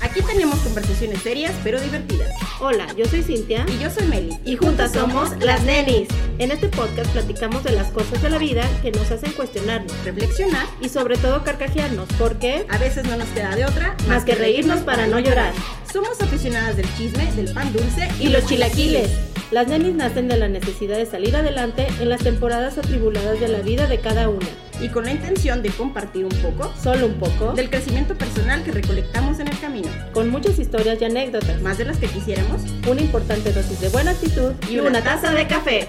[0.00, 2.30] Aquí tenemos conversaciones serias pero divertidas.
[2.60, 3.64] Hola, yo soy Cintia.
[3.68, 4.36] Y yo soy Meli.
[4.44, 6.08] Y juntas somos las Nenis.
[6.38, 10.66] En este podcast platicamos de las cosas de la vida que nos hacen cuestionarnos, Reflexionar.
[10.80, 14.80] y sobre todo carcajearnos, porque A veces no nos queda de otra más que reírnos
[14.80, 15.52] para no llorar.
[15.92, 19.10] Somos aficionadas del chisme, del pan dulce Y los chilaquiles.
[19.50, 23.58] Las nenis nacen de la necesidad de salir adelante en las temporadas atribuladas de la
[23.60, 24.46] vida de cada una.
[24.80, 28.72] Y con la intención de compartir un poco Solo un poco, del crecimiento personal que
[28.72, 29.88] recolectamos en el camino.
[30.12, 32.62] con muchas historias y anécdotas, Más de las que quisiéramos.
[32.88, 35.88] una importante dosis de buena actitud y, una taza de café.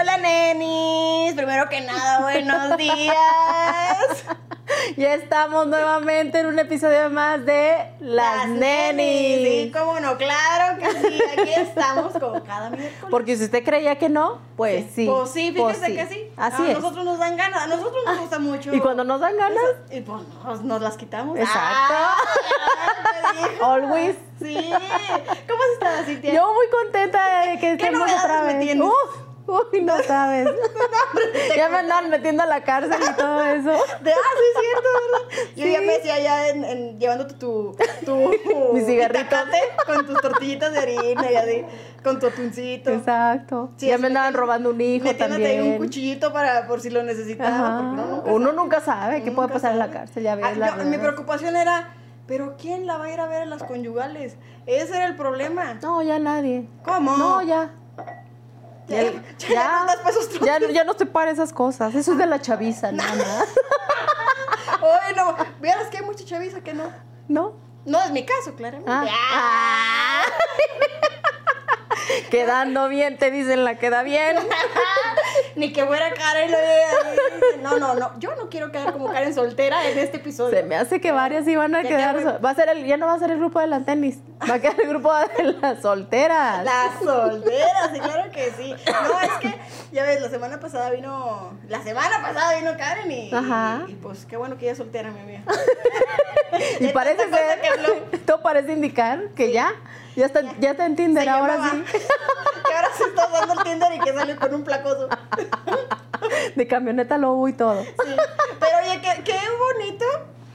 [0.00, 1.34] Hola nenis.
[1.34, 3.14] Primero que nada, buenos días.
[4.96, 9.64] Ya estamos nuevamente en un episodio más de Las, Nenis.
[9.64, 11.20] Sí, cómo no, claro que sí.
[11.32, 13.06] Aquí estamos como cada miércoles.
[13.10, 15.06] Porque si usted creía que no, pues sí.
[15.06, 15.96] Pues sí, pues fíjese sí.
[15.96, 16.32] que sí.
[16.36, 16.78] Así a es.
[16.78, 18.74] nosotros nos dan ganas, a nosotros nos gusta mucho.
[18.74, 21.36] Y cuando nos dan ganas, Y pues nos, nos las quitamos.
[21.38, 21.94] Exacto.
[21.94, 22.16] Ah,
[23.62, 24.16] always.
[24.40, 24.54] Sí.
[24.56, 26.32] ¿Cómo has estado, Cintia?
[26.32, 28.60] Yo muy contenta de que ¿Qué estemos otra me vez.
[28.62, 28.84] tienes?
[28.86, 29.16] Uf,
[29.72, 30.48] uy, no sabes.
[31.56, 33.70] ya me andaban metiendo a la cárcel y todo eso.
[34.00, 35.48] De, ah, sí, es cierto, ¿verdad?
[35.56, 35.72] Yo Sí.
[35.72, 38.16] ya me decía ya en, en- llevándote tu, tu
[38.72, 39.36] Mi cigarrito.
[39.86, 41.64] con tus tortillitas de harina y así,
[42.02, 42.90] con tu atuncito.
[42.90, 43.70] Exacto.
[43.76, 45.72] Sí, ya me andaban robando un hijo Metiéndote ahí también.
[45.74, 47.80] un cuchillito para por si lo necesitaba.
[47.80, 48.56] Uno nunca Uno sabe.
[48.56, 50.44] nunca sabe qué puede pasar en la cárcel, ya ves.
[50.48, 51.90] Ah, la yo- mi preocupación era,
[52.26, 54.36] ¿pero quién la va a ir a ver a las conyugales?
[54.66, 55.74] Ese era el problema.
[55.82, 56.66] No, ya nadie.
[56.84, 57.16] ¿Cómo?
[57.16, 57.70] No, ya.
[58.90, 61.94] Ya, ya, ya no pa' esos ya, ya no estoy para esas cosas.
[61.94, 63.48] Eso es de la chaviza, nada más.
[64.82, 66.92] Oye, no, vieras que hay mucha chaviza que no.
[67.28, 67.54] ¿No?
[67.86, 68.90] No es mi caso, claramente.
[68.90, 69.06] Ah.
[69.32, 70.22] Ah.
[72.30, 74.36] Quedando bien, te dicen la queda bien.
[75.56, 76.50] Ni que fuera Karen.
[77.62, 78.18] No, no, no.
[78.18, 80.56] Yo no quiero quedar como Karen soltera en este episodio.
[80.56, 82.44] Se me hace que varias iban a Ya quedar.
[82.44, 84.18] Va a ser el, ya no va a ser el grupo de las tenis.
[84.48, 86.64] Va a quedar el grupo de las solteras.
[86.70, 88.74] Las solteras, sí, claro que sí.
[88.86, 89.54] No, es que,
[89.92, 91.52] ya ves, la semana pasada vino.
[91.68, 93.32] La semana pasada vino Karen y.
[93.32, 93.84] Ajá.
[93.88, 95.42] Y, pues qué bueno que ella es soltera, mi amiga.
[96.80, 99.72] Y parece ser, todo parece indicar que ya,
[100.16, 101.72] ya está, ya está en Tinder Se ahora llamaba.
[101.74, 101.84] sí.
[102.66, 105.08] Que ahora se está usando el Tinder y que salió con un placoso.
[106.56, 107.82] De camioneta lobo y todo.
[107.82, 107.90] Sí.
[108.60, 110.04] Pero oye, qué, qué bonito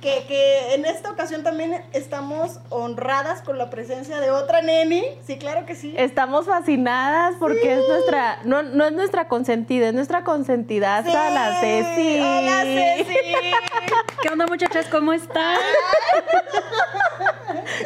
[0.02, 5.04] que, que en esta ocasión también estamos honradas con la presencia de otra neni.
[5.26, 5.96] Sí, claro que sí.
[5.98, 11.34] Estamos fascinadas porque es nuestra, no, no es nuestra consentida, es nuestra consentidaza, Sí.
[11.34, 12.20] la Ceci.
[12.22, 13.18] Hola, Ceci.
[14.22, 14.86] ¿Qué onda muchachas?
[14.90, 15.58] ¿Cómo están?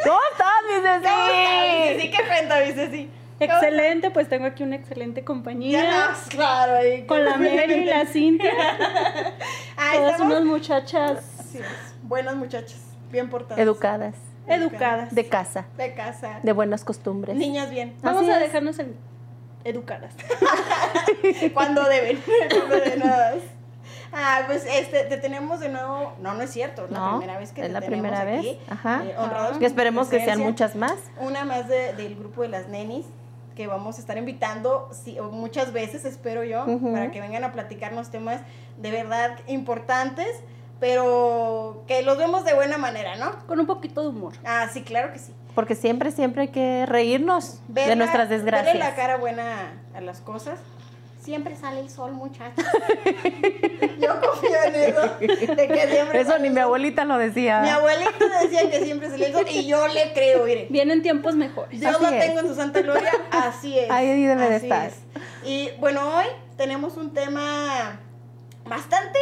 [0.04, 0.39] ¿Cómo estás,
[0.76, 2.00] mi ¿Cómo estás, mi Ceci?
[2.00, 2.10] Ceci?
[2.10, 3.10] ¿Qué cuenta, mi Ceci?
[3.40, 6.08] Excelente, pues tengo aquí una excelente Ya compañía.
[6.10, 7.06] nos, claro, ahí.
[7.06, 8.52] Con la Mary y la Cintia.
[9.78, 10.34] Ahí Todas estamos.
[10.34, 11.58] unas muchachas Sí,
[12.02, 12.80] buenas muchachas,
[13.10, 13.58] bien portadas.
[13.58, 14.14] Educadas,
[14.46, 15.14] educadas.
[15.14, 16.40] de casa, De casa.
[16.42, 17.34] de buenas costumbres.
[17.34, 17.94] Niñas bien.
[18.02, 18.40] Vamos Así a es.
[18.42, 18.94] dejarnos en-
[19.64, 20.12] educadas.
[21.54, 22.22] Cuando deben.
[22.50, 23.02] Cuando deben.
[24.12, 26.12] Ah, pues este, te tenemos de nuevo.
[26.20, 26.84] No, no es cierto.
[26.86, 28.40] Es la No, primera vez que es te la tenemos primera vez.
[28.40, 29.02] aquí, Ajá.
[29.04, 30.94] eh, honrados Y con esperemos que sean muchas más.
[31.18, 33.06] Una más de- del grupo de las nenis
[33.56, 37.52] que vamos a estar invitando sí, o muchas veces, espero yo, para que vengan a
[37.52, 38.40] platicarnos temas
[38.78, 40.28] de verdad importantes,
[40.80, 43.32] pero que los vemos de buena manera, ¿no?
[43.46, 44.32] Con un poquito de humor.
[44.44, 45.32] Ah, sí, claro que sí.
[45.54, 48.78] Porque siempre, siempre hay que reírnos de nuestras verle desgracias.
[48.78, 50.58] la cara buena a las cosas.
[51.20, 52.64] Siempre sale el sol, muchachos.
[54.00, 55.00] Yo confío en eso.
[55.54, 57.60] De que siempre Eso ni mi abuelita lo decía.
[57.60, 58.10] Mi abuelita
[58.42, 60.66] decía que siempre salía el sol y yo le creo, mire.
[60.70, 61.84] Vienen tiempos mejores.
[61.84, 62.26] Así la es.
[62.26, 63.90] tengo en su santa gloria, así es.
[63.90, 64.86] Ahí debe de así estar.
[64.86, 64.94] es.
[65.44, 66.24] Y bueno, hoy
[66.56, 68.00] tenemos un tema
[68.64, 69.18] bastante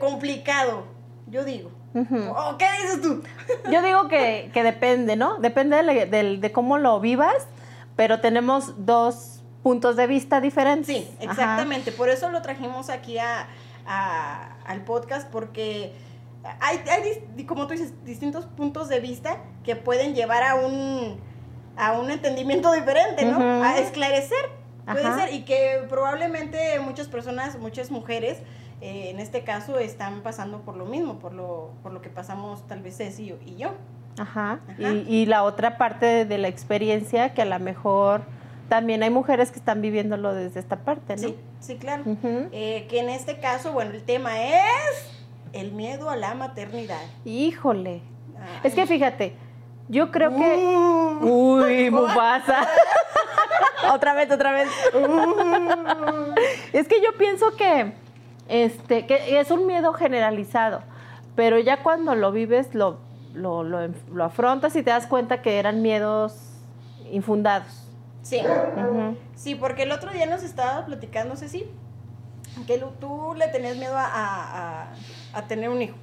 [0.00, 0.86] complicado,
[1.26, 1.70] yo digo.
[1.94, 2.16] Ujú.
[2.30, 3.22] ¿O ¿Qué dices tú?
[3.70, 5.38] Yo digo que, que depende, ¿no?
[5.38, 7.46] Depende de, de- de cómo lo vivas,
[7.94, 9.33] pero tenemos dos
[9.64, 10.86] puntos de vista diferentes.
[10.86, 11.24] Sí, Ajá.
[11.32, 11.90] exactamente.
[11.90, 13.48] Por eso lo trajimos aquí a,
[13.86, 15.92] a- al podcast, porque
[16.60, 21.18] hay, hay como tú dices, distintos puntos de vista que pueden llevar a un,
[21.76, 23.64] a un entendimiento diferente, ¿no?
[23.64, 24.50] A esclarecer,
[24.84, 25.20] puede Ajá.
[25.24, 28.38] ser, y que probablemente muchas personas, muchas mujeres,
[28.82, 32.66] eh, en este caso, están pasando por lo mismo, por lo, por lo que pasamos
[32.68, 33.70] tal vez Ceci y yo.
[34.18, 34.60] Ajá.
[34.68, 34.92] Ajá.
[34.92, 38.22] Y, y la otra parte de la experiencia que a lo mejor
[38.68, 41.22] también hay mujeres que están viviéndolo desde esta parte, ¿no?
[41.28, 42.02] Sí, sí, claro.
[42.52, 45.10] Eh, que en este caso, bueno, el tema es
[45.52, 47.00] el miedo a la maternidad.
[47.24, 48.02] Híjole.
[48.38, 48.60] Ay.
[48.64, 49.34] Es que fíjate,
[49.88, 50.38] yo creo Uh.
[50.38, 51.26] que...
[51.26, 52.66] Uy, Mufasa.
[53.92, 54.68] otra vez, otra vez.
[56.72, 57.92] es que yo pienso que
[58.48, 60.82] este, que es un miedo generalizado,
[61.34, 62.98] pero ya cuando lo vives lo,
[63.32, 66.34] lo, lo, lo afrontas y te das cuenta que eran miedos
[67.10, 67.83] infundados.
[68.24, 68.40] Sí.
[69.34, 71.66] Sí, porque el otro día nos estaba platicando, Ceci,
[72.66, 74.92] que tú le tenías miedo a, a-
[75.34, 75.96] a- tener un hijo.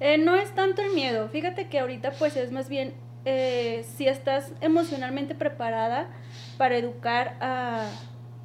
[0.00, 1.28] Eh, no es tanto el miedo.
[1.28, 2.94] Fíjate que ahorita pues es más bien
[3.24, 6.08] eh, si estás emocionalmente preparada
[6.56, 7.88] para educar a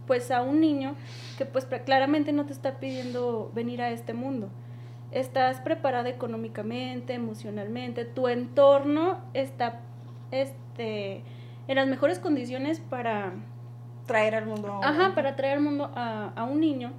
[0.08, 0.96] pues a un niño
[1.38, 4.50] que pues claramente no te está pidiendo venir a este mundo.
[5.12, 9.80] Estás preparada económicamente, emocionalmente, tu entorno está
[10.32, 11.22] este
[11.68, 13.34] en las mejores condiciones para
[14.06, 14.68] Traer al mundo.
[14.70, 16.92] a un- ajá, para traer al mundo a, a un niño.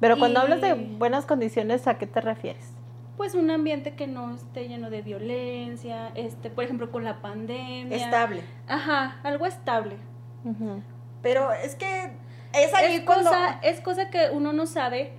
[0.00, 2.72] Pero cuando Y- hablas de buenas condiciones, ¿a qué te refieres?
[3.16, 7.96] pues un ambiente que no esté lleno de violencia, este, por ejemplo, con la pandemia.
[7.96, 8.42] Estable.
[8.68, 9.96] Ajá, algo estable.
[10.44, 10.82] Ujú.
[11.22, 12.10] Pero es que
[12.52, 13.30] es ahí Es cuando.
[13.30, 15.12] cosa, es cosa que uno no sabe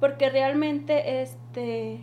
[0.00, 2.00] porque realmente este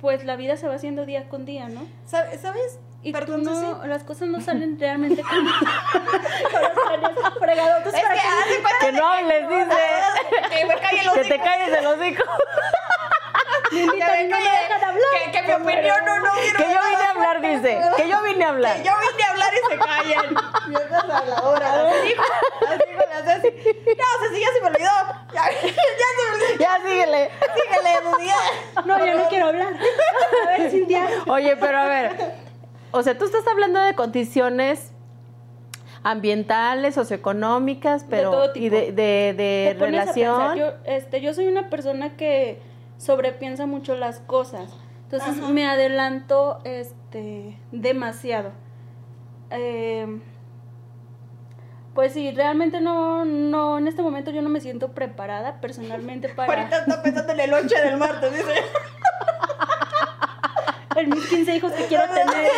[0.00, 1.80] pues la vida se va haciendo día con día, ¿no?
[2.04, 2.78] ¿Sabes?
[3.04, 3.88] Y Perdón, tú no, Ceci.
[3.88, 5.50] las cosas no salen realmente como
[5.92, 7.86] con los planes fregados.
[7.86, 9.80] Es que hace cuenta Que no hables, dice.
[10.50, 12.24] que me cae el Que te calles el hocico.
[13.70, 13.86] Que me
[14.28, 15.04] no me dejan hablar.
[15.24, 17.80] Que, que mi opinión no, no quiero Que yo vine a hablar, dice.
[17.96, 18.76] Que yo vine a hablar.
[18.76, 20.36] Que yo vine a hablar y se callan.
[20.68, 21.70] Viejas habladoras.
[21.72, 22.22] Así dijo,
[22.68, 23.48] así dijo la Ceci.
[23.98, 24.90] No, Ceci, ya se me olvidó.
[25.32, 26.58] Ya, ya se me olvidó.
[26.60, 27.30] Ya síguele.
[27.54, 28.36] Síguele, Lucía.
[28.84, 29.72] No, ya no quiero hablar.
[29.74, 31.08] A ver, Cintia.
[31.26, 32.43] Oye, pero a ver.
[32.94, 34.92] O sea, tú estás hablando de condiciones
[36.04, 38.66] ambientales, socioeconómicas, pero todo tipo.
[38.66, 40.56] y de, de, de Te pones a relación.
[40.56, 42.60] Yo, este, yo soy una persona que
[42.96, 44.72] sobrepiensa mucho las cosas.
[45.02, 45.48] Entonces Ajá.
[45.48, 48.52] me adelanto este, demasiado.
[49.50, 50.20] Eh,
[51.94, 56.52] pues sí, realmente no, no, en este momento yo no me siento preparada personalmente para
[56.52, 58.54] Ahorita está pensando en el 8 del martes, dice.
[60.96, 62.50] en mis 15 hijos que quiero tener.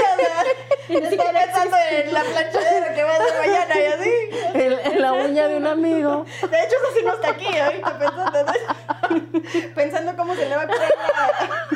[0.89, 4.13] Y siquiera pensando en la planchadera que va a hacer mañana y así.
[4.55, 6.25] En, en la uña de un amigo.
[6.41, 7.99] De hecho, eso sí no está aquí ahorita
[9.75, 11.67] pensando, cómo se le va a poner la...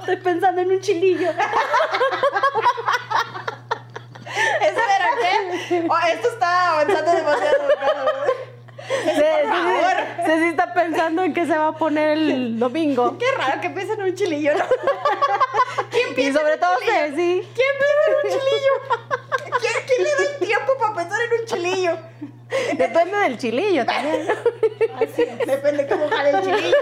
[0.00, 1.30] Estoy pensando en un chilillo.
[4.60, 5.86] Espera, ¿qué?
[5.88, 7.56] Oh, esto está avanzando demasiado.
[8.88, 9.22] Sí, sí,
[10.24, 13.16] sí, sí está pensando en qué se va a poner el domingo.
[13.18, 14.64] Qué raro que piensen en un chilillo, ¿no?
[16.16, 16.94] ¿Quién Y sobre todo chilillo?
[16.94, 17.48] Ceci.
[17.54, 18.72] ¿Quién piensa en un chilillo?
[19.60, 21.98] ¿Quién, quién le da el tiempo para pensar en un chilillo?
[22.76, 24.26] Depende del chilillo también.
[24.96, 26.76] Así es, depende cómo jale el chilillo.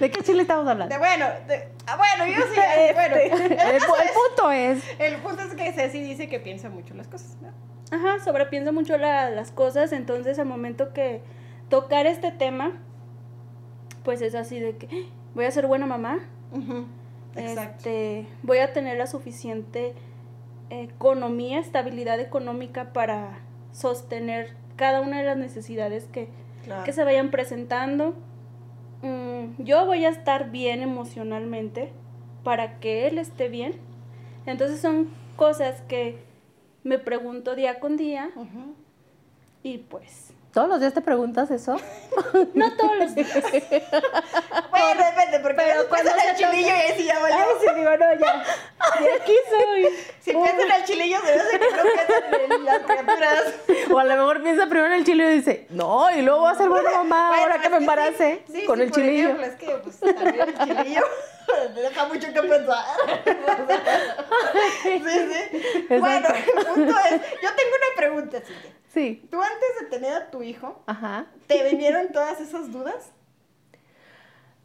[0.00, 0.98] ¿De qué chile estamos De, hablando?
[0.98, 3.16] bueno, de- ah, bueno, yo sí, eh, bueno.
[3.16, 4.82] El, punto es.
[4.98, 7.48] el punto es que Ceci dice que piensa mucho las cosas, ¿no?
[7.90, 11.20] Ajá, sobrepienso mucho la- las cosas, entonces al momento que
[11.68, 12.72] tocar este tema,
[14.04, 16.20] pues es así de que "Ah, voy a ser buena mamá,
[17.36, 17.76] Exacto.
[17.88, 19.94] este, voy a tener la suficiente
[20.70, 23.40] economía, estabilidad económica para
[23.72, 26.28] sostener cada una de las necesidades que,
[26.64, 26.84] Claro.
[26.84, 28.14] que se vayan presentando.
[29.02, 31.90] Mm, yo voy a estar bien emocionalmente
[32.44, 33.72] para que él esté bien.
[34.46, 36.18] Entonces son cosas que
[36.84, 38.30] me pregunto día con día
[39.62, 41.76] y pues ¿Todos los días te preguntas eso?
[42.54, 43.28] no todos los días.
[44.70, 47.36] Bueno, depende, porque pero cuando el chilillo y ahí sí ya valió.
[47.38, 48.44] Ay, sí, digo, no, ya.
[49.00, 49.88] De aquí soy.
[50.20, 53.54] Si piensa en el chilillo, se me hace que no piensa en las criaturas.
[53.92, 56.52] O a lo mejor piensa primero en el chilillo y dice, no, y luego va
[56.52, 58.98] a ser buena mamá Bueno, ahora que me sí, embarace sí, con sí, el por
[59.00, 59.24] chilillo.
[59.30, 61.04] ejemplo, es que, pues, también el chilillo
[61.74, 62.84] deja mucho que pensar.
[64.82, 65.84] sí, sí.
[65.98, 68.72] Bueno, el punto es, yo tengo una pregunta, Cintia.
[68.98, 69.22] Sí.
[69.30, 71.26] ¿Tú antes de tener a tu hijo, Ajá.
[71.46, 73.12] te vinieron todas esas dudas?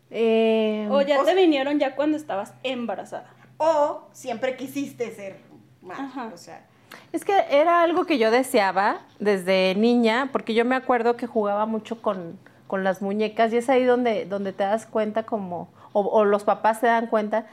[0.10, 3.28] Eh, O ya O te vinieron ya cuando estabas embarazada.
[3.58, 5.38] ¿O siempre quisiste ser
[5.82, 6.04] madre?
[6.04, 6.32] Ajá.
[6.34, 6.66] O sea,
[7.12, 11.66] Es que era algo que yo deseaba desde niña, porque yo me acuerdo que jugaba
[11.66, 16.02] mucho con, con las muñecas y es ahí donde, donde te das cuenta como, o,
[16.02, 17.46] o los papás se dan cuenta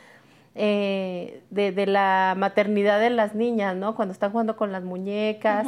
[0.55, 3.95] eh, de, de la maternidad de las niñas, ¿no?
[3.95, 5.67] Cuando están jugando con las muñecas.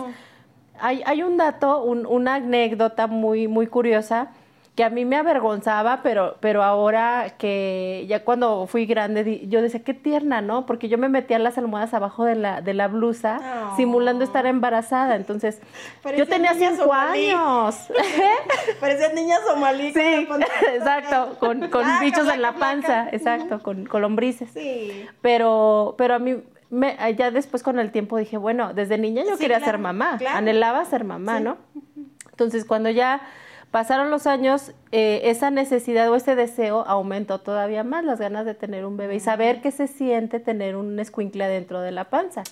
[0.82, 4.28] Hay, hay un dato, un- una anécdota muy, muy curiosa
[4.74, 9.84] que a mí me avergonzaba, pero, pero ahora que ya cuando fui grande, yo decía,
[9.84, 10.64] qué tierna, ¿no?
[10.64, 13.38] Porque yo me metía las almohadas abajo de la, de la blusa,
[13.72, 13.76] Oh.
[13.76, 15.16] simulando estar embarazada.
[15.16, 15.60] Entonces,
[16.16, 17.28] yo tenía cinco somalí.
[17.32, 17.76] años.
[18.80, 19.92] parecías niña somalí.
[19.92, 20.26] sí,
[20.74, 24.48] exacto, con, con Blanca, bichos en la panza, exacto, con, con lombrices.
[24.54, 25.06] Sí.
[25.20, 26.36] Pero, pero a mí,
[26.72, 29.78] me, ya después con el tiempo dije, bueno, desde niña yo Sí, quería claro, ser
[29.78, 30.38] mamá, claro.
[30.38, 31.44] anhelaba ser mamá, Sí.
[31.44, 31.56] ¿no?
[32.30, 33.20] Entonces, cuando ya
[33.70, 38.54] pasaron los años, eh, esa necesidad o ese deseo aumentó todavía más, las ganas de
[38.54, 42.42] tener un bebé y saber qué se siente tener un escuincle dentro de la panza.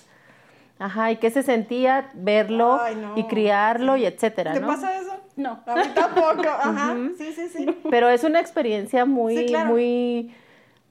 [0.77, 3.15] Ajá, y qué se sentía verlo Ay, no.
[3.17, 4.67] y criarlo y etcétera, ¿Te ¿no?
[4.67, 5.15] pasa eso?
[5.35, 5.59] No.
[5.65, 6.47] A mí tampoco.
[6.47, 6.95] Ajá.
[7.17, 7.65] Sí, sí, sí.
[7.89, 9.69] Pero es una experiencia muy, Sí, claro.
[9.69, 10.33] muy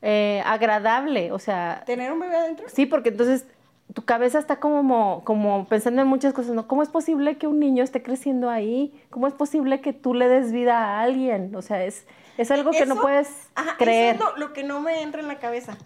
[0.02, 2.66] eh, agradable, o sea, ¿Tener un bebé adentro?
[2.68, 3.44] Sí, porque entonces
[3.92, 6.68] tu cabeza está como, como pensando en muchas cosas, ¿no?
[6.68, 8.94] ¿Cómo es posible que un niño esté creciendo ahí?
[9.10, 11.54] ¿Cómo es posible que tú le des vida a alguien?
[11.56, 12.06] O sea, es,
[12.38, 14.14] es algo que no Eso- puedes Ajá, creer.
[14.16, 15.76] Eso es lo, lo que no me entra en la cabeza.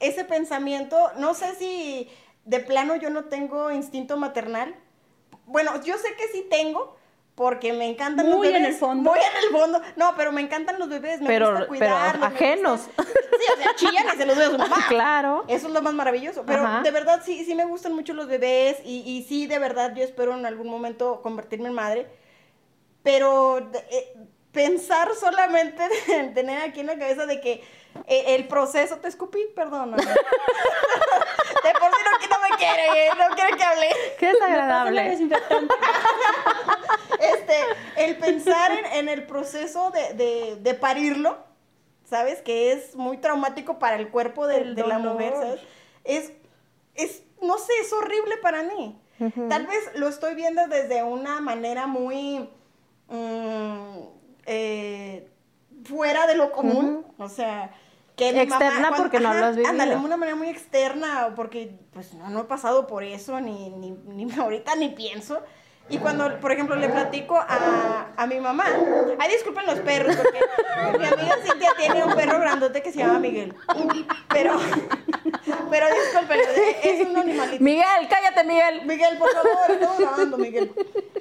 [0.00, 2.08] Ese pensamiento, no sé si
[2.46, 4.74] de plano yo no tengo instinto maternal.
[5.46, 6.96] Bueno, yo sé que sí tengo,
[7.40, 8.60] porque me encantan los Muy bebés.
[8.60, 9.10] en el fondo.
[9.12, 9.80] Muy en el fondo.
[9.96, 12.26] No, pero me encantan los bebés, me Pero- gusta cuidarlos.
[12.28, 12.80] ajenos.
[12.86, 14.76] gusta- Sí, o sea, chillan y se los veo a su mamá.
[14.90, 15.44] Claro.
[15.48, 16.44] Eso es lo más maravilloso.
[16.46, 16.82] Pero Ajá.
[16.82, 20.04] de verdad sí, sí me gustan mucho los bebés y, y sí, de verdad yo
[20.04, 22.06] espero en algún momento convertirme en madre.
[23.02, 24.12] Pero eh,
[24.52, 27.64] pensar solamente en tener aquí en la cabeza de que
[28.06, 29.92] eh, el proceso, te escupí, perdón.
[29.96, 32.02] de por sí
[32.50, 33.88] no, quiere, no quiere que hable.
[34.18, 35.18] Qué desagradable.
[37.20, 37.54] Este,
[37.96, 41.36] el pensar en, en el proceso de, de- de parirlo,
[42.08, 42.40] ¿sabes?
[42.40, 45.60] Que es muy traumático para el cuerpo de, El de la mujer, ¿sabes?
[46.04, 46.32] Es,
[46.94, 48.98] es, no sé, es horrible para mí.
[49.50, 52.48] Tal vez lo estoy viendo desde una manera muy
[53.08, 53.98] mm,
[54.46, 55.28] eh,
[55.84, 57.70] fuera de lo común, o sea...
[58.20, 59.70] Que mi Externa porque no lo has vivido.
[59.70, 63.90] Ándale, una manera muy externa, porque pues no, no he pasado por eso, ni, ni,
[63.90, 65.40] ni ahorita ni pienso.
[65.88, 68.64] Y cuando, por ejemplo, le platico a, a mi mamá,
[69.18, 73.18] ay, disculpen los perros, porque mi amiga Cintia tiene un perro grandote que se llama
[73.18, 73.56] Miguel.
[74.28, 74.56] Pero,
[75.68, 76.40] pero disculpen,
[76.84, 77.64] es un animalito.
[77.64, 78.82] Miguel, cállate, Miguel.
[78.86, 80.72] Miguel, por favor, estamos grabando, Miguel.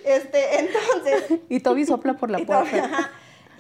[0.06, 2.86] Este, entonces, Y Toby sopla por la puerta.
[2.86, 3.10] ajá.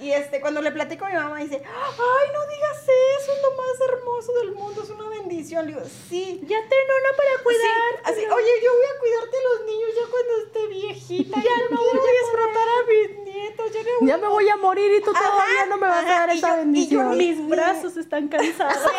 [0.01, 2.84] Y, este, cuando le platico a mi mamá, dice, ay, no digas
[3.20, 5.65] eso, es lo más hermoso del mundo, es una bendición.
[5.65, 6.39] Le digo, sí.
[6.44, 7.62] Ya ten uno para cuidar.
[7.96, 11.38] Sí, así, oye, yo voy a cuidarte a los niños ya cuando esté viejita.
[11.41, 13.72] Ya no voy a disfrutar a mis nietos.
[13.74, 16.10] Ya, voy Ya me voy a morir y tú Ajá, todavía no me vas a
[16.10, 17.18] dar esa yo- y yo bendición.
[17.18, 18.77] ni- Mis brazos están cansados.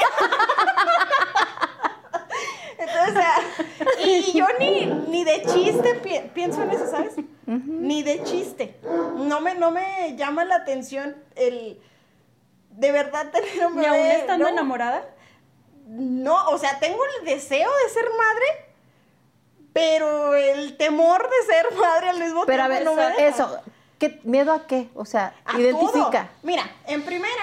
[2.79, 3.35] Entonces, o sea,
[4.07, 7.15] y, y yo ni, ni de chiste pi- pienso en eso, ¿sabes?
[7.57, 8.79] Ni de chiste.
[9.17, 11.81] No me, no me llama la atención el
[12.71, 14.51] de verdad tener un ¿Y aún bebé, estando ¿no?
[14.51, 15.05] enamorada?
[15.87, 18.75] No, o sea, tengo el deseo de ser madre,
[19.73, 23.27] pero el temor de ser madre al mismo Pero a tiempo ver, no me deja.
[23.27, 23.61] eso,
[23.99, 24.89] ¿qué, ¿miedo a qué?
[24.95, 26.11] O sea, A identifica.
[26.11, 26.29] todo.
[26.43, 27.43] Mira, en primera,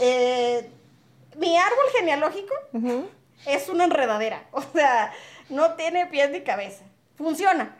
[0.00, 0.70] eh,
[1.36, 2.54] mi árbol genealógico
[3.46, 4.44] es una enredadera.
[4.52, 5.12] O sea,
[5.48, 6.84] no tiene pies ni cabeza.
[7.16, 7.76] Funciona,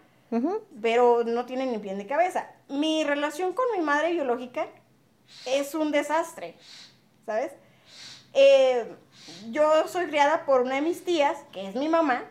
[0.80, 2.48] Pero no tiene ni pies ni cabeza.
[2.68, 4.66] Mi relación con mi madre biológica
[5.46, 6.56] es un desastre,
[7.26, 7.52] ¿sabes?
[8.34, 8.86] Eh,
[9.50, 12.24] yo soy criada por una de mis tías, que es mi mamá,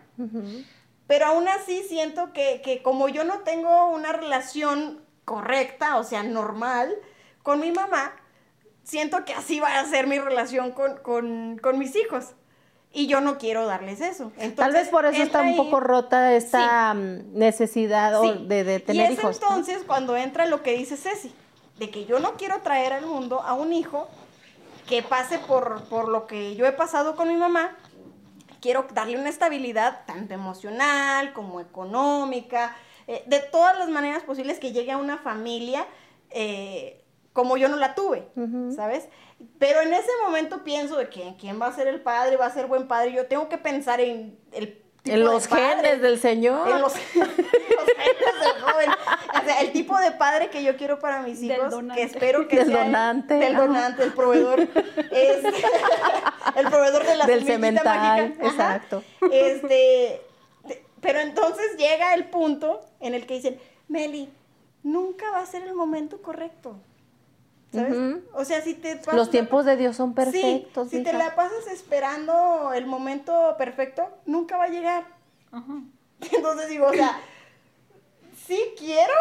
[1.08, 6.24] pero aún así siento que, que como yo no tengo una relación correcta, o sea,
[6.24, 6.92] normal,
[7.44, 8.14] con mi mamá,
[8.84, 12.34] siento que así va a ser mi relación con, con- con mis hijos.
[12.94, 14.32] Y yo no quiero darles eso.
[14.36, 18.46] Tal Entonces, vez por eso está un poco rota esta mm, necesidad Sí.
[18.48, 19.40] de, de y tener es hijos.
[19.42, 19.48] ¿no?
[19.48, 21.34] entonces cuando entra lo que dice Ceci,
[21.80, 24.08] de que yo no quiero traer al mundo a un hijo
[24.88, 27.78] que pase por, por lo que yo he pasado con mi mamá.
[28.60, 32.76] Quiero darle una estabilidad tanto emocional como económica,
[33.08, 35.88] eh, de todas las maneras posibles que llegue a una familia
[36.30, 37.02] eh,
[37.34, 38.28] como yo no la tuve.
[38.76, 39.08] ¿sabes?
[39.60, 42.52] Pero en ese momento pienso de que quién va a ser el padre, va a
[42.54, 43.14] ser buen padre.
[43.14, 45.64] Yo tengo que pensar en el tipo En de los padre.
[45.76, 46.68] genes del Señor.
[46.70, 48.90] En los, los genes del joven.
[49.42, 52.02] O sea, el tipo de padre que yo quiero para mis Del hijos, donante.
[52.02, 53.34] que espero que Del sea el- donante.
[53.36, 53.66] del Ajá.
[53.66, 55.44] donante, el proveedor, es
[56.56, 59.04] el proveedor de la Del cemental, exacto.
[59.32, 60.22] Este,
[60.68, 64.30] te- pero entonces llega el punto en el que dicen, Meli,
[64.84, 66.76] nunca va a ser el momento correcto.
[67.72, 67.98] ¿Sabes?
[68.34, 70.90] O sea, si te pasas Los la- tiempos de Dios son Sí, perfectos.
[70.90, 75.06] si te la pasas esperando el momento perfecto, nunca va a llegar.
[76.32, 77.20] Entonces digo, o sea,
[78.46, 79.14] sí quiero,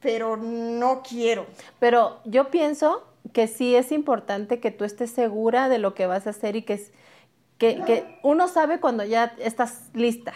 [0.00, 1.46] pero no quiero.
[1.78, 6.26] Pero yo pienso que sí es importante que tú estés segura de lo que vas
[6.26, 6.90] a hacer y que,
[7.58, 10.34] que, que uno sabe cuando ya estás lista.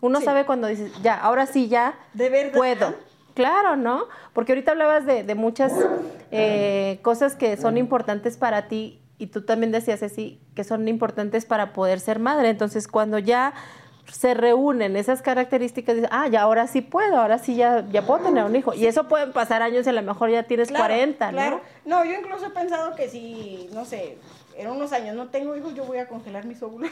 [0.00, 0.24] Uno Sí.
[0.24, 2.52] sabe cuando dices, ya, ahora sí ya ¿De verdad?
[2.58, 2.94] puedo.
[3.34, 4.06] Claro, ¿no?
[4.34, 5.72] Porque ahorita hablabas de, de muchas
[6.32, 11.44] eh, cosas que son importantes para ti y tú también decías así, que son importantes
[11.46, 12.48] para poder ser madre.
[12.48, 13.54] Entonces, cuando ya
[14.10, 18.24] se reúnen esas características, dices, ah, ya ahora sí puedo, ahora sí ya, ya puedo
[18.24, 18.74] tener un hijo.
[18.74, 21.60] Y eso pueden pasar años y a lo mejor ya tienes Claro, 40, claro.
[21.84, 21.98] ¿no?
[21.98, 24.18] No, yo incluso he pensado que si, no sé,
[24.56, 26.90] en unos años no tengo hijos, yo voy a congelar mis óvulos.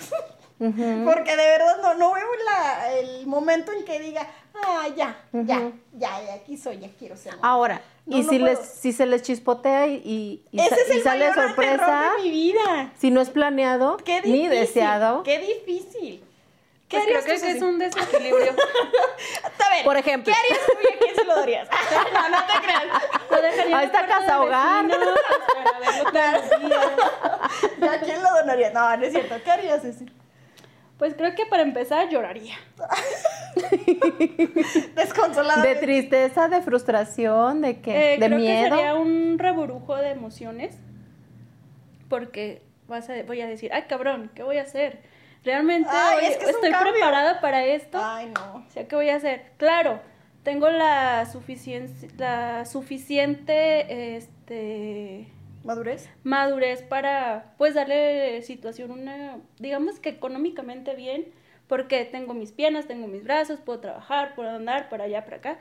[0.58, 4.22] Porque de verdad no, no veo la- el momento en que diga,
[4.54, 7.34] ah, ya, ya, ya, ya, aquí soy, ya quiero ser.
[7.36, 7.48] mamá".
[7.48, 10.92] Ahora, No, y no si, les, si se les chispotea y, y, Ese es y
[10.98, 12.92] el sale mayor sorpresa, de mi vida.
[12.98, 15.22] si no es planeado Qué ni deseado.
[15.22, 16.24] Qué difícil.
[16.88, 18.50] ¿Qué Pues creo que, que es un desequilibrio.
[19.64, 20.32] A ver, Por ejemplo.
[20.34, 21.68] ¿Qué harías tú y a quién se lo darías?
[22.12, 22.84] no, no te creas.
[23.30, 24.86] Lo dejaría Ahí en está la puerta casa hogar.
[24.86, 26.70] vecino, pues, para verlo todos los
[27.80, 27.92] días.
[27.94, 28.72] ¿A quién lo donarías?
[28.74, 29.34] No, no es cierto.
[29.44, 30.06] ¿Qué harías, Ceci?
[31.00, 32.56] Pues creo que para empezar lloraría.
[34.94, 35.62] Desconsolada.
[35.62, 38.64] De tristeza, de frustración, de que, Eh, de creo miedo.
[38.64, 40.76] que sería un reburujo de emociones.
[42.10, 45.00] Porque vas a, voy a decir, ay cabrón, ¿qué voy a hacer?
[45.42, 47.98] Realmente Ay, hoy es que es un estoy preparada para esto.
[47.98, 48.66] Ay, no.
[48.68, 49.52] O sea, ¿qué voy a hacer?
[49.56, 50.00] Claro,
[50.42, 55.28] tengo la suficiente, la suficiente este,
[55.64, 56.08] ¿Madurez?
[56.24, 61.26] madurez para pues darle situación una, digamos que económicamente bien,
[61.68, 65.58] porque tengo mis piernas, tengo mis brazos, puedo trabajar, puedo andar para allá, para acá,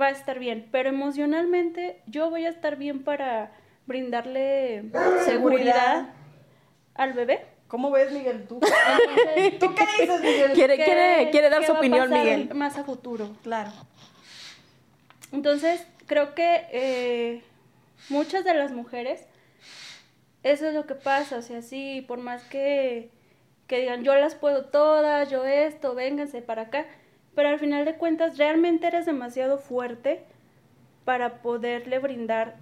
[0.00, 3.50] va a estar bien, pero emocionalmente yo voy a estar bien para
[3.86, 4.84] brindarle
[5.24, 6.10] seguridad
[6.94, 7.46] al bebé.
[7.66, 8.46] ¿Cómo ves, Miguel?
[8.48, 8.60] ¿Tú?
[9.36, 10.52] Entonces, ¿Tú qué dices, Miguel?
[10.52, 12.54] Quiere, ¿qué- quiere, quiere dar qué su opinión, pasar Miguel.
[12.54, 13.30] Más a futuro.
[13.42, 13.70] Claro.
[15.32, 17.42] Entonces, creo que eh,
[18.08, 19.24] muchas de las mujeres,
[20.42, 23.10] eso es lo que pasa, o sea, sí, por más que,
[23.66, 26.86] que digan, yo las puedo todas, yo esto, vénganse para acá,
[27.34, 30.22] pero al final de cuentas, realmente eres demasiado fuerte
[31.04, 32.56] para poderle brindar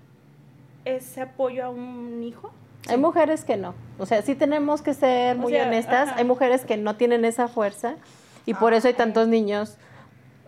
[0.85, 2.51] ese apoyo a un hijo.
[2.89, 3.75] Hay mujeres que no.
[3.99, 6.09] O sea, sí tenemos que ser O muy sea, honestas.
[6.09, 6.19] ajá.
[6.19, 7.97] Hay mujeres que no tienen esa fuerza
[8.47, 9.77] y por eso hay tantos niños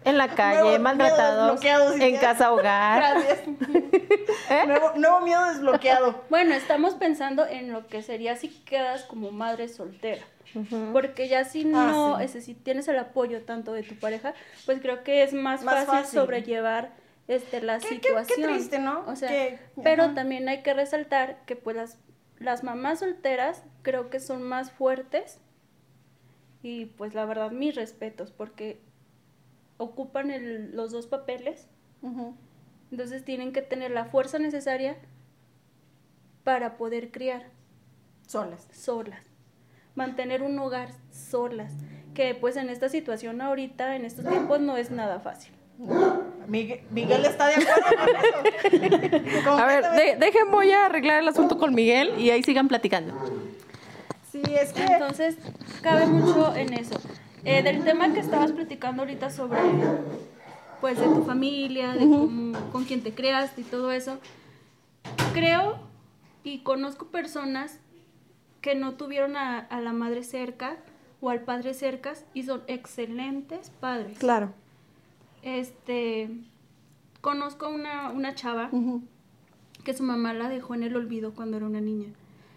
[0.05, 1.63] en la calle, Nuevo maltratados,
[2.01, 2.99] en casa hogar.
[3.15, 3.41] Gracias.
[4.51, 4.67] ¿Eh?
[4.67, 6.25] nuevo, nuevo miedo desbloqueado.
[6.31, 10.23] Bueno, estamos pensando en lo que sería si quedas como madre soltera.
[10.93, 12.25] Porque ya si Ah, no, sí.
[12.25, 14.35] ese, si tienes el apoyo tanto de tu pareja,
[14.67, 16.19] pues creo que es más, Más fácil, fácil.
[16.21, 16.91] sobrellevar
[17.29, 18.51] este la Qué- qué- qué situación.
[18.51, 19.05] triste, ¿no?
[19.07, 19.31] O sea,
[19.85, 21.99] pero también hay que resaltar que pues las,
[22.41, 25.39] las mamás solteras creo que son más fuertes
[26.63, 28.81] y pues la verdad mis respetos porque
[29.81, 31.67] ocupan el- los dos papeles,
[32.93, 34.97] entonces tienen que tener la fuerza necesaria
[36.45, 37.45] para poder criar
[38.27, 38.67] Solas.
[38.73, 39.21] solas,
[39.95, 41.73] mantener un hogar solas,
[42.15, 45.53] que pues en esta situación ahorita, en estos tiempos, no es nada fácil.
[46.47, 47.83] Miguel, Miguel está de acuerdo
[48.71, 48.85] con
[49.41, 49.51] eso.
[49.59, 53.15] A ver, de- dejen, voy a arreglar el asunto con Miguel y ahí sigan platicando.
[54.31, 54.85] Sí, es que.
[54.85, 55.37] Entonces,
[55.83, 56.97] cabe mucho en eso.
[57.45, 59.59] Eh, del tema que estabas platicando ahorita sobre,
[60.81, 64.19] pues, de tu familia, de cómo- con quién te creaste y todo eso,
[65.33, 65.79] creo
[66.45, 67.79] y conozco personas
[68.61, 70.77] que no tuvieron a, a la madre cerca
[71.23, 74.19] o al padre cerca y son excelentes padres.
[74.19, 74.53] Claro.
[75.43, 76.29] Este,
[77.23, 78.71] conozco una, una chava
[79.85, 82.09] que su mamá la dejó en el olvido cuando era una niña.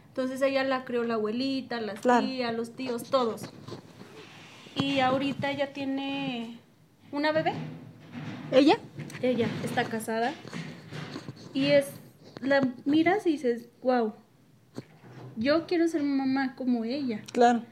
[0.10, 2.26] Entonces ella la crió la abuelita, las Claro.
[2.28, 3.50] tías, los tíos, todos.
[4.76, 6.60] Y ahorita ella tiene
[7.12, 7.54] una bebé.
[8.52, 8.78] ¿Ella?
[9.22, 10.34] Ella está casada.
[11.54, 11.92] Y es,
[12.42, 14.14] la miras y dices, wow,
[15.36, 17.22] yo quiero ser mamá como ella.
[17.32, 17.64] Claro.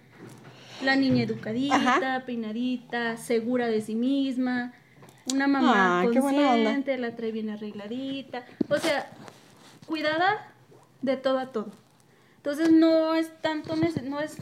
[0.84, 2.24] La niña educadita, Ajá.
[2.26, 4.74] peinadita, segura de sí misma,
[5.32, 6.20] una mamá onda.
[6.20, 9.08] consciente, la trae bien arregladita, o sea,
[9.86, 10.52] cuidada
[11.02, 11.72] de todo a todo.
[12.38, 14.38] Entonces no es tanto no es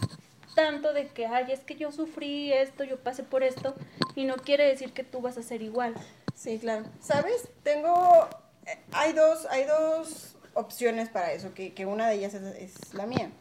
[0.60, 3.76] tanto de que ay, es que yo sufrí esto, yo pasé por esto
[4.14, 5.96] y no quiere decir que tú vas a ser igual.
[6.36, 6.84] Sí, claro.
[7.00, 7.48] ¿Sabes?
[7.64, 8.28] Tengo.
[8.66, 12.94] eh, Hay dos, hay dos opciones para eso, que, que una de ellas es, es
[12.94, 13.32] la mía.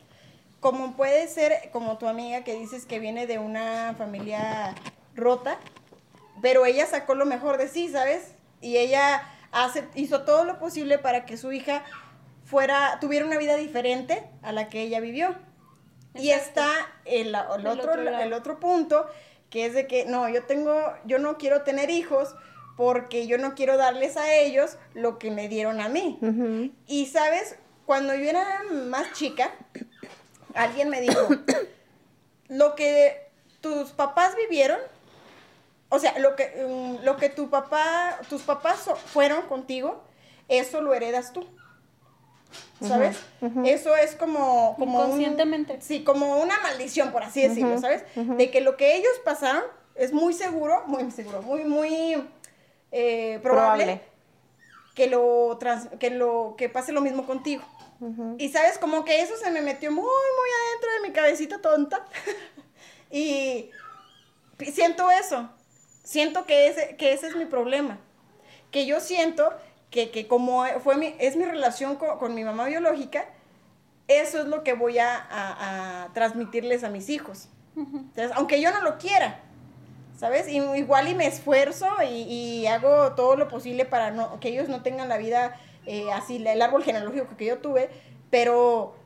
[0.60, 4.76] Como puede ser, como tu amiga que dices que viene de una familia
[5.16, 5.58] rota,
[6.40, 8.32] pero ella sacó lo mejor de sí, ¿sabes?
[8.60, 11.84] Y ella hace, hizo todo lo posible para que su hija
[12.44, 15.34] fuera, tuviera una vida diferente a la que ella vivió.
[16.18, 16.68] Y está
[17.04, 17.34] el, el
[17.72, 19.06] El otro, el otro punto,
[19.50, 22.34] que es de que no, yo tengo, yo no quiero tener hijos
[22.76, 26.18] porque yo no quiero darles a ellos lo que me dieron a mí.
[26.86, 29.50] Y sabes, cuando yo era más chica,
[30.54, 31.20] alguien me dijo,
[32.48, 33.28] lo que
[33.60, 34.78] tus papás vivieron,
[35.88, 40.04] o sea, lo que, mm, lo que tu papá, tus papás so- fueron contigo,
[40.48, 41.46] eso lo heredas tú.
[42.80, 43.18] ¿Sabes?
[43.64, 44.74] Eso es como...
[44.78, 45.78] como un- Inconscientemente.
[45.80, 48.04] sí, como una maldición, por así decirlo, ¿sabes?
[48.14, 52.22] De que lo que ellos pasaron es muy seguro, muy seguro, muy, muy
[52.92, 54.00] eh, probable, Probable.
[54.94, 57.62] Que, lo trans- que lo que pase lo mismo contigo.
[58.38, 62.04] Y sabes, como que eso se me metió muy, muy adentro de mi cabecita tonta.
[63.10, 63.70] y
[64.72, 65.48] siento eso.
[66.04, 67.98] Siento que ese, que ese es mi problema.
[68.70, 69.52] Que yo siento
[69.90, 73.26] que, que como fue mi, es mi relación co- con, mi mamá biológica,
[74.06, 77.48] eso es lo que voy a, a- a transmitirles a mis hijos.
[77.76, 79.40] Entonces, aunque yo no lo quiera,
[80.18, 80.48] ¿sabes?
[80.48, 84.68] Y, igual y me esfuerzo y, y hago todo lo posible para no, que ellos
[84.68, 87.88] no tengan la vida eh, así, el árbol genealógico que yo tuve,
[88.30, 88.96] pero,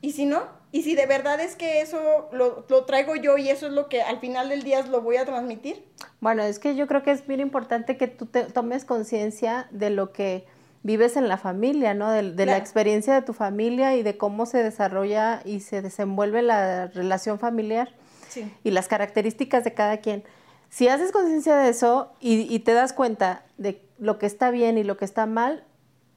[0.00, 0.42] ¿y si no?
[0.74, 3.88] ¿Y si de verdad es que eso lo, lo traigo yo y eso es lo
[3.88, 5.84] que al final del día lo voy a transmitir?
[6.18, 9.90] Bueno, es que yo creo que es bien importante que tú te tomes conciencia de
[9.90, 10.46] lo que
[10.82, 12.10] vives en la familia, ¿no?
[12.10, 12.58] De, de la Claro.
[12.58, 17.90] experiencia de tu familia y de cómo se desarrolla y se desenvuelve la relación familiar
[18.28, 18.52] Sí.
[18.64, 20.24] y las características de cada quien.
[20.70, 24.76] Si haces conciencia de eso y, y te das cuenta de lo que está bien
[24.76, 25.62] y lo que está mal,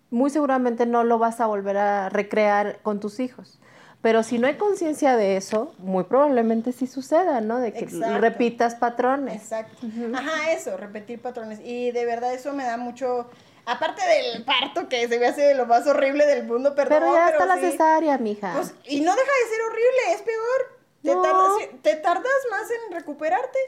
[0.10, 3.60] muy seguramente no lo vas a volver a recrear con tus hijos.
[4.02, 7.58] Pero si no hay conciencia de eso, muy probablemente sí suceda, ¿no?
[7.60, 8.20] De que Exacto.
[8.20, 9.36] repitas patrones.
[9.42, 9.88] Exacto.
[10.14, 11.60] Ajá, eso, repetir patrones.
[11.64, 13.30] Y de verdad eso me da mucho...
[13.70, 17.30] Aparte del parto, que se me hace lo más horrible del mundo, perdón, Pero ya
[17.30, 17.72] está la sí.
[17.72, 18.54] cesárea, mija.
[18.56, 20.78] Pues, y no deja de ser horrible, es peor.
[21.04, 21.22] Te, No.
[21.22, 23.60] tardas, te tardas más en recuperarte.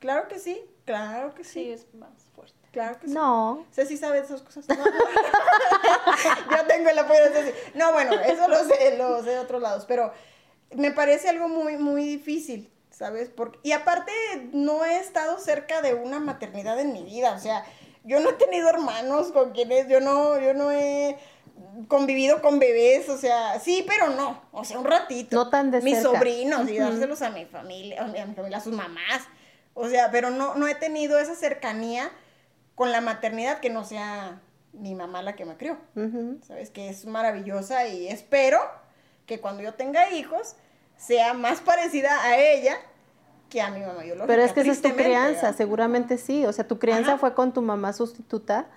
[0.00, 2.10] Claro que sí, claro que sí, Sí, es más.
[2.72, 3.14] Claro que sí.
[3.14, 3.64] no.
[3.72, 4.66] Ceci sabe esas cosas.
[4.68, 4.84] No, no.
[6.56, 7.58] Yo tengo el apoyo de Ceci.
[7.74, 10.12] No, bueno, eso lo sé, lo sé de otros lados, pero
[10.74, 13.28] me parece algo muy, muy difícil, ¿sabes?
[13.28, 14.12] Porque, y aparte,
[14.52, 17.64] no he estado cerca de una maternidad en mi vida, o sea,
[18.04, 21.16] yo no he tenido hermanos con quienes, yo no, yo no he
[21.88, 25.36] convivido con bebés, o sea, sí, pero no, o sea, un ratito.
[25.36, 26.10] No tan de Mis cerca.
[26.10, 29.22] sobrinos y dárselos a mi familia, a mi, a mi familia, a sus mamás,
[29.74, 32.10] o sea, pero no, no he tenido esa cercanía
[32.76, 34.40] con la maternidad que no sea
[34.72, 35.78] mi mamá la que me crió.
[36.46, 36.70] ¿Sabes?
[36.70, 38.60] Que es maravillosa y espero
[39.26, 40.54] que cuando yo tenga hijos
[40.96, 42.76] sea más parecida a ella
[43.50, 44.26] que a mi mamá biológica.
[44.26, 45.56] Pero es que esa es tu crianza, ¿verdad?
[45.56, 46.44] seguramente sí.
[46.46, 47.18] O sea, tu crianza Ajá.
[47.18, 48.68] fue con tu mamá sustituta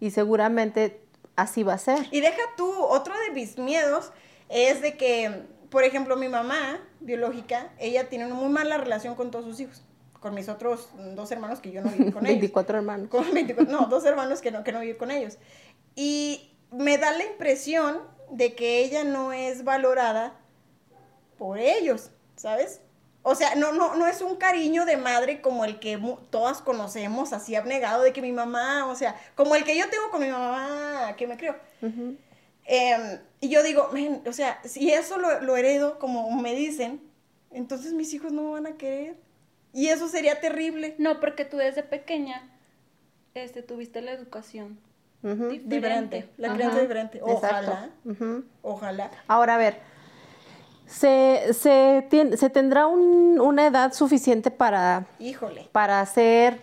[0.00, 1.00] y seguramente
[1.36, 2.06] así va a ser.
[2.10, 4.12] Y deja tú, otro de mis miedos
[4.48, 9.30] es de que, por ejemplo, mi mamá biológica, ella tiene una muy mala relación con
[9.30, 9.82] todos sus hijos.
[10.20, 12.40] Con mis otros dos hermanos que yo no viví con ellos.
[12.40, 13.08] 24 hermanos.
[13.08, 15.38] con 24, no, dos hermanos que no, que no viví con ellos.
[15.94, 17.98] Y me da la impresión
[18.30, 20.34] de que ella no es valorada
[21.38, 22.80] por ellos, ¿sabes?
[23.22, 26.00] O sea, no, no, no es un cariño de madre como el que
[26.30, 30.10] todas conocemos, así abnegado de que mi mamá, o sea, como el que yo tengo
[30.10, 31.54] con mi mamá que me crió.
[31.82, 32.16] Ujú.
[32.64, 37.02] Em, y yo digo, "Men, o sea, si eso lo, lo heredo, como me dicen,
[37.50, 39.16] entonces mis hijos no me van a querer.
[39.78, 40.96] Y eso sería terrible.
[40.98, 42.42] No, porque tú desde pequeña
[43.34, 44.78] este, tuviste la educación
[45.22, 45.48] Ujú.
[45.50, 45.68] diferente.
[45.68, 46.56] Diferente, la Ajá.
[46.56, 47.20] crianza diferente.
[47.22, 47.90] Ojalá,
[48.62, 49.10] ojalá.
[49.28, 49.76] Ahora, a ver,
[50.86, 55.68] ¿se, se, tien- se tendrá un- una edad suficiente para, Híjole.
[55.70, 56.58] para ser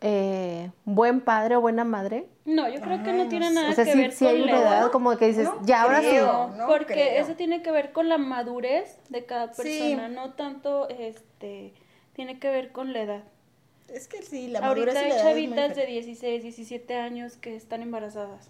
[0.00, 2.26] eh, buen padre o buena madre?
[2.44, 3.54] No, yo creo que Ay, no no tiene sé.
[3.54, 4.90] nada O sea, que sí, ver sí con hay la una edad edad.
[4.90, 6.50] como que dices, No ya ahora creo.
[6.52, 6.58] sí.
[6.58, 7.22] No porque creo.
[7.24, 9.62] eso tiene que ver con la madurez de cada Sí.
[9.62, 11.72] persona, no tanto este
[12.18, 13.22] tiene que ver con la edad.
[13.86, 15.92] Es que sí, la madurez Ahorita y hay la edad muy chavitas de diferente.
[16.10, 18.48] 16, 17 años que están embarazadas.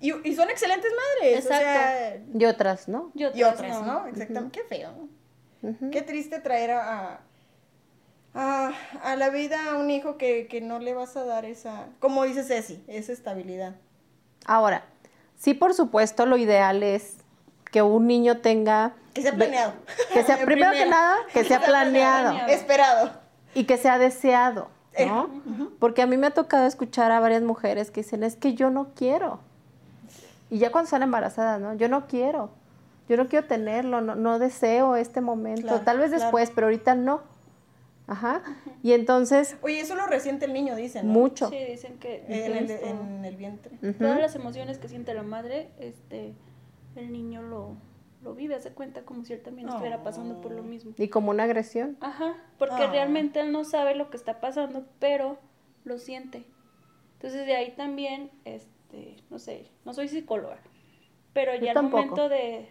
[0.00, 1.44] y, y son excelentes madres.
[1.44, 1.68] Exacto.
[1.68, 3.12] O sea, Y otras, ¿no?
[3.14, 4.08] Y otras, y otras, ¿no?
[4.08, 4.60] Exactamente.
[4.60, 4.90] Qué feo.
[5.92, 7.20] Qué triste traer a,
[8.34, 8.72] a,
[9.04, 12.24] a la vida a un hijo que, que no le vas a dar esa, como
[12.24, 13.76] dice Ceci, esa estabilidad.
[14.46, 14.82] Ahora,
[15.38, 17.18] sí, por supuesto, lo ideal es
[17.70, 18.94] que un niño tenga...
[19.22, 19.72] Que sea planeado.
[20.12, 22.28] Que sea, primero que nada, que sea planeado.
[22.30, 22.48] planeado.
[22.52, 23.10] Esperado.
[23.54, 25.28] y que sea deseado, Eh, ¿no?
[25.78, 28.70] Porque a mí me ha tocado escuchar a varias mujeres que dicen, es que yo
[28.70, 29.40] no quiero.
[30.50, 31.74] Y ya cuando están embarazadas, ¿no?
[31.74, 32.50] Yo no quiero.
[33.08, 35.62] Yo no quiero tenerlo, no, no deseo este momento.
[35.62, 36.22] Claro, Tal vez claro.
[36.24, 37.22] después, pero ahorita no.
[38.06, 38.42] Ajá.
[38.82, 41.06] Y entonces, Oye, eso lo resiente el niño, dicen.
[41.06, 41.12] ¿no?
[41.12, 41.48] mucho.
[41.48, 43.76] Sí, dicen que En el, esto- en el vientre.
[43.98, 46.34] Todas las emociones que siente la madre, este
[46.96, 47.74] el niño lo,
[48.22, 50.92] lo vive, hace cuenta como si él también estuviera pasando por lo mismo.
[50.98, 51.96] Y como una agresión.
[52.00, 52.90] Ajá, porque Ah.
[52.90, 55.38] realmente él no sabe lo que está pasando, pero
[55.84, 56.44] lo siente.
[57.14, 60.58] Entonces de ahí también, este, no sé, no soy psicóloga,
[61.32, 62.68] pero ya al momento de,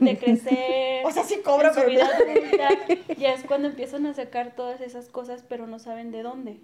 [0.00, 2.68] de crecer, O sea, sí cobra, pero vida adulta,
[3.18, 6.60] ya es cuando empiezan a sacar todas esas cosas, pero no saben de dónde.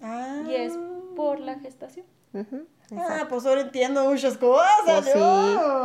[0.00, 0.42] Ah.
[0.48, 0.78] Y es
[1.16, 2.06] por la gestación.
[2.98, 4.66] Ah, pues ahora entiendo muchas cosas.
[4.84, 5.18] Pues sí,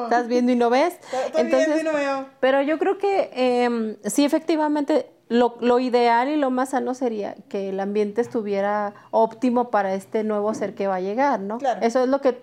[0.04, 0.98] estás viendo y no ves.
[1.28, 2.26] Estoy viendo y no veo.
[2.40, 7.36] Pero yo creo que eh, sí, efectivamente, lo, lo ideal y lo más sano sería
[7.50, 11.58] que el ambiente estuviera óptimo para este nuevo ser que va a llegar, ¿no?
[11.58, 11.82] Claro.
[11.82, 12.42] Eso es lo que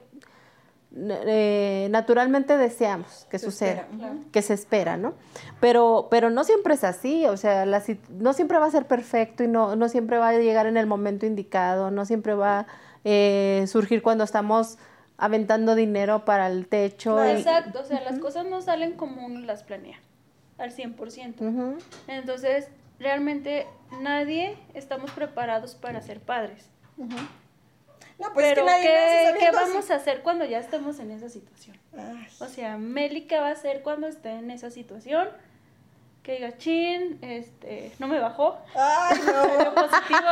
[0.96, 5.14] eh, naturalmente deseamos que Se suceda, espera, que se espera, ¿no?
[5.60, 9.42] Pero, pero no siempre es así, o sea, la no siempre va a ser perfecto
[9.42, 12.66] y no, no siempre va a llegar en el momento indicado, no siempre va a
[13.04, 14.78] eh, surgir cuando estamos
[15.16, 17.24] aventando dinero para el techo.
[17.24, 19.98] y- Exacto, o sea, las cosas no salen como uno las planea,
[20.58, 21.40] al 100%.
[21.44, 21.76] Ujú.
[22.08, 23.66] Entonces, realmente
[24.00, 26.68] nadie estamos preparados para ser padres.
[26.96, 31.10] No, pues es Pero, que nadie ¿qué, qué vamos a hacer cuando ya estemos en
[31.10, 31.76] esa situación?
[31.96, 35.28] Ay, O sea, Meli, ¿qué va a hacer cuando esté en esa situación?
[36.24, 39.74] Que diga, chin, este, no me bajó, Ay, no.
[39.74, 40.30] positivo.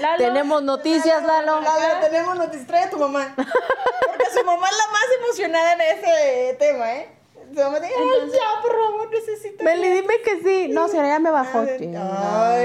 [0.00, 1.60] Lalo, Tenemos noticias, Lalo.
[1.60, 2.66] Lalo, tenemos noticias.
[2.66, 3.36] Trae a tu mamá.
[3.36, 7.08] Porque su mamá es la más emocionada en ese tema, ¿eh?
[7.54, 9.62] Su mamá dice, ay, ya, por favor, necesito.
[9.62, 10.68] Meli, dime que sí.
[10.72, 11.60] No, señora, ya me bajó.
[11.60, 11.88] Ay,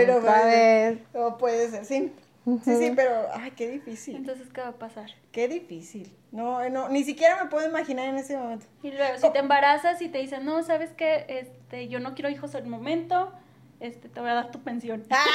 [0.08, 0.98] no otra puede ser.
[1.14, 2.12] No puede ser, sí.
[2.46, 4.18] Sí, sí, pero, ay, qué difícil.
[4.18, 5.10] Entonces, ¿qué va a pasar?
[5.32, 6.14] Qué difícil.
[6.32, 8.66] No, no, ni siquiera me puedo imaginar en ese momento.
[8.82, 11.26] Y luego, si te embarazas y te dicen, no, ¿sabes qué?
[11.30, 13.32] Este, yo no quiero hijos al momento,
[13.80, 15.06] este, te voy a dar tu pensión.
[15.10, 15.26] Ah,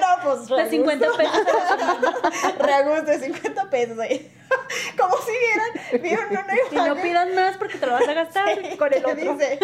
[0.00, 0.48] no, pues.
[0.48, 1.18] De 50 reagusto.
[1.18, 2.58] pesos.
[2.58, 4.32] Reagusto de 50 pesos ahí.
[4.98, 8.12] Como si vieran, vieron una Y no imagen pidas más porque te lo vas a
[8.12, 9.14] gastar con el otro.
[9.34, 9.58] dice,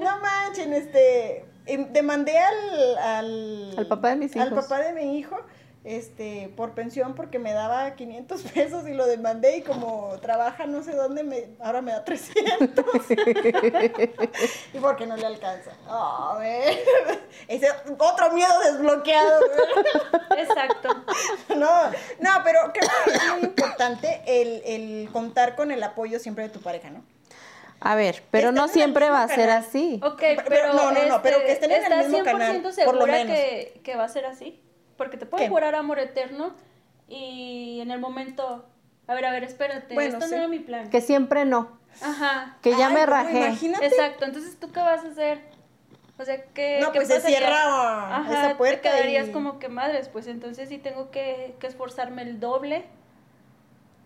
[0.00, 4.64] no manchen, este, em, demandé al, al, Al papá de mis al hijos.
[4.64, 5.38] papá de mi hijo,
[5.84, 10.82] este, por pensión porque me daba 500 pesos y lo demandé y como trabaja no
[10.82, 12.84] sé dónde, me, ahora me da 300.
[14.72, 15.72] y porque no le alcanza.
[15.86, 16.78] A ver,
[17.48, 17.68] ese
[17.98, 19.40] otro miedo desbloqueado.
[20.38, 20.88] Exacto.
[21.56, 26.44] No, no, pero creo que es muy importante el, el contar con el apoyo siempre
[26.44, 27.04] de tu pareja, ¿no?
[27.80, 30.00] A ver, pero Están no siempre va a ser así.
[30.02, 32.62] Ok, Pero- pero, no, no, no, pero que estén en el ¿estás mismo 100% canal,
[32.86, 33.36] por lo menos.
[33.36, 34.62] que, que va a ser así?
[34.96, 35.48] Porque te puede ¿Qué?
[35.50, 36.52] jurar amor eterno
[37.08, 38.64] y en el momento,
[39.06, 40.30] a ver, a ver, espérate, Bueno, esto sí.
[40.32, 40.88] no era mi plan.
[40.90, 41.78] Que siempre no.
[42.02, 42.56] Ajá.
[42.62, 43.38] Que ya Ay, me rajé.
[43.38, 43.86] Imagínate.
[43.86, 45.40] Exacto, entonces tú qué vas a hacer?
[46.18, 47.38] O sea, ¿qué No, qué pues se pasaría?
[47.38, 51.56] cierra Ajá, esa puerta te quedarías y- como que madres, pues entonces sí tengo que,
[51.58, 52.84] que esforzarme el doble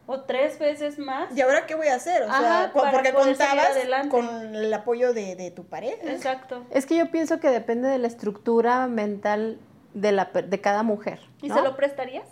[0.06, 1.36] o tres veces más.
[1.36, 2.22] ¿Y ahora qué voy a hacer?
[2.22, 3.76] O Ajá, sea, porque contabas
[4.10, 6.10] con el apoyo de, de tu pareja.
[6.10, 6.64] Exacto.
[6.70, 9.58] Es que yo pienso que depende de la estructura mental
[9.94, 11.20] de, la, per- de cada mujer.
[11.42, 12.26] ¿Y se lo prestarías?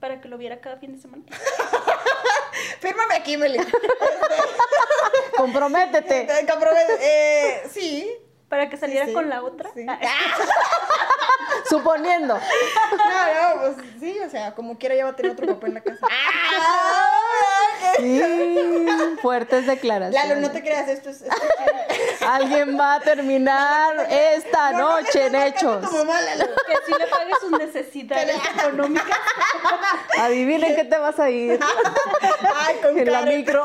[0.00, 1.24] Para que lo viera cada fin de semana.
[2.80, 3.58] Fírmame aquí, Meli.
[5.36, 6.24] Comprométete.
[6.26, 6.92] Te comprometo.
[7.00, 8.10] Eh, sí.
[8.50, 9.70] Para que saliera sí, con la otra.
[9.74, 9.86] sí.
[9.88, 9.98] Ah,
[11.68, 12.34] Suponiendo.
[12.36, 15.74] No, no, pues sí, o sea, como quiera ya va a tener otro papá en
[15.74, 16.06] la casa.
[16.10, 17.06] ¡Ah!
[17.96, 20.28] Sí, fuertes declaraciones.
[20.28, 21.22] Lalo, no te creas, esto es...
[21.22, 25.88] Esto es Alguien va a terminar esta No, no le noche en hechos.
[25.88, 26.46] tu mamá, Lalo.
[26.66, 29.18] Que sí le pague sus necesidades económicas.
[30.18, 31.58] Adivinen qué te vas a ir
[32.66, 33.38] Ay, con en la Karen.
[33.38, 33.64] micro.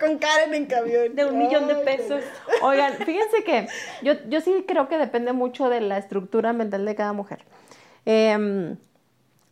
[0.00, 1.14] Con Karen en camión.
[1.14, 2.22] De un millón de Ay, pesos.
[2.62, 3.66] Oigan, fíjense que
[4.02, 7.44] yo, yo sí creo que depende mucho de la estructura mental de cada mujer.
[8.04, 8.76] Em,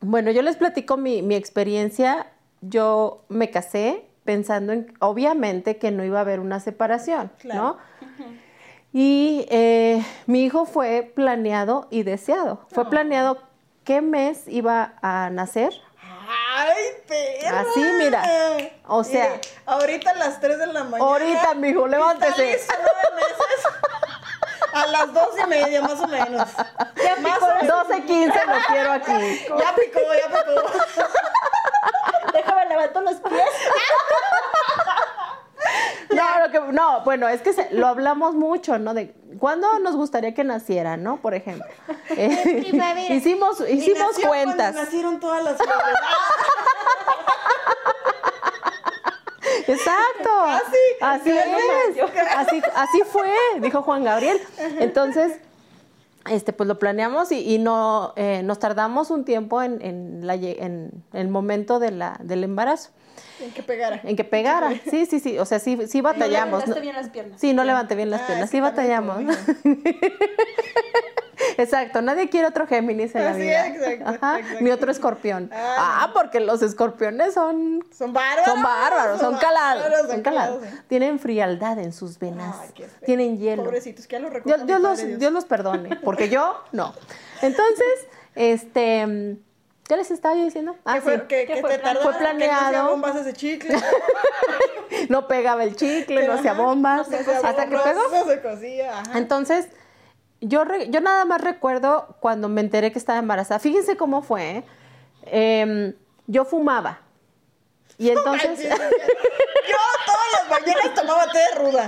[0.01, 2.27] bueno, yo les platico mi, mi experiencia.
[2.61, 7.61] Yo me casé pensando en, obviamente, que no iba a haber una separación, Claro.
[7.63, 7.79] ¿no?
[8.93, 12.61] Y eh, mi hijo fue planeado y deseado.
[12.71, 13.39] Fue planeado
[13.83, 15.73] qué mes iba a nacer.
[16.29, 17.61] Ay, perra.
[17.61, 18.23] Así, mira.
[18.87, 21.05] O sea- Mire, ahorita a las 3 de la mañana.
[21.11, 22.61] Ahorita, mijo, levántese.
[24.73, 26.49] A las dos y media, más o menos.
[27.05, 27.87] Ya más o menos.
[27.89, 29.47] 12, 15 lo quiero aquí.
[29.59, 30.63] Ya picó, ya picó.
[32.33, 33.45] Déjame levantar los pies.
[36.15, 38.95] No, lo que, no, bueno, es que se- lo hablamos mucho, ¿no?
[38.95, 41.17] De cuándo nos gustaría que naciera, ¿no?
[41.21, 41.67] Por ejemplo.
[42.17, 43.15] Eh, primavera.
[43.15, 44.75] hicimos hicimos nació cuentas.
[44.75, 45.99] nacieron todas las flores.
[49.67, 50.31] Exacto.
[50.47, 51.31] Así casi.
[51.31, 52.03] es.
[52.37, 54.39] Así, así fue, dijo Juan Gabriel.
[54.79, 55.39] Entonces,
[56.31, 60.35] este, pues lo planeamos y, y no eh, nos tardamos un tiempo en, en, la
[60.35, 62.91] en el momento de la, del embarazo,
[63.41, 64.01] En que pegara.
[64.05, 64.71] en que pegara.
[64.91, 65.39] Sí, sí, sí.
[65.39, 66.61] O sea, sí, sí batallamos.
[66.61, 66.81] levantaste ¿no?
[66.81, 67.41] bien las piernas.
[67.41, 69.17] Sí, no levanté bien las Ah, piernas, sí batallamos.
[71.59, 73.67] Exacto, nadie quiere otro Géminis en la Así vida.
[73.67, 74.65] exacto, Ajá, exacto.
[74.65, 75.51] Ni otro escorpión.
[75.53, 78.45] Ah, Ah, porque los escorpiones son Son bárbaros.
[78.47, 80.63] son bárbaros, son calados, bárbaros, son calados.
[80.89, 83.65] Tienen frialdad en sus venas, Ay, tienen hielo.
[83.65, 86.95] Pobrecitos, que ya lo recoja Dios, Dios los, Dios los perdone, porque yo no.
[87.43, 89.37] Entonces, este,
[89.87, 90.77] ¿Qué les estaba yo diciendo?
[90.85, 91.23] Ah, ¿Qué fue, sí.
[91.29, 92.11] que, ¿Qué que fue te plan- tardó?
[92.11, 92.55] fue planeado.
[92.55, 93.77] Que no hacía bombas ese chicle.
[95.09, 97.09] No pegaba el chicle, no hacía bombas.
[97.09, 98.03] no hacía hasta que pegó.
[98.11, 99.19] No se cosía, ajá.
[99.19, 99.67] Entonces,
[100.41, 103.59] yo, re- yo nada más recuerdo cuando me enteré que estaba embarazada.
[103.61, 104.51] Fíjense cómo fue.
[104.59, 104.65] ¿eh?
[105.27, 105.95] Em,
[106.27, 107.01] yo fumaba.
[107.99, 108.69] Y entonces, Yo
[110.07, 111.87] todas las mañanas tomaba té de ruda.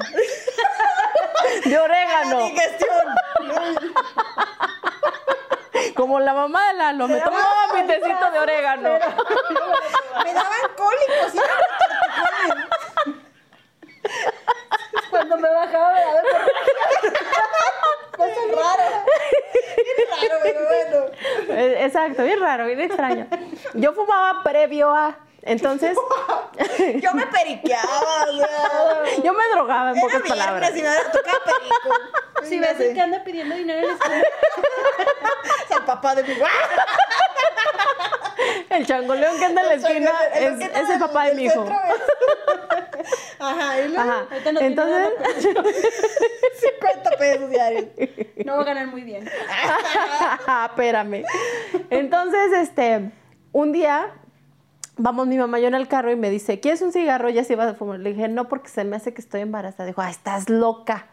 [1.64, 2.90] de La orégano, digestión.
[5.94, 8.90] Como la mamá de Lalo, me tomaba mi tecito de orégano.
[10.24, 11.38] Me daban cólicos y.
[15.10, 16.22] Cuando me bajaba me daba
[18.16, 19.04] Cosas raras.
[19.76, 21.06] Bien raro, pero bueno.
[21.60, 23.26] Eh, Exacto, bien raro, bien extraño.
[23.74, 25.16] Yo fumaba previo a.
[25.46, 25.96] Entonces,
[27.00, 29.22] Yo me periqueaba, o sea.
[29.22, 30.70] yo me drogaba en Era pocas palabras.
[30.76, 32.44] y me tocaba perico.
[32.44, 34.22] Si ves el que anda pidiendo dinero en la escuela,
[35.70, 36.34] Es el papá de mi
[38.70, 41.66] El changoleón que anda en la esquina es, es el papá de mi hijo.
[43.38, 44.26] Ajá, y luego Ajá.
[44.30, 45.08] No tiene Entonces,
[46.60, 47.84] 50 pesos diarios.
[48.44, 49.30] no va a ganar muy bien.
[50.70, 51.24] espérame.
[51.90, 53.10] Entonces, este,
[53.52, 54.12] un día
[54.96, 57.28] vamos mi mamá y yo en el carro y me dice, ¿quieres un cigarro?
[57.30, 58.00] Ya se iba a fumar.
[58.00, 59.86] Le dije, no, porque se me hace que estoy embarazada.
[59.86, 61.06] Dijo, ah, estás loca.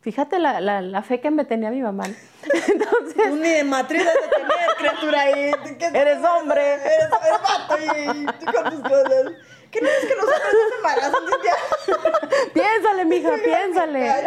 [0.00, 2.04] Fíjate la, la, la fe que me tenía mi mamá.
[2.68, 5.52] Entonces, Tú ni de matriz has de tener, criatura ahí.
[5.78, 6.74] ¿Qué Eres hombre.
[6.74, 9.32] Eres, eres vato y tú con tus cosas.
[9.70, 12.48] ¿Qué no es que los hombres no se embarazan, Cintia?
[12.52, 14.10] piénsale, mija, piénsale.
[14.10, 14.24] Ay.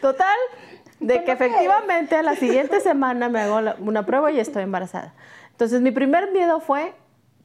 [0.00, 0.36] Total,
[1.00, 5.12] de que efectivamente a la siguiente semana me hago la- una prueba y estoy embarazada.
[5.50, 6.94] Entonces, mi primer miedo fue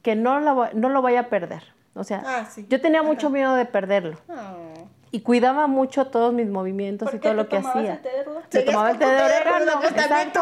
[0.08, 1.62] que no lo, no lo vaya a perder.
[1.94, 2.64] O sea, Ah, sí.
[2.70, 4.16] yo tenía mucho miedo de perderlo.
[4.28, 4.88] Oh.
[5.10, 7.92] Y cuidaba mucho todos mis movimientos y ¿Por todo lo te que hacía.
[7.94, 8.42] el té de ruda?
[8.48, 9.80] Seguías tomaba el té de orégano.
[9.80, 10.40] pues tú.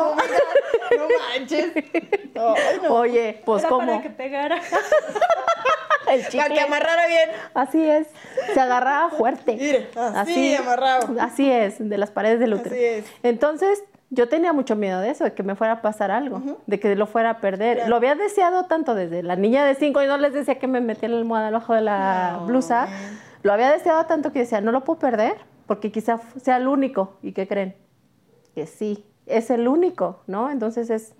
[0.96, 1.66] No manches.
[2.36, 2.94] Ay, no.
[2.94, 4.56] Oye, pues Era cómo para que pegara.
[6.08, 6.60] el Para que chicle.
[6.60, 7.30] amarrara bien.
[7.54, 8.06] Así es.
[8.54, 9.56] Se agarraba fuerte.
[9.56, 11.08] Mire, así, amarrado.
[11.20, 12.74] Así es, de las paredes del útero.
[12.74, 13.04] Así es.
[13.24, 16.80] Entonces, yo tenía mucho miedo de eso, de que me fuera a pasar algo, de
[16.80, 17.76] que lo fuera a perder.
[17.76, 17.90] Claro.
[17.90, 20.80] Lo había deseado tanto desde la niña de cinco y no les decía que me
[20.80, 22.88] metía la almohada abajo de la No, blusa.
[23.42, 27.16] Lo había deseado tanto que decía, no lo puedo perder, porque quizá sea el único.
[27.22, 27.76] ¿Y qué creen?
[28.54, 30.50] Que sí, es el único, ¿no?
[30.50, 31.14] Entonces es,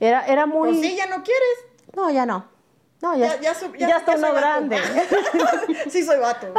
[0.00, 0.70] era, era muy...
[0.70, 1.58] Pues sí, ya no quieres.
[1.96, 2.44] No, ya no.
[3.00, 4.46] No, ya, Ya, ya, su- ya, ya, está ya uno soy vato.
[4.46, 4.76] grande.
[5.90, 6.52] sí, soy vato.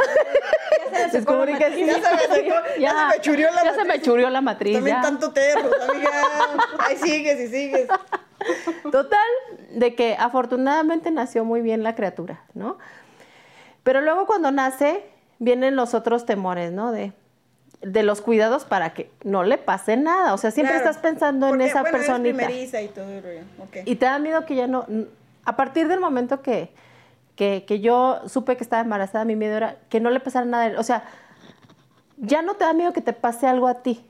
[1.12, 1.84] Descubrí que sí.
[1.86, 2.48] Ya se me
[2.80, 4.02] ya se me churió la ya se me matriz.
[4.02, 4.74] churió la matriz.
[4.76, 5.02] También ya.
[5.02, 6.10] tanto terro, amiga.
[6.78, 7.88] Ahí sigues y sigues.
[8.90, 9.18] Total,
[9.72, 12.78] de que afortunadamente nació muy bien la criatura, ¿no?
[13.82, 15.04] Pero luego cuando nace,
[15.38, 16.90] vienen los otros temores, ¿no?
[16.90, 17.12] De,
[17.82, 20.32] de los cuidados para que no le pase nada.
[20.32, 20.88] O sea, siempre Claro.
[20.90, 22.36] estás pensando en esa bueno, personita.
[22.36, 23.40] primeriza y todo el rollo.
[23.58, 23.76] Ok.
[23.84, 24.86] Y te da miedo que ya no...
[25.44, 26.72] A partir del momento que,
[27.36, 30.64] que, que yo supe que estaba embarazada, mi miedo era que no le pasara nada.
[30.64, 30.76] a él.
[30.76, 31.04] O sea,
[32.16, 34.04] ya no te da miedo que te pase algo a ti.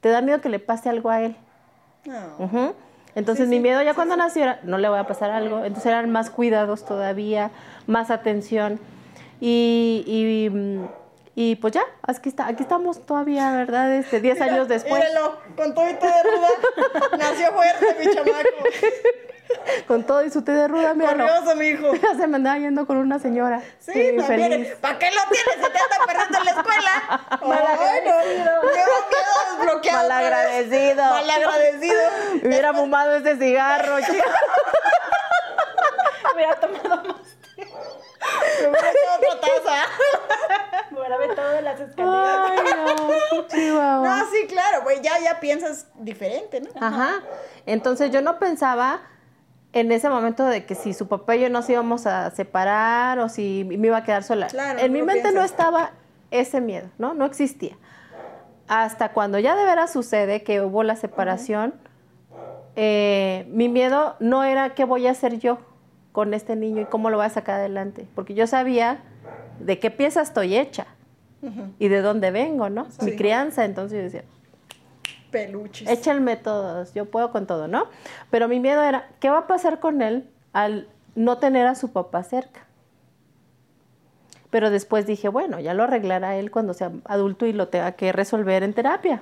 [0.00, 1.36] Te da miedo que le pase algo a él.
[2.04, 2.74] No.
[3.14, 5.58] Entonces Sí, mi miedo ya cuando nació era, no le voy a pasar algo.
[5.64, 7.50] Entonces eran más cuidados todavía,
[7.86, 8.80] más atención.
[9.40, 10.88] Y, y, mm,
[11.36, 13.94] y pues ya, aquí, está, aquí estamos todavía, ¿verdad?
[13.94, 16.48] Este, 10 Mira, años después, Míralo, con todo y todo de ruda.
[17.18, 18.34] Nació fuerte, mi chamaco.
[19.86, 21.26] con todo y su té de ruda, míralo.
[21.26, 21.92] Corrioso, mi hijo.
[22.16, 23.60] Se me andaba yendo con una señora.
[23.78, 24.50] Sí, Sí, también.
[24.52, 24.74] feliz.
[24.80, 25.54] ¿Para qué lo tienes?
[25.54, 26.90] Se te anda perdiendo en la escuela.
[27.30, 28.20] Ay, no.
[28.24, 30.02] Miedo, miedo desbloqueado.
[30.08, 31.04] Malagradecido.
[31.04, 32.00] Malagradecido.
[32.44, 34.24] Hubiera fumado ese cigarro, chica.
[36.34, 37.16] Hubiera tomado más.
[38.60, 39.86] Me hubiera echado otra taza.
[40.90, 42.50] Me hubiera las escaleras.
[42.50, 42.58] Ay,
[43.36, 44.18] no, chihuahua.
[44.18, 45.00] No, sí, claro, güey.
[45.02, 46.70] Ya, ya piensas diferente, ¿no?
[46.80, 47.22] Ajá.
[47.66, 49.00] Entonces yo no pensaba
[49.74, 53.28] en ese momento de que si su papá y yo nos íbamos a separar o
[53.28, 54.46] si me iba a quedar sola.
[54.46, 55.90] Claro, en mi mente no estaba
[56.30, 57.12] ese miedo, ¿no?
[57.12, 57.76] No existía.
[58.68, 61.74] Hasta cuando ya de veras sucede que hubo la separación,
[62.76, 65.58] eh, mi miedo no era qué voy a hacer yo
[66.12, 69.00] con este niño y cómo lo voy a sacar adelante, porque yo sabía
[69.58, 70.86] de qué pieza estoy hecha
[71.78, 72.86] y de dónde vengo, ¿no?
[73.02, 74.24] Mi crianza, entonces yo decía,
[75.34, 75.88] Peluches.
[75.88, 77.88] échenme todos, yo puedo con todo, ¿no?
[78.30, 81.92] Pero mi miedo era, ¿qué va a pasar con él al no tener a su
[81.92, 82.66] papá cerca?
[84.50, 88.12] Pero después dije, bueno, ya lo arreglará él cuando sea adulto y lo tenga que
[88.12, 89.20] resolver en terapia.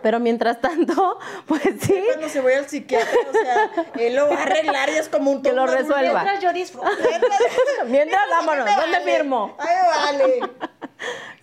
[0.00, 4.36] Pero mientras tanto, pues sí, Cuando se voy al psiquiatra, o sea, él lo va
[4.36, 6.22] a arreglar y es como un Que lo resuelva.
[6.22, 6.88] Mientras yo disfruto.
[7.88, 9.12] mientras Ay, vámonos, ¿dónde vale.
[9.12, 9.56] firmo?
[9.58, 10.40] Ay, vale.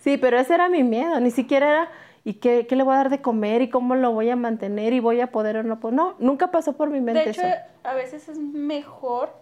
[0.02, 1.88] Sí, pero ese era mi miedo, ni siquiera era,
[2.30, 3.60] ¿y qué, qué le voy a dar de comer?
[3.62, 4.92] ¿Y cómo lo voy a mantener?
[4.92, 5.94] ¿Y voy a poder o no poder?
[5.96, 7.60] No, nunca pasó por mi mente De hecho, eso.
[7.82, 9.32] a veces es mejor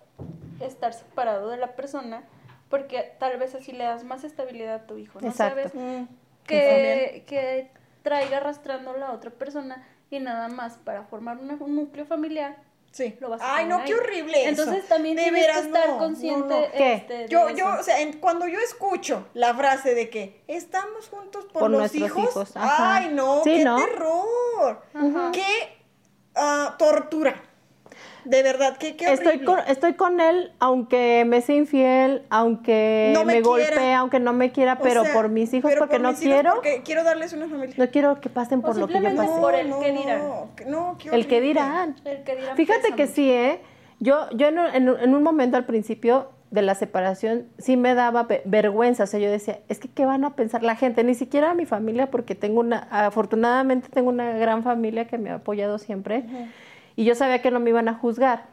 [0.60, 2.22] estar separado de la persona
[2.70, 5.20] porque tal vez así le das más estabilidad a tu hijo.
[5.20, 5.68] No Exacto.
[5.68, 6.04] sabes Mm,
[6.46, 7.70] que, que
[8.02, 12.56] traiga arrastrando a la otra persona y nada más para formar un núcleo familiar.
[12.90, 13.16] Sí.
[13.20, 14.62] Lo vas a Ay, no, qué horrible eso.
[14.62, 16.72] Entonces también De tienes veras, que estar no, consciente no, no.
[16.72, 16.92] ¿Qué?
[16.94, 17.56] este, de Yo, eso.
[17.58, 21.70] yo, o sea, en- cuando yo escucho la frase de que estamos juntos por, Por
[21.70, 23.76] los nuestros hijos, ay no, Sí, qué ¿no?
[23.76, 25.30] terror, Ajá.
[25.32, 25.78] qué
[26.34, 27.40] ah, tortura,
[28.24, 33.24] de verdad, qué, qué Estoy con, estoy con él, aunque me sea infiel, aunque No
[33.24, 36.00] me me, golpee, aunque no me quiera, O pero sea, por mis hijos, porque por
[36.02, 37.74] no quiero, porque quiero darles una familia.
[37.78, 39.40] no quiero que pasen O por lo que yo pasé.
[39.40, 40.28] por el dirán.
[40.28, 41.96] No, que- no, qué El que dirán.
[42.04, 43.60] El que dirán Fíjate que sí, ¿eh?
[44.00, 47.76] Yo, yo en, un- en un- en un momento al principio de la separación sí
[47.76, 50.76] me daba ve- vergüenza, o sea, yo decía, es que ¿qué van a pensar la
[50.76, 51.04] gente?
[51.04, 55.34] Ni siquiera mi familia, porque tengo una, afortunadamente tengo una gran familia que me ha
[55.34, 56.24] apoyado siempre,
[56.98, 58.46] y yo sabía que no me iban a juzgar,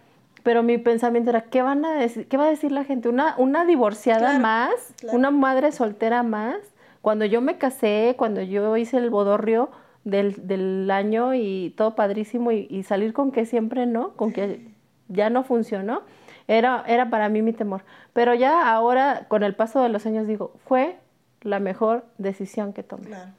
[0.44, 2.28] pero mi pensamiento era, ¿qué van a decir?
[2.28, 3.10] ¿Qué va a decir la gente?
[3.10, 4.94] ¿Una, una divorciada Claro, más?
[5.00, 5.18] claro.
[5.18, 6.58] ¿Una madre soltera más?
[7.02, 9.70] Cuando yo me casé, cuando yo hice el bodorrio
[10.04, 14.68] del, del año y todo padrísimo y, y salir con que siempre no, con que
[15.08, 16.04] ya no funcionó,
[16.48, 17.82] era, era para mí mi temor.
[18.14, 20.98] Pero ya ahora, con el paso de los años, digo, fue
[21.42, 23.06] la mejor decisión que tomé.
[23.08, 23.32] Claro.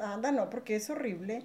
[0.00, 1.44] Anda, no, porque es horrible.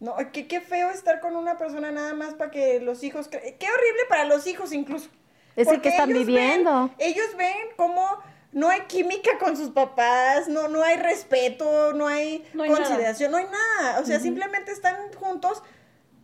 [0.00, 3.28] No, qué, qué feo estar con una persona nada más para que los hijos...
[3.30, 5.08] cre- Qué horrible para los hijos incluso.
[5.56, 6.82] Es el Porque que están ellos viviendo.
[6.82, 8.06] ven- ellos ven cómo
[8.52, 13.32] no hay química con sus papás, no, no hay respeto, no hay No hay consideración,
[13.32, 14.00] no hay nada.
[14.00, 15.62] O sea, simplemente están juntos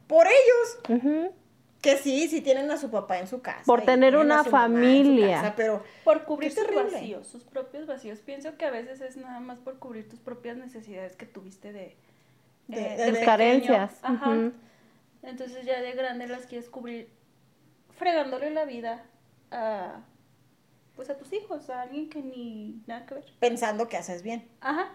[0.07, 1.11] por ellos.
[1.83, 3.63] Que sí, sí tienen a su papá en su casa.
[3.67, 5.43] Por tener una familia.
[5.43, 8.21] casa, pero Por cubrir sus vacíos, sus propios vacíos.
[8.21, 11.95] Pienso que a veces es nada más por cubrir tus propias necesidades que tuviste de,
[12.69, 13.99] De- eh, de- de carencias.
[14.03, 14.31] Ajá.
[14.31, 14.53] Ujú.
[15.23, 17.09] Entonces ya de grande las quieres cubrir
[17.97, 19.05] fregándole la vida
[19.51, 20.01] a
[20.97, 23.25] pues a tus hijos, a alguien que ni nada que ver.
[23.41, 24.47] pensando que haces bien.
[24.61, 24.89] Ajá.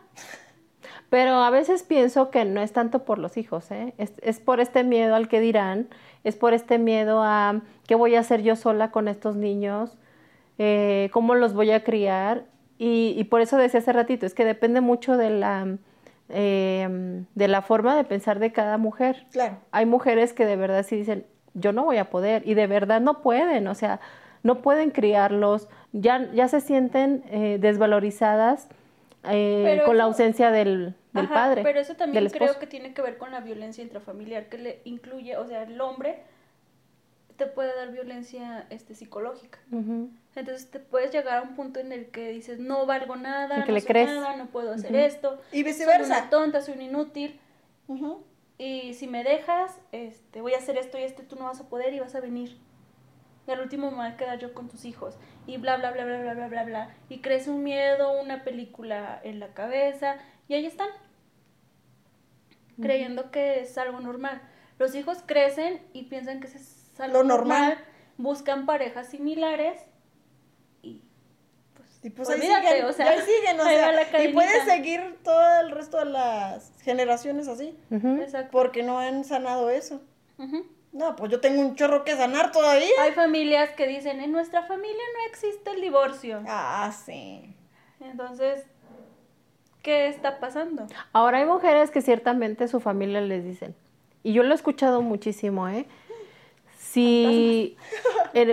[1.09, 3.93] Pero a veces pienso que no es tanto por los hijos, ¿eh?
[3.97, 5.89] es, es por este miedo al que dirán,
[6.24, 9.97] es por este miedo a qué voy a hacer yo sola con estos niños,
[10.57, 12.45] eh, cómo los voy a criar.
[12.78, 15.78] Y, y por eso decía hace ratito, es que depende mucho de la,
[16.30, 19.25] eh, de la forma de pensar de cada mujer.
[19.32, 19.57] Claro.
[19.71, 23.01] Hay mujeres que de verdad sí dicen, yo no voy a poder, y de verdad
[23.01, 23.99] no pueden, o sea,
[24.43, 28.69] no pueden criarlos, ya, ya se sienten eh, desvalorizadas
[29.30, 31.63] eh, con la ausencia del, del Ajá, padre.
[31.63, 35.36] Pero eso también creo que tiene que ver con la violencia intrafamiliar que le incluye,
[35.38, 36.19] o sea, el hombre
[37.40, 39.58] te puede dar violencia este psicológica.
[39.72, 40.12] Ujú.
[40.36, 43.72] Entonces te puedes llegar a un punto en el que dices, no valgo nada, que
[43.72, 44.08] no le soy crees.
[44.08, 45.00] nada, no puedo hacer Ujú.
[45.00, 45.42] esto.
[45.52, 46.06] Y Soy viceversa.
[46.06, 47.40] una tonta, soy un inútil.
[47.88, 48.24] Ujú.
[48.60, 51.60] Y si me dejas, este, voy a hacer esto y esto, y tú no vas
[51.60, 52.58] a poder y vas a venir.
[53.48, 55.18] Y al último me voy a quedar yo con tus hijos.
[55.48, 56.96] Y bla, bla, bla, bla, bla, bla, bla, bla.
[57.10, 60.18] Y crees un miedo, una película en la cabeza.
[60.48, 60.90] Y ahí están.
[62.82, 64.42] Creyendo que es algo normal.
[64.78, 67.78] Los hijos crecen y piensan que es Lo normal.
[68.18, 69.82] Buscan parejas similares.
[70.82, 71.02] Y
[71.76, 73.91] pues, Y pues ahí olvídate, siguen, o sea, y ahí siguen, o ahí va sea,
[73.91, 77.78] la y puedes seguir todo el resto de las generaciones así.
[77.91, 78.52] Exacto.
[78.52, 80.02] porque no han sanado eso.
[80.91, 82.89] No, pues yo tengo un chorro que sanar todavía.
[83.02, 86.41] Hay familias que dicen, en nuestra familia no existe el divorcio.
[86.47, 87.56] Ah, sí.
[88.00, 88.66] Entonces,
[89.84, 90.88] ¿qué está pasando?
[91.14, 93.76] Ahora hay mujeres que ciertamente su familia les dicen,
[94.24, 95.86] y yo lo he escuchado muchísimo, ¿eh?
[96.92, 97.78] Si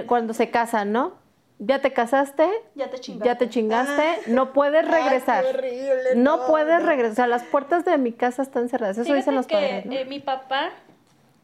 [0.07, 1.15] cuando se casan, ¿no?
[1.59, 3.27] Ya te casaste, Ya te chingaste.
[3.27, 5.45] ya te chingaste, no puedes Ay, qué regresar.
[5.47, 6.87] horrible, no, no, puedes no.
[6.87, 7.29] regresar.
[7.31, 8.97] Las puertas de mi casa están cerradas.
[8.99, 9.93] Eso Fíjate dicen los que padres, ¿no?
[9.95, 10.71] eh, mi papá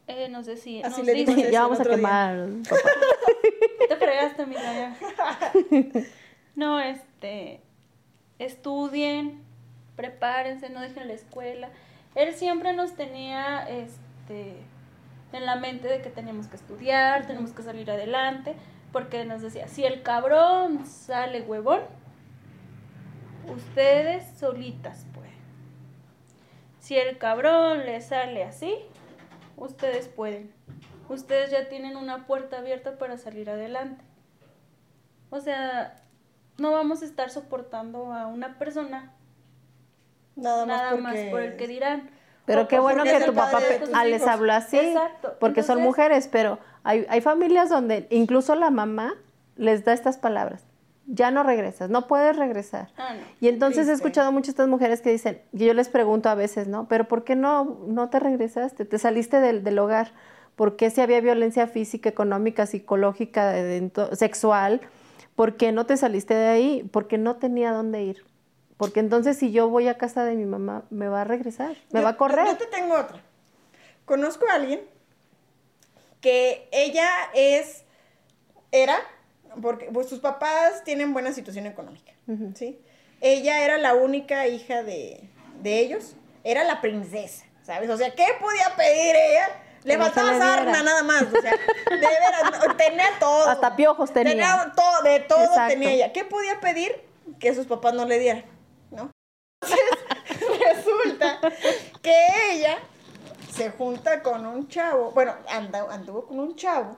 [0.07, 2.37] eh, nos decía, Así nos le dimos dice, eso ya vamos a quemar.
[2.69, 2.89] papá.
[3.89, 4.95] te fregaste, mi ya.
[6.55, 7.61] No, este,
[8.37, 9.41] estudien,
[9.95, 11.69] prepárense, no dejen la escuela.
[12.13, 14.57] Él siempre nos tenía, este,
[15.37, 18.55] en la mente de que teníamos que estudiar, tenemos que salir adelante,
[18.91, 21.81] porque nos decía, si el cabrón sale huevón,
[23.53, 25.33] ustedes solitas pueden.
[26.79, 28.75] Si el cabrón le sale así,
[29.57, 30.51] ustedes pueden.
[31.09, 34.03] Ustedes ya tienen una puerta abierta para salir adelante.
[35.29, 35.95] O sea,
[36.57, 39.13] no vamos a estar soportando a una persona
[40.35, 41.03] Nada más, nada porque...
[41.03, 42.09] más por el que dirán.
[42.45, 45.35] Pero qué por- bueno que tu papá tus ah, les habló así, Exacto.
[45.39, 49.13] porque son mujeres, pero hay, hay familias donde incluso la mamá
[49.55, 50.65] les da estas palabras.
[51.05, 52.87] ya no regresas, no puedes regresar.
[52.97, 53.21] Ah, no.
[53.41, 56.67] Y entonces he escuchado muchas estas mujeres que dicen, y yo les pregunto a veces,
[56.69, 56.87] ¿no?
[56.87, 58.85] Pero ¿por qué no, no te regresaste?
[58.85, 60.11] Te saliste del, del hogar.
[60.55, 64.79] ¿Por qué si había violencia física, económica, psicológica, de- de ento- sexual?
[65.35, 66.89] ¿Por qué no te saliste de ahí?
[66.91, 68.23] Porque no tenía dónde ir.
[68.77, 71.99] Porque entonces si yo voy a casa de mi mamá, me va a regresar, me
[71.99, 72.45] Yo- va a correr.
[72.45, 73.21] Yo, yo te tengo otra.
[74.05, 74.81] Conozco a alguien
[76.21, 77.83] que ella es,
[78.71, 78.97] era,
[79.61, 82.11] porque pues, sus papás tienen buena situación económica,
[82.55, 82.79] ¿sí?
[83.21, 85.29] Ella era la única hija de,
[85.61, 87.89] de ellos, era la princesa, ¿sabes?
[87.89, 89.47] O sea, ¿qué podía pedir ella?
[89.83, 90.83] Le sarna diera.
[90.83, 93.49] nada más, o sea, de veras, tenía todo.
[93.49, 94.71] Hasta piojos tenía.
[94.75, 95.73] todo, de todo Exacto.
[95.73, 96.13] tenía ella.
[96.13, 96.93] ¿Qué podía pedir?
[97.39, 98.45] Que sus papás no le dieran.
[99.63, 101.39] Entonces, resulta
[102.01, 102.15] que
[102.51, 102.77] ella
[103.51, 106.97] se junta con un chavo, bueno, anda, anduvo con un chavo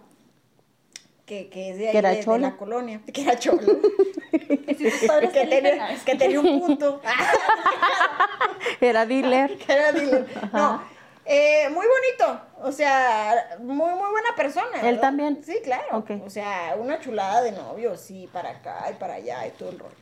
[1.26, 3.62] que, que es de ahí, de- la colonia, que era cholo,
[4.32, 7.02] que, tenía, que tenía un punto,
[8.82, 9.58] Era dealer.
[9.58, 10.28] que era dealer.
[10.54, 10.82] No,
[11.26, 14.78] eh, muy bonito, o sea, muy, muy buena persona.
[14.80, 15.02] ¿Él ¿verdad?
[15.02, 15.44] también?
[15.44, 16.04] Sí, claro.
[16.24, 19.80] O sea, una chulada de novio, sí, para acá y para allá y todo el
[19.80, 19.96] rollo.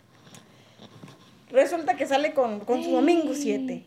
[1.54, 3.86] Resulta que sale con, con su domingo 7.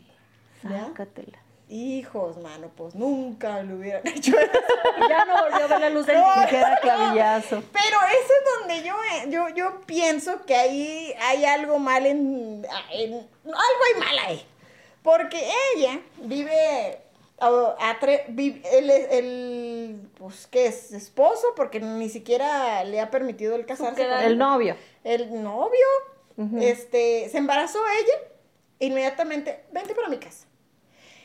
[0.63, 0.85] ¿Ya?
[0.87, 1.37] Sácatela.
[1.69, 4.59] Hijos, mano, pues nunca lo hubieran hecho eso.
[5.09, 6.27] Ya no volvió a ver la luz del No.
[6.49, 7.61] queda clavillazo.
[7.73, 12.65] Pero eso es donde yo, eh, yo, yo pienso que ahí hay algo mal en,
[12.93, 14.45] en- Algo hay mal ahí.
[15.03, 15.45] Porque
[15.75, 17.01] ella vive...
[17.39, 20.09] A, a tre- vi- él es el...
[20.17, 20.91] Pues, ¿qué es?
[20.93, 24.07] Esposo, porque ni siquiera le ha permitido el casarse.
[24.07, 24.75] con El novio.
[25.03, 25.85] El novio,
[26.59, 28.29] Este, se embarazó ella,
[28.79, 30.45] inmediatamente, vente para mi casa.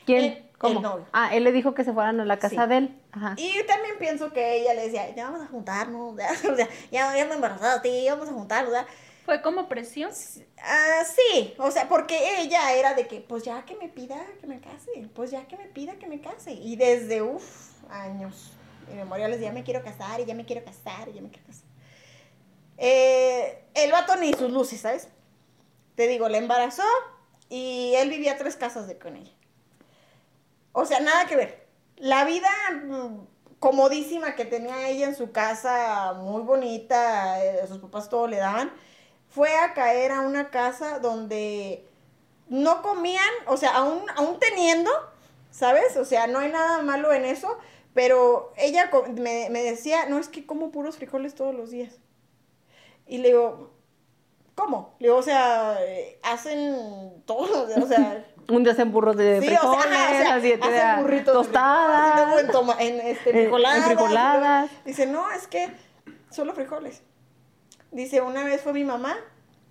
[0.07, 0.25] ¿Quién?
[0.25, 0.77] El- ¿Cómo?
[0.77, 1.07] el novio.
[1.13, 2.69] Ah, él le dijo que se fueran a la casa Sí.
[2.69, 2.99] de él.
[3.13, 3.35] Ajá.
[3.37, 7.17] Y también pienso que ella le decía, ya vamos a juntarnos, ya, o sea, ya,
[7.17, 8.87] ya me embarazada a ti, vamos a juntarnos, ¿verdad?
[9.25, 10.11] Fue como presión.
[10.63, 14.47] Ah, sí, o sea, porque ella era de que, pues ya que me pida que
[14.47, 16.53] me case, pues ya que me pida que me case.
[16.53, 18.53] Y desde, uff, años
[18.91, 21.67] inmemoriales, ya me quiero casar, y ya me quiero casar, y ya me quiero casar.
[22.79, 25.09] Eh, el vato ni sus luces, ¿sabes?
[25.95, 26.85] Te digo, la embarazó
[27.49, 29.33] y él vivía tres casas de con ella.
[30.73, 31.67] O sea, nada que ver.
[31.97, 32.49] La vida
[32.85, 33.27] mm,
[33.59, 38.73] comodísima que tenía ella en su casa, muy bonita, eh, sus papás todo le daban,
[39.29, 41.87] fue a caer a una casa donde
[42.49, 44.91] no comían, o sea, aún, aún teniendo,
[45.51, 45.97] ¿sabes?
[45.97, 47.59] O sea, no hay nada malo en eso,
[47.95, 52.02] pero ella me, me decía, no, es que como puros frijoles todos los días.
[53.07, 53.73] Y le digo,
[54.55, 54.95] ¿cómo?
[54.99, 58.27] Le digo, o sea, eh, hacen días, o sea...
[58.49, 61.27] Un día hacen burros de Sí, o sea, frijoles, o sea, al siguiente hacen burritos
[61.27, 62.13] de tostadas.
[62.13, 64.71] frijoles, y luego en, este, En- frijoladas, en frijoladas.
[64.85, 65.71] Dice, no, es que
[66.31, 67.03] solo frijoles.
[67.93, 69.17] Dice, una vez fue mi mamá,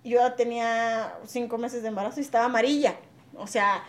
[0.04, 2.96] yo ya tenía cinco meses de embarazo y estaba amarilla.
[3.36, 3.84] O sea,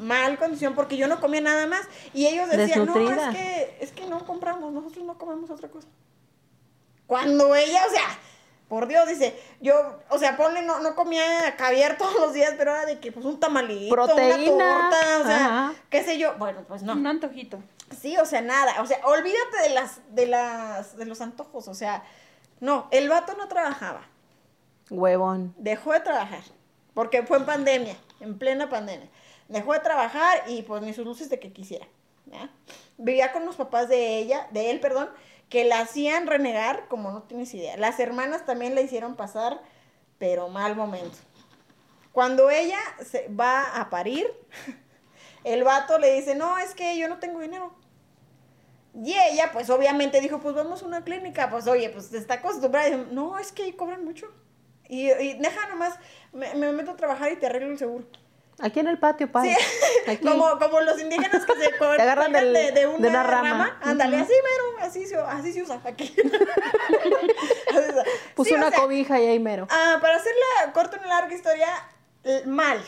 [0.00, 1.88] mal condición, porque yo no comía nada más.
[2.12, 5.88] Y ellos decían, no, es que, es que no compramos, nosotros no comemos otra cosa.
[7.06, 8.18] Cuando ella, o sea,
[8.68, 12.72] por Dios, dice, yo, o sea, ponle, no, no comía caviar todos los días, pero
[12.72, 14.52] era de que, pues, un tamalito, Proteína.
[14.54, 15.74] una torta, o sea, Ajá.
[15.90, 16.34] qué sé yo.
[16.38, 16.94] Bueno, pues no.
[16.94, 17.58] Un antojito.
[18.00, 18.82] Sí, o sea, nada.
[18.82, 21.68] O sea, olvídate de las, de las, de los antojos.
[21.68, 22.02] O sea,
[22.60, 24.02] no, el vato no trabajaba.
[24.90, 25.54] Huevón.
[25.56, 26.42] Dejó de trabajar.
[26.94, 29.08] Porque fue en pandemia, en plena pandemia.
[29.48, 31.86] Dejó de trabajar y pues ni sus luces de que quisiera.
[32.26, 32.50] ¿ya?
[32.96, 35.10] Vivía con los papás de ella, de él, perdón,
[35.48, 37.76] que la hacían renegar como no tienes idea.
[37.76, 39.60] Las hermanas también la hicieron pasar,
[40.18, 41.18] pero mal momento.
[42.12, 44.26] Cuando ella se va a parir,
[45.44, 47.74] el vato le dice, no, es que yo no tengo dinero.
[48.94, 51.50] Y ella, pues obviamente dijo, pues vamos a una clínica.
[51.50, 52.88] Pues oye, pues está acostumbrada.
[52.88, 54.32] Y no, es que ahí cobran mucho.
[54.88, 55.98] Y, deja nomás,
[56.32, 58.06] me meto a trabajar y te arreglo el seguro.
[58.58, 59.54] Aquí en el patio, padre.
[60.06, 63.22] Sí, como, como los indígenas que se Te agarran del- de, de una, de una
[63.22, 63.78] rama.
[63.82, 64.24] Ándale, Ujú.
[64.24, 66.14] así mero, así se, así se usa aquí.
[68.34, 69.66] Puso Sí, o una sea, cobija y ahí mero.
[69.70, 71.68] Ah, para hacerla corta una larga historia,
[72.46, 72.82] mal.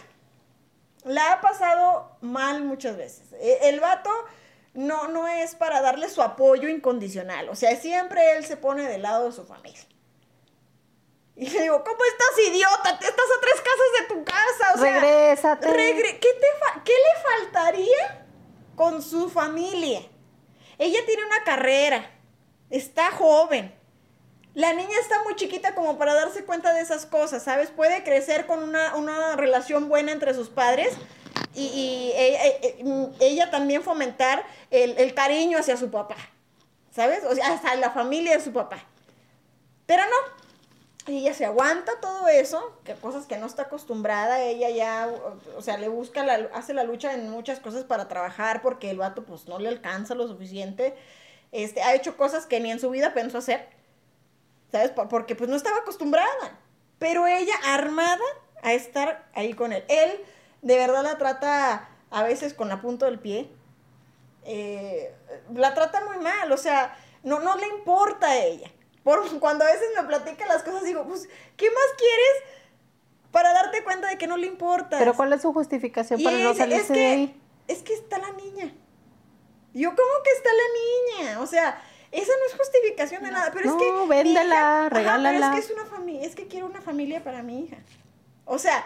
[1.05, 3.33] La ha pasado mal muchas veces.
[3.41, 4.11] Eh, El vato
[4.75, 7.49] no, no es para darle su apoyo incondicional.
[7.49, 9.81] O sea, siempre él se pone del lado de su familia.
[11.37, 12.99] Y le digo, ¿cómo estás, idiota?
[12.99, 14.75] Te estás a tres casas de tu casa.
[14.75, 14.97] O sea,
[15.37, 15.67] Regrésate.
[15.69, 18.27] regre- ¿qué, te ¿Qué le faltaría
[18.77, 20.01] con su familia?
[20.79, 22.11] Ella tiene una carrera,
[22.71, 23.75] está joven.
[24.55, 27.71] La niña está muy chiquita como para darse cuenta de esas cosas, ¿sabes?
[27.71, 30.95] Puede crecer con una, una relación buena entre sus padres
[31.55, 36.17] y, y ella, eh, eh, ella también fomentar el, el cariño hacia su papá,
[36.95, 37.23] ¿sabes?
[37.25, 38.79] O sea, hasta la familia de su papá.
[39.87, 40.48] Pero no,
[41.07, 45.11] Y ella se aguanta todo eso, que cosas que no está acostumbrada, ella ya,
[45.57, 48.99] o sea, le busca, la, hace la lucha en muchas cosas para trabajar porque el
[48.99, 50.95] vato pues no le alcanza lo suficiente.
[51.51, 53.69] Este, ha hecho cosas que ni en su vida pensó hacer,
[54.71, 54.91] ¿sabes?
[54.91, 56.59] Porque pues no estaba acostumbrada.
[56.99, 58.25] Pero ella armada
[58.63, 59.85] a estar ahí con él.
[59.89, 60.11] Él
[60.63, 63.49] de verdad la trata a veces con la punta del pie.
[64.45, 65.15] Eh,
[65.55, 68.71] la trata muy mal, o sea, no, no le importa a ella.
[69.03, 72.59] Por, cuando a veces me platica las cosas, digo, pues, ¿qué más quieres
[73.31, 74.99] para darte cuenta de que no le importa?
[74.99, 77.41] Pero ¿cuál es su justificación para no salirse es que, de ahí?
[77.69, 78.73] Es que está la niña.
[79.75, 81.41] Yo, ¿cómo que está la niña?
[81.41, 84.07] O sea, esa no es justificación de nada, pero es que.
[84.09, 85.49] véndela, regálala.
[85.49, 87.77] es que es una familia, es que quiero una familia para mi hija.
[88.45, 88.85] O sea,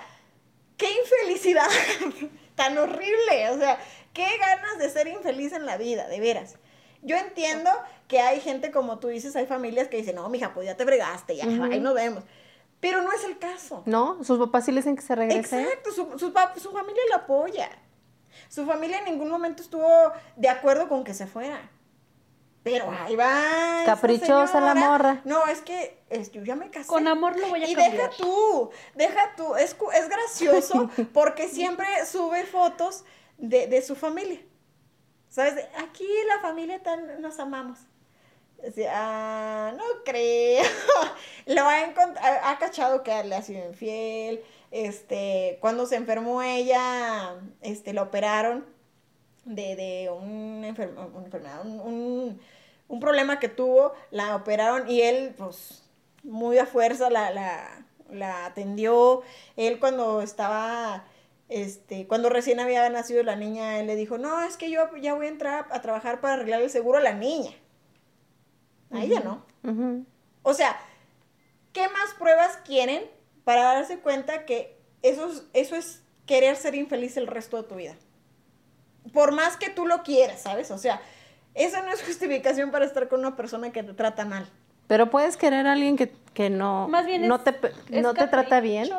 [0.76, 1.68] qué infelicidad
[2.56, 3.50] tan horrible.
[3.50, 3.78] O sea,
[4.12, 6.56] qué ganas de ser infeliz en la vida, de veras.
[7.02, 7.70] Yo entiendo
[8.06, 10.84] que hay gente, como tú dices, hay familias que dicen, no, mija, pues ya te
[10.84, 12.24] fregaste, ya, ahí nos vemos.
[12.80, 13.82] Pero no es el caso.
[13.86, 15.62] No, sus papás sí le dicen que se regrese.
[15.62, 16.32] Exacto, su, su,
[16.72, 17.70] familia lo apoya.
[18.48, 19.88] Su familia en ningún momento estuvo
[20.36, 21.70] de acuerdo con que se fuera.
[22.64, 23.82] Pero ahí va.
[23.84, 25.20] Caprichosa la morra.
[25.24, 26.88] No, es que yo ya me casé.
[26.88, 29.54] Con amor lo voy a Y deja tú, deja tú.
[29.56, 33.04] Es, es gracioso porque siempre sube fotos
[33.38, 34.40] de, de su familia.
[35.32, 35.54] ¿Sabes?
[35.78, 37.78] Aquí la familia tan, nos amamos.
[38.90, 40.62] ah, no creo.
[41.46, 44.44] Lo ha, ha cachado que le ha sido infiel.
[44.70, 48.66] Este, cuando se enfermó ella, este, la operaron
[49.46, 50.66] de, de un,
[52.88, 55.82] un, problema que tuvo, la operaron y él, pues,
[56.24, 59.22] muy a fuerza la, la, la atendió.
[59.56, 61.06] Él cuando estaba
[61.52, 65.14] este, cuando recién había nacido la niña, él le dijo, no, es que yo ya
[65.14, 67.52] voy a entrar a trabajar para arreglar el seguro a la niña.
[68.90, 69.44] A ella no.
[70.42, 70.76] O sea,
[71.72, 73.04] ¿qué más pruebas quieren
[73.44, 77.74] para darse cuenta que eso es, eso es querer ser infeliz el resto de tu
[77.76, 77.96] vida?
[79.12, 80.70] Por más que tú lo quieras, ¿sabes?
[80.70, 81.00] O sea,
[81.54, 84.48] esa no es justificación para estar con una persona que te trata mal.
[84.86, 87.54] Pero puedes querer a alguien que, no, no, te,
[87.90, 88.90] no te trata bien.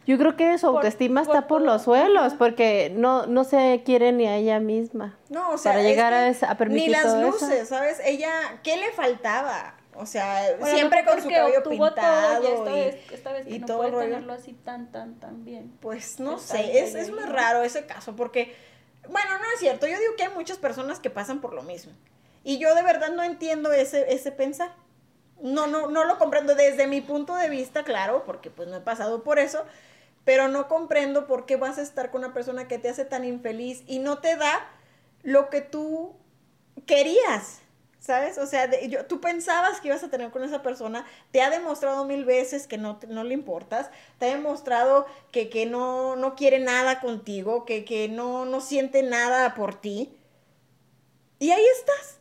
[0.00, 0.06] ¿No?
[0.06, 4.26] Yo creo que su autoestima está por los suelos, porque no, no se quiere ni
[4.26, 5.18] a ella misma.
[5.28, 8.00] No, o sea, para llegar a, esa, a, permitir Ni las luces, ¿sabes?
[8.04, 9.74] Ella, ¿qué le faltaba?
[9.94, 12.80] O sea, siempre con su cabello pintado todo, y,
[13.12, 15.76] esta vez, que no todo puede tenerlo así tan, tan, tan bien.
[15.80, 18.56] Pues no sé, es, es muy raro ese caso, porque,
[19.08, 21.92] bueno, no es cierto, yo digo que hay muchas personas que pasan por lo mismo.
[22.44, 24.72] Y yo de verdad no entiendo ese, ese pensar.
[25.42, 28.80] No, no, no lo comprendo desde mi punto de vista, claro, porque pues no he
[28.80, 29.64] pasado por eso,
[30.30, 33.24] pero no comprendo por qué vas a estar con una persona que te hace tan
[33.24, 34.64] infeliz y no te da
[35.24, 36.14] lo que tú
[36.86, 37.58] querías,
[37.98, 38.38] ¿sabes?
[38.38, 42.04] O sea, yo, tú pensabas que ibas a tener con esa persona, te ha demostrado
[42.04, 46.60] mil veces que no, no le importas, te ha demostrado que, que no, no quiere
[46.60, 50.16] nada contigo, que, que no, no siente nada por ti.
[51.40, 52.18] Y ahí estás.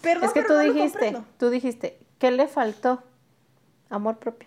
[0.00, 3.02] Perdón, es que tú dijiste, tú dijiste, ¿qué le faltó?
[3.90, 4.45] Amor propio.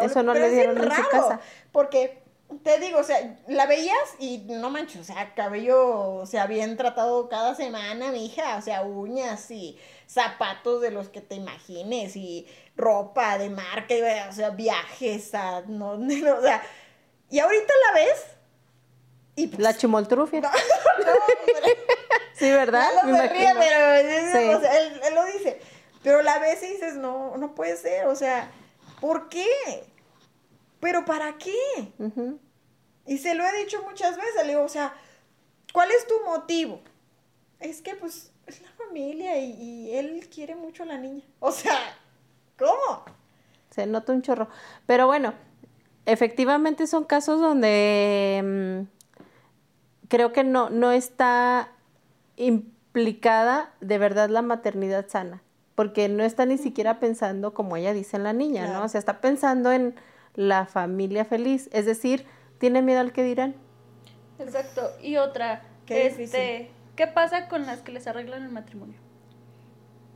[0.00, 1.40] Eso no le dieron en su casa.
[1.72, 2.22] Porque
[2.62, 6.76] te digo, o sea, la veías y no manches, o sea, cabello, o sea, bien
[6.76, 12.16] tratado cada semana, mi hija, o sea, uñas y zapatos de los que te imagines
[12.16, 13.94] y ropa de marca,
[14.28, 15.90] o sea, viajes, a, no,
[16.38, 16.62] o sea,
[17.30, 18.24] y ahorita la ves
[19.38, 20.40] y pues, la chimoltrufia.
[20.98, 21.12] No,
[22.34, 22.88] sí, ¿verdad?
[23.04, 25.60] No se ríe, pero o sea, él, él, lo dice.
[26.02, 28.50] Pero la ves y dices, no, no puede ser, o sea,
[29.00, 29.46] ¿Por qué?
[30.80, 31.54] ¿Pero para qué?
[33.06, 34.94] Y se lo he dicho muchas veces, le digo, o sea,
[35.72, 36.80] ¿cuál es tu motivo?
[37.60, 41.24] Es que pues es la familia y, él quiere mucho a la niña.
[41.40, 41.76] O sea,
[42.58, 43.04] ¿cómo?
[43.70, 44.48] Se nota un chorro.
[44.86, 45.34] Pero bueno,
[46.06, 51.72] efectivamente son casos donde mm, creo que no, no está
[52.36, 55.42] implicada de verdad la maternidad sana
[55.78, 58.82] porque no está ni siquiera pensando como ella dice en la niña, ¿no?
[58.82, 59.94] O sea, está pensando en
[60.34, 62.26] la familia feliz, es decir,
[62.58, 63.54] tiene miedo al que dirán.
[64.40, 64.90] Exacto.
[65.00, 68.98] Y otra, Qué este, ¿qué pasa con las que les arreglan el matrimonio?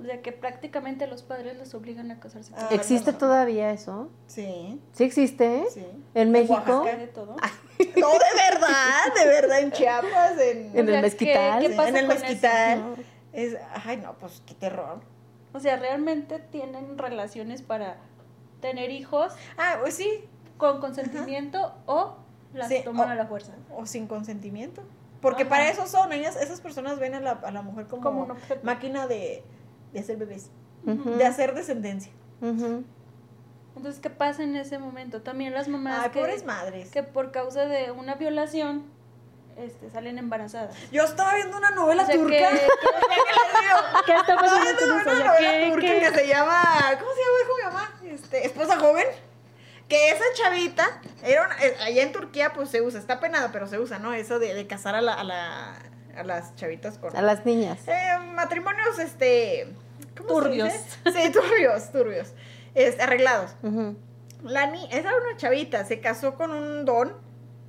[0.00, 2.52] O sea, que prácticamente los padres les obligan a casarse.
[2.56, 4.10] Ah, ¿Existe todavía eso?
[4.26, 4.80] Sí.
[4.90, 5.66] ¿Sí existe?
[5.72, 5.86] Sí.
[6.14, 6.82] ¿En México?
[6.84, 7.36] de todo?
[7.78, 11.64] no, de verdad, de verdad, en Chiapas, en, el mezquital.
[11.64, 12.96] en el mezquital.
[13.32, 13.56] Es,
[13.86, 15.11] ay, no, pues qué terror.
[15.55, 17.96] O sea, realmente tienen relaciones para
[18.61, 19.32] tener hijos.
[19.59, 20.24] Ah, pues sí.
[20.57, 22.16] Con consentimiento o
[22.55, 23.53] las toman a la fuerza.
[23.74, 24.82] O sin consentimiento.
[25.20, 28.34] Porque para eso son, ellas, esas personas ven a la, a la mujer como,
[28.64, 29.44] máquina de,
[29.92, 30.50] de, hacer bebés,
[30.84, 32.12] de hacer descendencia.
[33.76, 35.22] Entonces, ¿qué pasa en ese momento?
[35.22, 36.90] También las mamás Ay, que, pobres madres.
[36.90, 38.82] que por causa de una violación
[39.57, 40.74] este, salen embarazadas.
[40.90, 42.36] Yo estaba viendo una novela O sea, turca.
[42.36, 42.42] que-
[44.07, 45.11] ¿Qué está Estaba pasando una eso?
[45.11, 46.62] O sea, novela ¿qué- turca que se llama.
[46.98, 47.38] ¿Cómo se llama?
[47.46, 48.14] ¿Cómo se llama?
[48.14, 49.07] Este, esposa joven.
[49.88, 53.66] Que esa chavita, era una- eh, allá en Turquía, pues se usa, está penada, pero
[53.66, 54.14] se usa, ¿no?
[54.14, 55.74] Eso de, de casar a, la, a, la,
[56.16, 57.14] a las chavitas con.
[57.16, 57.78] A las niñas.
[57.86, 59.68] Eh, matrimonios, este.
[60.16, 60.72] ¿cómo se Turbios.
[60.72, 61.24] dice?
[61.26, 62.32] Sí, turbios, turbios.
[62.74, 63.50] Este, arreglados.
[63.62, 63.96] Ujú.
[64.44, 67.14] La ni esa era una chavita, se casó con un don,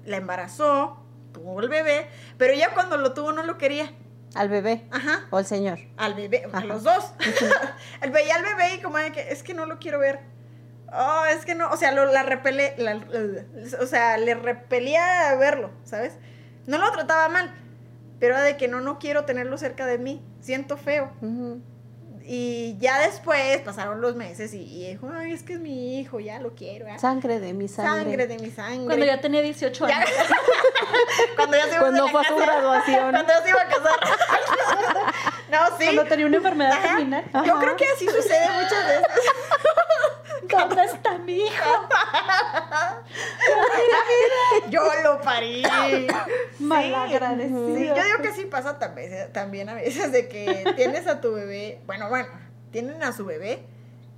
[0.06, 1.03] la embarazó,
[1.34, 2.08] tuvo el bebé,
[2.38, 3.92] pero ella cuando lo tuvo no lo quería.
[4.36, 4.88] Al bebé.
[4.92, 5.26] Ajá.
[5.30, 5.80] O al señor.
[5.98, 7.12] Al bebé, a los dos.
[8.02, 10.20] el veía al bebé y como de que es que no lo quiero ver.
[10.92, 13.46] Oh, es que no, o sea, lo, la repele, la- la-
[13.82, 16.14] o sea, le repelía verlo, ¿sabes?
[16.68, 17.54] No lo trataba mal,
[18.20, 21.12] pero era de que no, no quiero tenerlo cerca de mí, siento feo.
[22.26, 26.22] Y ya después pasaron los meses y, y dijo, ay, es que es mi hijo,
[26.22, 26.88] ya lo quiero.
[26.88, 26.98] ¿eh?
[26.98, 28.04] Sangre de mi sangre.
[28.04, 28.86] Sangre de mi sangre.
[28.86, 30.10] Cuando ya tenía 18 Ya- años.
[31.36, 33.12] cuando ya se iba Cuando fue a su graduación.
[33.12, 34.00] Cuando ya se iba a casar.
[35.52, 35.84] no, sí.
[35.86, 37.26] Cuando tenía una enfermedad terminal.
[37.46, 39.08] Yo creo que así sucede muchas veces.
[40.50, 41.88] ¿Dónde está mi hijo?
[44.70, 45.64] Yo lo parí.
[46.60, 47.76] Malagradecido.
[47.76, 51.82] Sí, yo digo que sí pasa también, a veces de que tienes a tu bebé,
[51.86, 52.30] bueno, bueno,
[52.72, 53.66] tienen a su bebé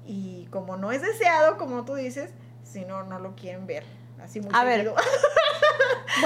[0.06, 2.32] y como no es deseado, como tú dices,
[2.64, 3.84] si no, no lo quieren ver.
[4.22, 4.94] Así muy A ver.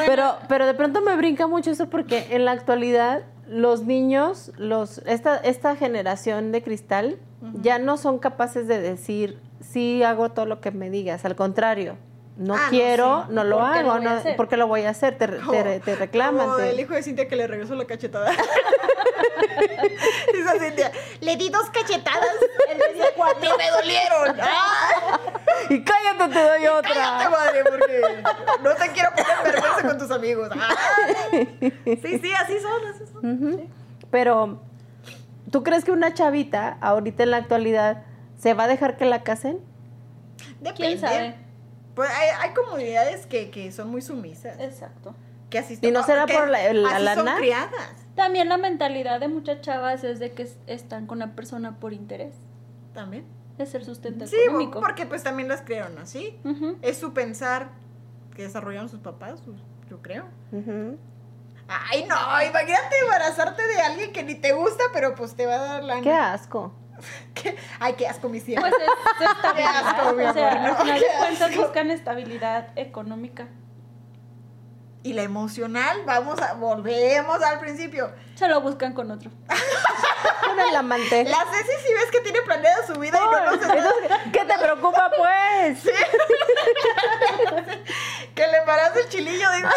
[0.05, 4.99] Pero, pero de pronto me brinca mucho eso porque en la actualidad los niños, los,
[4.99, 7.17] esta, esta generación de cristal,
[7.61, 11.25] ya no son capaces de decir, sí hago todo lo que me digas.
[11.25, 11.97] Al contrario,
[12.37, 13.33] no Ah, no, sí, sí.
[13.33, 14.35] no, lo ¿Por qué lo hago, voy a no, hacer?
[14.37, 16.45] porque lo voy a hacer, te, te, te reclaman.
[16.45, 18.31] Como te- el hijo de Cintia que le regresó la cachetada.
[20.33, 20.91] Dice Cintia,
[21.21, 22.25] le di dos cachetadas.
[22.71, 23.49] Él decía cuatro.
[23.57, 24.39] Me dolieron.
[24.41, 25.19] ¡Ah!
[25.69, 26.93] Y cállate, te doy otra.
[26.93, 28.23] Cállate, madre, porque
[28.63, 30.49] no te quiero poner en vergüenza con tus amigos.
[30.53, 31.73] ¡Ay!
[32.01, 33.69] Sí, sí, así son, así son.
[34.11, 34.61] Pero,
[35.51, 38.03] ¿tú crees que una chavita, ahorita en la actualidad,
[38.39, 39.59] se va a dejar que la casen?
[40.61, 40.73] Depende.
[40.75, 41.35] ¿Quién sabe?
[41.93, 44.59] Pues hay, hay comunidades que, que son muy sumisas.
[44.59, 45.13] Exacto.
[45.51, 47.31] Que así ¿Y no será por la- la así lana?
[47.31, 47.71] son criadas.
[48.15, 51.93] También la mentalidad de muchas chavas es de que es- están con una persona por
[51.93, 52.33] interés.
[52.93, 53.25] También.
[53.57, 54.79] De ser sustento Sí, económico.
[54.79, 56.39] porque pues también las criaron así.
[56.81, 57.69] Es su pensar
[58.35, 59.41] que desarrollaron sus papás,
[59.89, 60.23] yo creo.
[61.67, 65.57] Ay, no, imagínate embarazarte de alguien que ni te gusta, pero pues te va a
[65.57, 66.01] dar la...
[66.01, 66.73] Qué asco.
[67.79, 68.61] Ay, qué asco, mi cielo.
[68.61, 68.81] Pues es,
[69.21, 69.87] es estabilidad.
[69.87, 71.61] asco, mi o sea, amor, al final qué de cuentas asco.
[71.61, 73.47] buscan estabilidad económica.
[75.01, 76.53] Y la emocional, vamos a...
[76.55, 78.11] Volvemos al principio.
[78.35, 79.31] Se lo buscan con otro.
[80.45, 81.23] Con el amante.
[81.23, 83.77] La Ceci si ves que tiene planeada su vida y no conoce nada.
[83.77, 85.83] Entonces, ¿Qué te preocupa, pues?
[88.35, 89.69] Que le embarazo el chilillo, digo.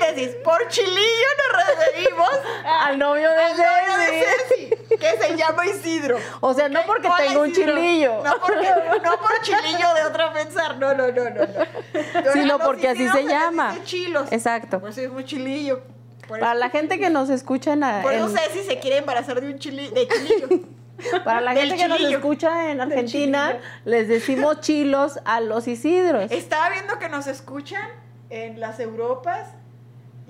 [0.00, 2.28] Paréntesis, por chilillo nos referimos
[2.64, 4.96] Al novio de al novio de Ceci.
[4.96, 6.18] Que se llama Isidro.
[6.40, 7.76] O sea, no porque tengo un Isidro.
[7.76, 8.68] chilillo, No, porque,
[9.02, 11.40] no por chilillo de otro pensar, no, no, no, no.
[11.46, 12.32] no.
[12.32, 13.76] sino porque así se llama.
[13.84, 14.30] chilos.
[14.32, 14.80] Exacto.
[14.80, 15.82] Por eso es muy chilillo.
[16.28, 19.48] Para la gente que nos escucha en, por eso en- Ceci se quiere embarazar de
[19.52, 20.48] un chili, de chilillo.
[21.24, 26.30] para la gente que nos escucha en Argentina, les decimos chilos a los Isidros.
[26.30, 27.88] Estaba viendo que nos escuchan
[28.28, 29.48] en las Europas.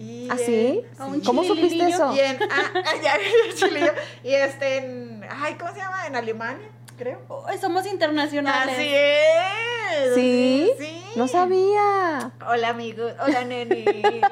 [0.03, 0.82] Y ¿Ah, sí?
[0.98, 2.14] en- ¿Cómo supiste eso?
[2.14, 2.38] Y en.
[2.51, 3.92] Ah, ya, el chilillo.
[4.24, 5.26] Y este en.
[5.28, 6.07] Ay, ¿cómo se llama?
[6.07, 7.20] En Alemania, creo.
[7.61, 8.74] Somos internacionales.
[8.78, 10.14] Así es.
[10.14, 10.70] ¿Sí?
[10.78, 11.05] Sí.
[11.16, 12.32] No sabía.
[12.48, 13.12] Hola, amigos.
[13.20, 13.86] Hola, nenis.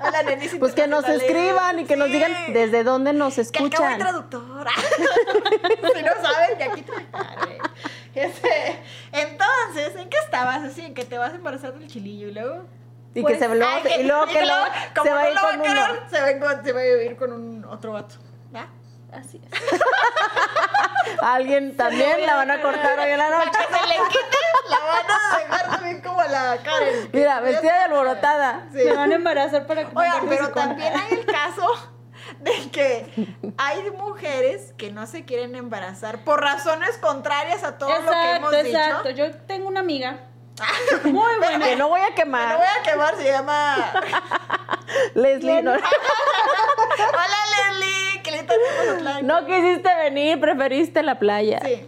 [0.00, 0.54] Hola, nenis.
[0.56, 3.68] Pues que nos escriban y que nos digan desde dónde nos Que al cabo hay
[3.94, 3.98] escuchan.
[3.98, 4.70] traductora.
[5.96, 7.72] si no saben, que aquí traductora.
[8.14, 8.78] Este,
[9.12, 10.62] entonces, ¿en qué estabas?
[10.62, 12.64] Así, en que te vas a embarazar del chilillo y luego.
[13.18, 15.24] Y Pues, que se, luego- Ay, y luego que luego, lo- como se va a
[15.24, 16.10] no ir lo con a querer, uno.
[16.10, 18.14] Se va, a con- se va a ir con un otro vato.
[18.54, 18.66] ¿va?
[19.12, 19.60] Así es.
[21.22, 23.58] Alguien también la van a cortar hoy en la Para noche.
[23.58, 24.36] que se le quite,
[24.68, 27.10] la van a dejar también como a la Karen.
[27.12, 28.66] Mira, vestida de alborotada.
[28.72, 28.80] Sí.
[28.82, 31.66] Se van a embarazar para que Oigan, pero también hay el caso
[32.40, 37.96] de que hay mujeres que no se quieren embarazar por razones contrarias a todo lo
[37.96, 39.08] que Exacto, hemos exacto.
[39.08, 39.16] dicho.
[39.28, 40.20] Yo tengo una amiga
[41.04, 41.64] muy buena.
[41.66, 42.52] Que no voy a quemar.
[42.52, 43.92] lo voy a quemar, se llama.
[45.14, 45.80] Leslie, no, Hola
[47.56, 51.60] Leslie, que le no quisiste venir, preferiste la playa.
[51.64, 51.86] Sí,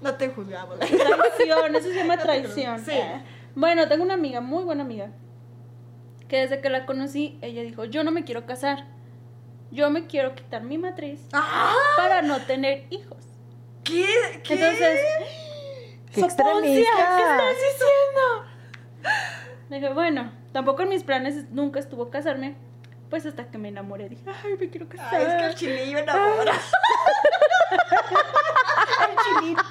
[0.00, 0.78] no te juzgamos.
[0.78, 2.84] Traición, eso se llama No te traición.
[2.84, 2.92] Sí.
[2.92, 3.22] Eh,
[3.54, 5.10] Bueno, tengo una amiga, muy buena amiga,
[6.28, 8.86] que desde que la conocí, ella dijo, yo no me quiero casar,
[9.70, 11.74] yo me quiero quitar mi matriz ¡Ah!
[11.96, 13.18] para no tener hijos.
[13.84, 14.06] ¿Qué?
[14.44, 14.54] ¿Qué?
[14.54, 15.00] Entonces,
[16.18, 18.44] ¡Qué ¿qué estás diciendo?
[19.70, 22.56] Dije, bueno, tampoco en mis planes nunca estuvo casarme.
[23.10, 25.14] Pues hasta que me enamoré, dije, ay, me quiero casar.
[25.14, 26.52] Ay, es que el chilillo enamora.
[29.08, 29.62] El chilito.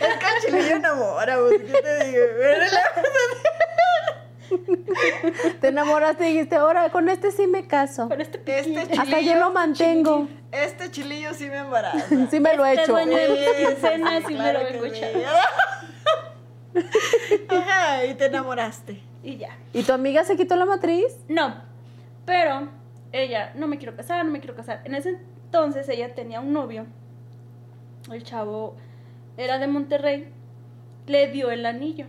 [0.00, 2.22] Es que el chilillo enamora, pues, ¿qué te digo?
[5.60, 8.08] Te enamoraste y dijiste, ahora con este sí me caso.
[8.08, 9.00] Con este Este chilillo.
[9.02, 10.28] Hasta yo lo mantengo.
[10.50, 12.06] Este chilillo sí me embaraza.
[12.30, 12.92] Sí me lo he Este hecho.
[12.92, 14.60] dueño de mis Sí, quincenas sí, me lo.
[17.48, 19.00] Ajá, y te enamoraste.
[19.22, 19.56] Y ya.
[19.72, 21.16] ¿Y tu amiga se quitó la matriz?
[21.28, 21.54] No,
[22.24, 22.68] pero
[23.12, 24.80] ella, no me quiero casar, no me quiero casar.
[24.84, 26.86] En ese entonces ella tenía un novio.
[28.10, 28.74] El chavo
[29.36, 30.32] era de Monterrey.
[31.06, 32.06] Le dio el anillo.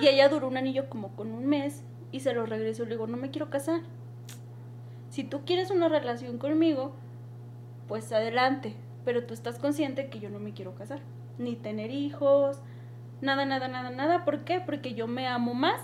[0.00, 2.84] Y ella duró un anillo como con un mes y se lo regresó.
[2.84, 3.80] Le digo, no me quiero casar.
[5.10, 6.92] Si tú quieres una relación conmigo,
[7.88, 8.74] pues adelante.
[9.04, 11.00] Pero tú estás consciente que yo no me quiero casar.
[11.38, 12.58] Ni tener hijos.
[13.20, 14.24] Nada, nada, nada, nada.
[14.24, 14.60] ¿Por qué?
[14.60, 15.80] Porque yo me amo más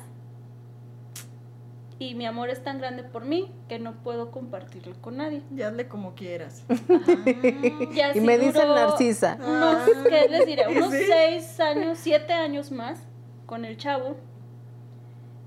[1.99, 5.43] y mi amor es tan grande por mí que no puedo compartirlo con nadie.
[5.55, 6.63] Y hazle como quieras.
[7.95, 9.39] Y, así Y me dicen Narcisa.
[9.41, 9.77] Unos,
[10.09, 10.69] ¿qué les diré?
[10.69, 11.05] Unos Sí.
[11.09, 13.01] seis años, siete años más
[13.47, 14.17] con el chavo.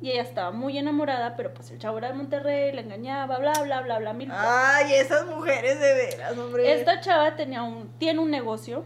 [0.02, 3.52] Y ella estaba muy enamorada, pero pues el chavo era de Monterrey, le engañaba, bla,
[3.62, 4.46] bla, bla, bla, mil cosas.
[4.48, 6.74] Ay, esas mujeres de veras, hombre.
[6.74, 8.86] Esta chava tenía un, tiene un negocio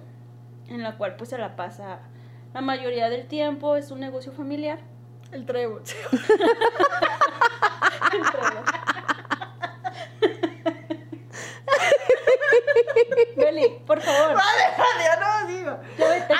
[0.70, 2.00] en la cual pues se la pasa
[2.54, 4.80] la mayoría del tiempo, es un negocio familiar.
[5.32, 5.84] El trébol.
[13.38, 14.34] Beli, por favor.
[14.36, 15.80] Vale, vale, ya no digo.
[15.98, 16.34] ya vete.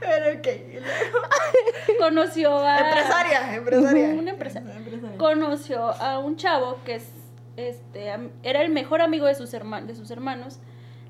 [0.00, 0.46] Pero ok.
[0.46, 1.28] y luego-
[1.98, 2.78] Conoció a...
[2.78, 4.08] Empresaria, empresaria.
[4.08, 4.74] Una empresaria.
[4.74, 5.18] Empresaria.
[5.86, 7.08] A un chavo que es
[7.56, 8.12] este
[8.42, 10.58] era el mejor amigo de sus hermanos de sus hermanos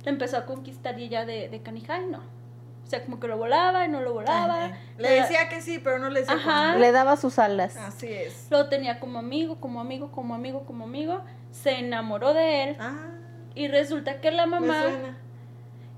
[0.04, 3.28] le empezó a conquistar y ella de, de canija y no o sea como que
[3.28, 4.76] lo volaba y no lo volaba Ajá.
[4.96, 6.76] Le decía que sí, pero no le decía Ajá.
[6.76, 7.76] Le daba sus alas.
[7.76, 8.46] Así es.
[8.50, 13.08] lo tenía como amigo como amigo como amigo como amigo se enamoró de él Ah,
[13.54, 15.18] y resulta que la me mamá suena.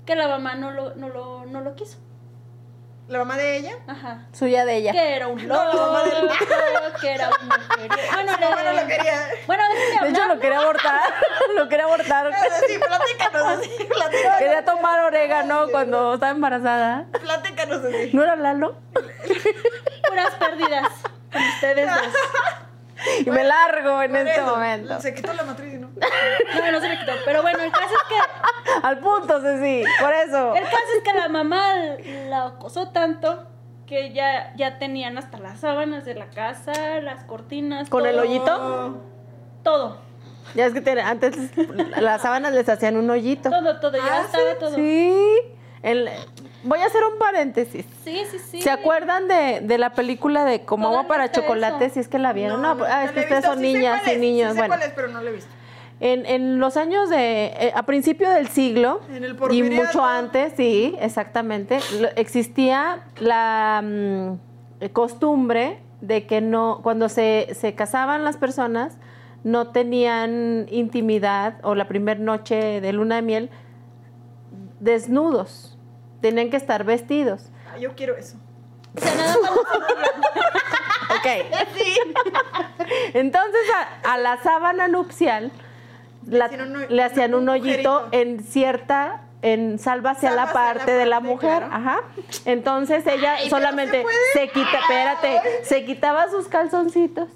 [0.05, 1.97] que la mamá no lo no lo no lo quiso
[3.11, 3.73] ¿La mamá de ella?
[3.87, 4.93] ajá Suya de ella.
[4.93, 8.87] que era un No, la mamá del- loco que era un bueno no le- lo
[8.87, 9.29] quería.
[9.47, 10.27] bueno déjenme De hecho, hablar.
[10.37, 11.01] lo quería abortar.
[11.55, 12.31] lo quería abortar.
[12.67, 14.37] Sí, platícanos así, platícanos.
[14.39, 17.05] Quería tomar orégano cuando estaba embarazada.
[17.21, 18.11] Platícanos así.
[18.13, 18.77] ¿No era Lalo?
[20.07, 20.89] puras pérdidas
[21.33, 22.01] con ustedes dos
[23.25, 24.99] Y me largo en este eso, momento.
[25.01, 25.89] Se quitó la matriz, ¿no?
[26.55, 27.11] No, no se le quitó.
[27.25, 29.83] Pero bueno, el caso es que Al punto, Ceci.
[29.99, 30.55] Por eso.
[30.55, 31.73] el caso es que la mamá
[32.29, 33.47] la acosó tanto
[33.87, 36.71] que ya, ya tenían hasta las sábanas de la casa,
[37.01, 37.89] las cortinas.
[37.89, 39.01] ¿Con el hoyito?
[39.63, 39.97] Todo,
[40.55, 41.35] Ya es que te- antes
[41.99, 43.49] las sábanas les hacían un hoyito.
[43.49, 44.75] todo, todo, ya Ah, estaba todo.
[44.75, 45.13] Sí.
[45.83, 46.09] El-
[46.63, 47.85] voy a hacer un paréntesis.
[48.03, 48.37] sí, sí.
[48.39, 48.61] sí.
[48.61, 51.85] ¿Se acuerdan de, de la película de Como agua para chocolate?
[51.85, 51.93] eso.
[51.95, 52.61] Si es que la vieron.
[52.61, 54.51] No, ah, es que ustedes son Sí niñas y niños.
[54.51, 55.49] Sí sé bueno, cuál es, pero no la he visto.
[55.99, 57.45] en, en los años de.
[57.47, 59.01] eh, a principio del siglo.
[59.13, 61.79] En el y mucho antes, sí, exactamente.
[62.15, 66.79] existía la mm, costumbre de que no.
[66.83, 68.97] Cuando se, se casaban las personas,
[69.43, 73.49] no tenían intimidad o la primera noche de luna de miel
[74.79, 75.70] desnudos.
[76.21, 77.49] Tenían que estar vestidos.
[77.73, 78.37] Ah, Yo quiero eso.
[78.95, 79.51] O sea, nada más
[81.17, 81.27] Ok.
[83.13, 83.61] Entonces
[84.03, 85.51] a, a la sábana nupcial
[86.27, 90.91] la- un le hacían un un hoyito en cierta, en salva hacia Salva la parte
[90.91, 91.69] de la mujer, claro.
[91.73, 91.99] ajá.
[92.45, 97.29] Entonces ella Ay, solamente ¿se se quita, espérate, se quitaba sus calzoncitos.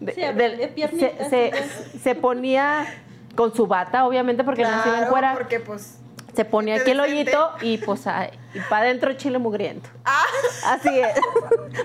[0.00, 2.86] de- de se, se- se ponía
[3.34, 5.34] con su bata, obviamente, porque en Claro, fuera.
[5.34, 5.98] porque pues...
[6.36, 9.88] Se ponía aquí el hoyito y pues ahí- y para adentro chile mugriento.
[10.04, 10.22] Ah,
[10.66, 11.18] Así es.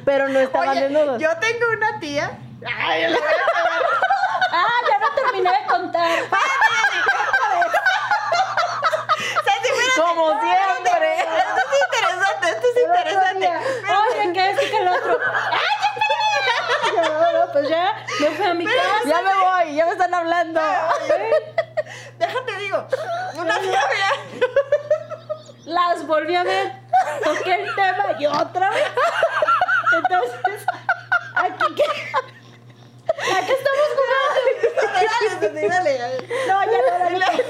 [0.06, 1.22] Pero no estaban oye, desnudos.
[1.22, 2.38] yo tengo una tía...
[2.66, 3.82] Ay, le voy a acabar.
[4.54, 6.20] Ah, ya no terminé de contar.
[9.95, 11.16] Como siempre.
[11.22, 13.47] Esto es interesante, esto es interesante.
[13.47, 15.20] Oye, que este que el otro.
[15.52, 19.02] ¡Ay, ya No, no, pues ya me fui a mi casa.
[19.06, 20.60] Ya me voy, ya me están hablando.
[22.22, 22.86] Déjate digo,
[23.36, 24.11] una tía mía...
[25.65, 26.72] Las volví a ver.
[27.24, 28.84] Toqué el tema y otra vez.
[29.95, 30.65] Entonces,
[31.36, 31.84] aquí que.
[31.84, 35.69] Aquí estamos jugando.
[35.69, 36.28] Dale, dale.
[36.47, 37.43] No, ya no, luego,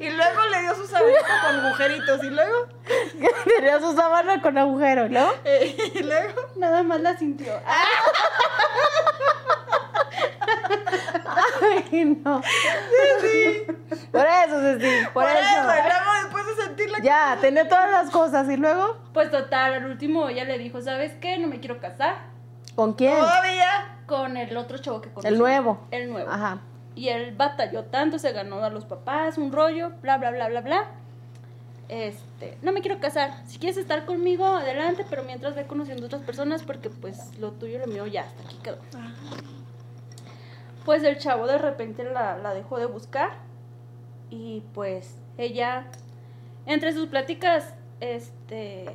[0.00, 2.68] y luego le dio su sabanita con agujeritos y luego,
[3.44, 5.32] Tenía su sábana con agujero, ¿no?
[5.44, 7.60] eh, y luego, Nada más la sintió.
[12.24, 12.42] No.
[14.12, 16.22] Por eso, Ceci, por, Por eso, eso.
[16.22, 16.98] después de sentirla.
[17.02, 21.12] Ya, tener todas las cosas y luego, Pues total, al último ella le dijo, ¿sabes
[21.20, 21.38] qué?
[21.38, 22.16] No me quiero casar
[22.76, 23.18] ¿con quién?
[23.18, 23.98] Todavía.
[24.06, 25.28] con el otro chavo que conocí.
[25.28, 25.80] El nuevo.
[25.90, 26.30] El nuevo.
[26.30, 26.58] Ajá.
[26.94, 30.60] Y él batalló tanto, se ganó a los papás, un rollo, bla, bla, bla, bla,
[30.60, 30.84] bla.
[31.88, 33.30] Este, no me quiero casar.
[33.46, 37.76] Si quieres estar conmigo, adelante, pero mientras ve conociendo otras personas, porque pues lo tuyo
[37.76, 38.78] y lo mío ya hasta aquí quedó.
[40.86, 43.30] Pues el chavo de repente la, la dejó de buscar
[44.30, 45.84] y pues ella,
[46.64, 48.86] entre sus pláticas, este,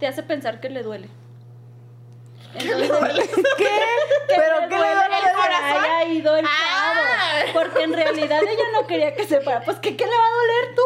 [0.00, 1.08] te hace pensar que le duele.
[2.54, 2.90] Entonces,
[3.56, 3.68] ¿Qué?
[4.28, 5.84] ¿Pero le qué le duele duele que el corazón?
[5.84, 6.50] haya ido el Ah.
[7.46, 7.52] chavo.
[7.60, 9.60] Porque en realidad ella no quería que se fuera.
[9.62, 10.82] Pues ¿qué, qué le va a doler tú?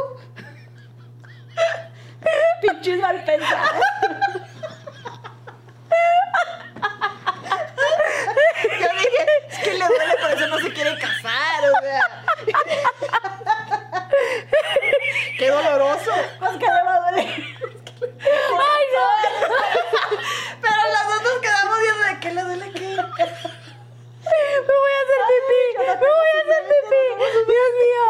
[2.60, 3.82] Pinches mal pensados.
[9.88, 12.24] Que duele, por eso no se quiere casar, o sea.
[15.38, 16.12] Qué doloroso.
[16.38, 17.26] Pues ¿qué le va a doler?
[18.20, 19.06] ¡Ay, no!
[20.60, 22.80] Pero las dos nos quedamos viendo de qué le duele qué.
[22.80, 22.96] ¡Me
[24.74, 25.62] voy a hacer pipí!
[25.78, 27.04] ¡Me voy a hacer pipí!
[27.46, 28.08] ¡Dios mío!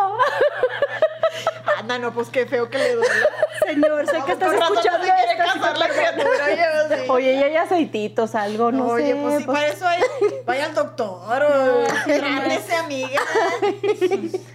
[1.78, 3.10] Anda, no, pues qué feo que le duele.
[3.66, 5.44] Señor, sé que estás Con razón escuchando esto.
[5.60, 6.64] casar la criatura, oye,
[7.04, 7.10] sí.
[7.10, 9.14] Oye, y hay aceititos, algo, no Oye, sé.
[9.16, 10.00] pues sí, pues- para eso hay,
[10.46, 11.86] vaya al doctor o
[12.84, 13.20] amiga.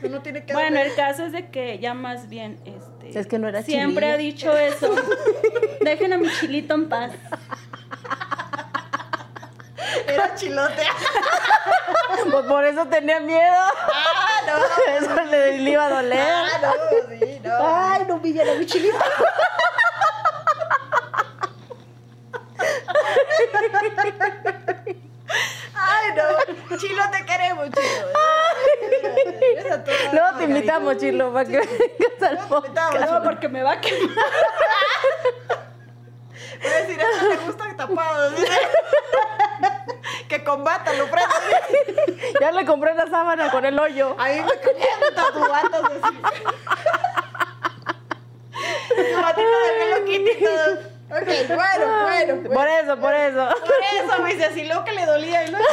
[0.04, 3.20] Uno tiene que Bueno, el caso es de que ella más bien, este...
[3.20, 4.94] Es que no era Siempre ha dicho eso.
[5.82, 7.12] Dejen a mi chilito en paz.
[10.08, 10.84] era chilote.
[12.32, 13.62] Pues por eso tenía miedo.
[14.58, 14.94] No.
[14.98, 16.20] Eso le, le iba a doler.
[16.20, 16.72] Ah, no,
[17.10, 17.52] sí, no.
[17.60, 18.98] Ay, no humillan a mi chilito.
[25.76, 26.78] Ay, no.
[26.78, 28.08] Chilo, te queremos, chilo.
[29.72, 32.94] A Luego te invitamos, Chilo, para que vengas al podcast.
[32.96, 33.12] invitamos.
[33.12, 34.16] No, porque me va a quemar.
[36.62, 38.38] Voy a decir, esto te gusta tapado.
[38.38, 38.44] ¿sí?
[40.28, 41.36] Que combátalo, prenda.
[42.40, 44.16] Ya le compré la sábana con el hoyo.
[44.20, 46.18] A mí me caen tatuatos así.
[48.90, 50.94] Tu batita de Hello Kitty todo.
[51.10, 52.50] Ok, bueno, bueno.
[52.54, 53.48] Por eso, por eso.
[53.48, 55.66] Por eso me dice así, luego que le dolía y luego.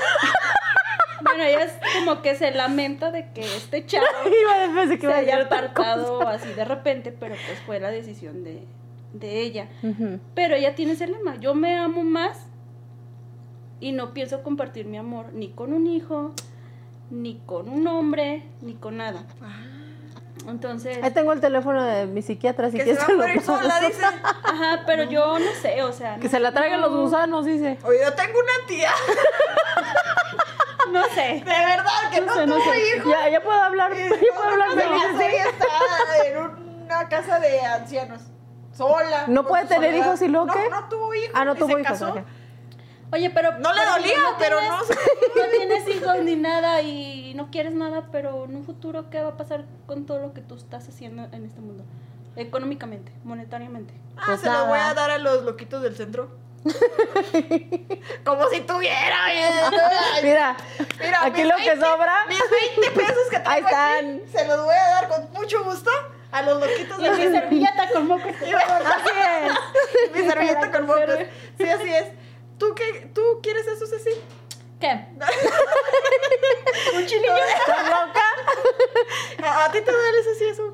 [1.23, 5.43] Bueno, ella es como que se lamenta de que este chavo Iba que se haya
[5.43, 8.67] apartado así de repente, pero pues fue la decisión de,
[9.13, 9.69] de ella.
[10.35, 12.47] Pero ella tiene ese lema, yo me amo más
[13.81, 16.35] y no pienso compartir mi amor ni con un hijo,
[17.11, 19.25] ni con un hombre, ni con nada.
[20.49, 23.13] Entonces, Ahí tengo el teléfono de mi psiquiatra, si Que se quieres va a te
[23.13, 23.59] lo morir paso.
[23.59, 24.03] sola, dice.
[24.05, 27.45] ajá, pero yo no sé, o sea, Que no- se la traigan los no- gusanos,
[27.45, 27.79] dice.
[27.85, 28.91] Oye, yo tengo una tía.
[30.93, 31.21] No sé.
[31.21, 32.97] De verdad, que No no, sé, no tuvo sé.
[32.97, 33.13] hijos.
[33.13, 35.67] Ya, ya puedo hablar, Y ya puedo hablar no se feliz, y está
[36.27, 36.39] en
[36.85, 38.23] una casa de ancianos.
[38.73, 39.25] Sola.
[39.29, 40.07] ¿No puede tener soledad.
[40.07, 40.69] hijos y luego no, qué?
[40.71, 41.31] No tuvo hijos.
[41.35, 41.87] Ah, no tuvo se hijos.
[41.87, 42.09] casó.
[42.11, 42.19] ok.
[43.13, 44.95] Oye, pero No le pero dolía, no pero tienes- no sé.
[45.37, 49.31] no tienes hijos ni nada y no quieres nada, pero en un futuro qué va
[49.31, 51.85] a pasar con todo lo que tú estás haciendo en este mundo,
[52.37, 53.93] económicamente, monetariamente.
[54.17, 54.91] Ah, Pues se lo voy nada.
[54.91, 56.31] a dar a los loquitos del centro.
[58.25, 59.17] Como si tuviera.
[60.23, 60.57] Mira,
[61.01, 62.27] Mira, aquí lo que 20 sobra.
[62.29, 62.39] Mis
[62.79, 64.17] 20 pesos que Ahí traigo están.
[64.17, 65.91] aquí, se los voy a dar con mucho gusto
[66.33, 67.41] a los loquitos Y del mi centro.
[67.41, 68.33] servilleta con mocos.
[68.41, 70.13] Así es.
[70.15, 71.05] Mi servilleta con mocos.
[71.59, 72.07] Sí, así es.
[72.61, 74.11] ¿Tú, qué, ¿Tú quieres eso, Ceci?
[74.79, 74.89] ¿Qué?
[76.95, 77.35] ¿Un chilillo?
[77.35, 78.21] ¿Estás loca?
[79.65, 80.65] ¿A, ti te duele Ceci eso?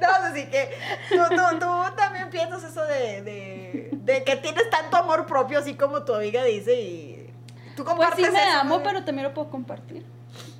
[0.00, 0.70] no, Ceci, que
[1.08, 5.74] tú, tú, tú también piensas eso de, de, de que tienes tanto amor propio, así
[5.74, 7.32] como tu amiga dice, y
[7.76, 8.84] tú Pues compartes sí me eso, amo, ¿no?
[8.84, 10.06] pero también lo puedo compartir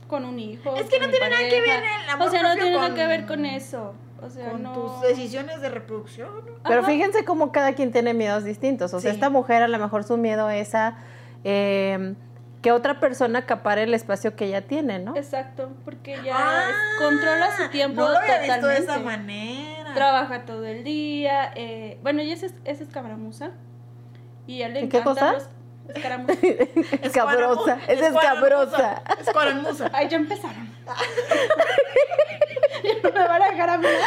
[0.08, 0.74] con un hijo.
[0.74, 2.92] Es que no tiene nada que ver el amor O sea, no propio tiene nada
[2.94, 3.94] que ver con eso.
[4.24, 4.72] O sea, con no.
[4.72, 6.52] tus decisiones de reproducción, ¿no?
[6.66, 6.88] Pero Ajá.
[6.90, 8.94] fíjense cómo cada quien tiene miedos distintos.
[8.94, 9.16] O sea, Sí.
[9.16, 10.96] esta mujer a lo mejor su miedo es a
[11.44, 12.14] eh,
[12.62, 15.14] que otra persona acapare el espacio que ella tiene, ¿no?
[15.14, 18.54] Exacto, porque ya Ah, controla su tiempo No lo había totalmente.
[18.54, 19.94] visto de esa manera.
[19.94, 21.52] Trabaja todo el día.
[21.54, 23.50] eh, bueno, ella es, es escabramuza.
[24.46, 25.32] Y a él le ¿Qué encantan cosa?
[25.34, 25.48] los
[25.94, 26.38] escaramuzas.
[27.02, 29.02] Escabrosa, es escabrosa.
[29.20, 29.90] Escuaramusa.
[29.92, 30.72] Ay, ya empezaron.
[33.02, 33.92] no me van a dejar hablar.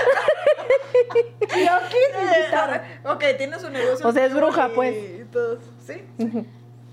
[3.06, 4.08] Ok, tiene su negocio.
[4.08, 5.32] O sea, es bruja, y pues.
[5.32, 5.60] todo.
[5.86, 6.06] ¿Sí?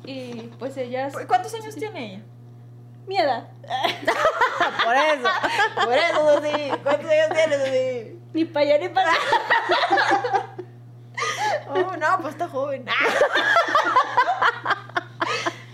[0.05, 2.23] Y pues ella es ¿Cuántos años tiene ella?
[3.07, 3.49] mi edad.
[4.85, 5.29] Por eso.
[5.85, 6.73] Por eso, sí.
[6.83, 8.21] ¿Cuántos años tiene, sí?
[8.33, 9.21] Ni para allá ni para acá.
[11.69, 12.85] Oh, no, pues está joven.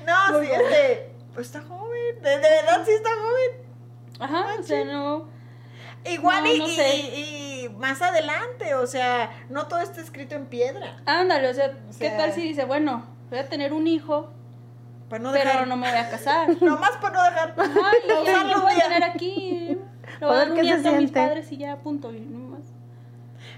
[0.07, 1.15] No, sí, este.
[1.35, 3.51] Pues está joven, de, de verdad sí está joven.
[4.19, 5.29] Ajá, o sea, no.
[6.05, 6.97] Igual No, y, no y- sé.
[6.97, 10.97] y- y más adelante, o sea, no todo está escrito en piedra.
[11.07, 14.31] Ándale, o sea, O ¿qué tal si dice, bueno, voy a tener un hijo,
[15.09, 15.67] Para no pero dejar.
[15.69, 16.49] no me voy a casar?
[16.63, 17.55] Nomás para no dejar.
[17.59, 19.79] Ay, no lo voy a tener aquí.
[20.21, 22.13] Lo voy a dar un nieto a mis padres y ya, punto.
[22.13, 22.61] Y no más.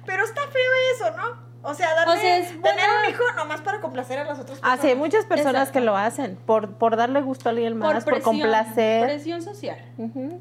[0.05, 1.53] Pero está feo eso, ¿no?
[1.65, 4.37] O sea, darle, O sea, es tener buena- un hijo nomás para complacer a las
[4.41, 4.81] otras Ah, personas.
[4.81, 5.73] sí, hay muchas personas Exacto.
[5.79, 9.05] que lo hacen por, por darle gusto a alguien más, por, presión, complacer.
[9.05, 9.79] Presión social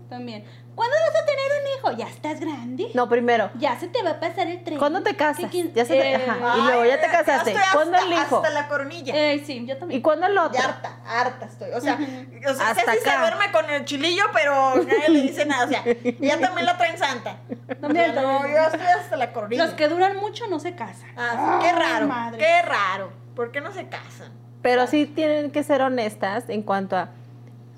[0.09, 0.45] también.
[0.81, 1.97] ¿Cuándo vas a tener un hijo?
[2.03, 2.87] Ya estás grande.
[2.95, 4.79] No, primero, Ya se te va a pasar el tren.
[4.79, 5.41] ¿cuándo te casas?
[5.45, 6.57] ¿Qué quien- Ya se te- Eh, ajá.
[6.57, 7.51] Y luego ya te casaste.
[7.51, 8.35] estoy ¿Cuándo hasta- el hijo?
[8.37, 9.13] Hasta la coronilla.
[9.15, 9.99] Eh, sí, yo también.
[9.99, 10.59] ¿Y cuándo el Ya otro?
[10.59, 11.69] harta, harta estoy.
[11.71, 15.45] O sea, o sea Hasta Ceci se duerme con el chilillo, pero nadie le dice
[15.45, 15.65] nada.
[15.65, 17.37] O sea, ella también la traen santa.
[17.79, 18.55] También, O sea, no, también.
[18.55, 19.65] yo estoy hasta la coronilla.
[19.65, 21.11] Los que duran mucho no se casan.
[21.15, 22.39] Ah, qué Ay, raro, madre.
[22.39, 23.11] qué raro.
[23.35, 24.31] ¿Por qué no se casan?
[24.63, 27.09] Pero sí tienen que ser honestas en cuanto a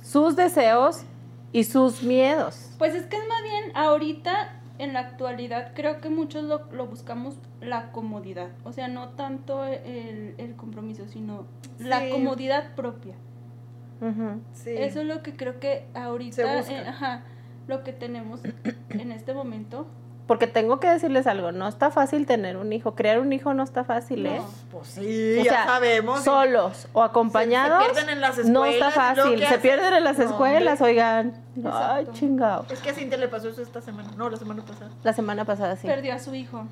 [0.01, 1.03] sus deseos
[1.53, 2.71] y sus miedos.
[2.77, 6.87] Pues es que es más bien ahorita, en la actualidad, creo que muchos lo, lo
[6.87, 8.49] buscamos la comodidad.
[8.65, 11.45] O sea, no tanto el, el compromiso, sino
[11.79, 13.15] la comodidad propia.
[14.53, 14.71] Sí.
[14.71, 17.23] Eso es lo que creo que ahorita, eh, ajá,
[17.67, 18.41] lo que tenemos
[18.89, 19.87] en este momento.
[20.33, 23.61] Porque tengo que decirles algo, no está fácil tener un hijo, crear un hijo no
[23.61, 24.37] está fácil, ¿eh?
[24.39, 24.49] No.
[24.71, 26.23] Pues sí, O ya sea, sabemos.
[26.23, 27.83] solos o acompañados.
[27.83, 30.17] Se- se pierden en las no está escuelas, ¿y luego fácil, se pierden en las
[30.17, 30.91] No, escuelas, hombre.
[30.93, 31.33] oigan.
[31.71, 32.65] Ay, chingado.
[32.71, 34.09] Es que a Cintia le pasó eso esta semana.
[34.17, 34.89] No, la semana pasada.
[35.03, 35.85] La semana pasada sí.
[35.87, 36.65] Perdió a su hijo.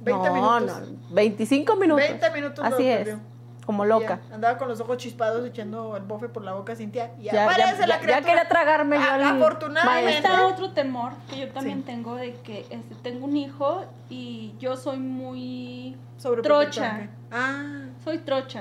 [0.00, 0.88] 20 no, minutos.
[0.90, 2.08] no, 25 minutos.
[2.08, 2.96] 20 minutos lo Así es.
[2.98, 3.20] perdió.
[3.64, 4.20] Como loca.
[4.28, 7.12] Ya, andaba con los ojos chispados echando el bofe por la boca a Cintia.
[7.18, 8.26] Y Ya, aparece ya, la ya criatura.
[8.28, 10.16] quería tragarme yo al afortunadamente.
[10.16, 11.84] Está otro temor que yo también Sí.
[11.86, 17.08] tengo de que este, tengo un hijo y yo soy muy Sobreprotectora, trocha.
[17.32, 17.86] Ah.
[18.04, 18.60] soy trocha.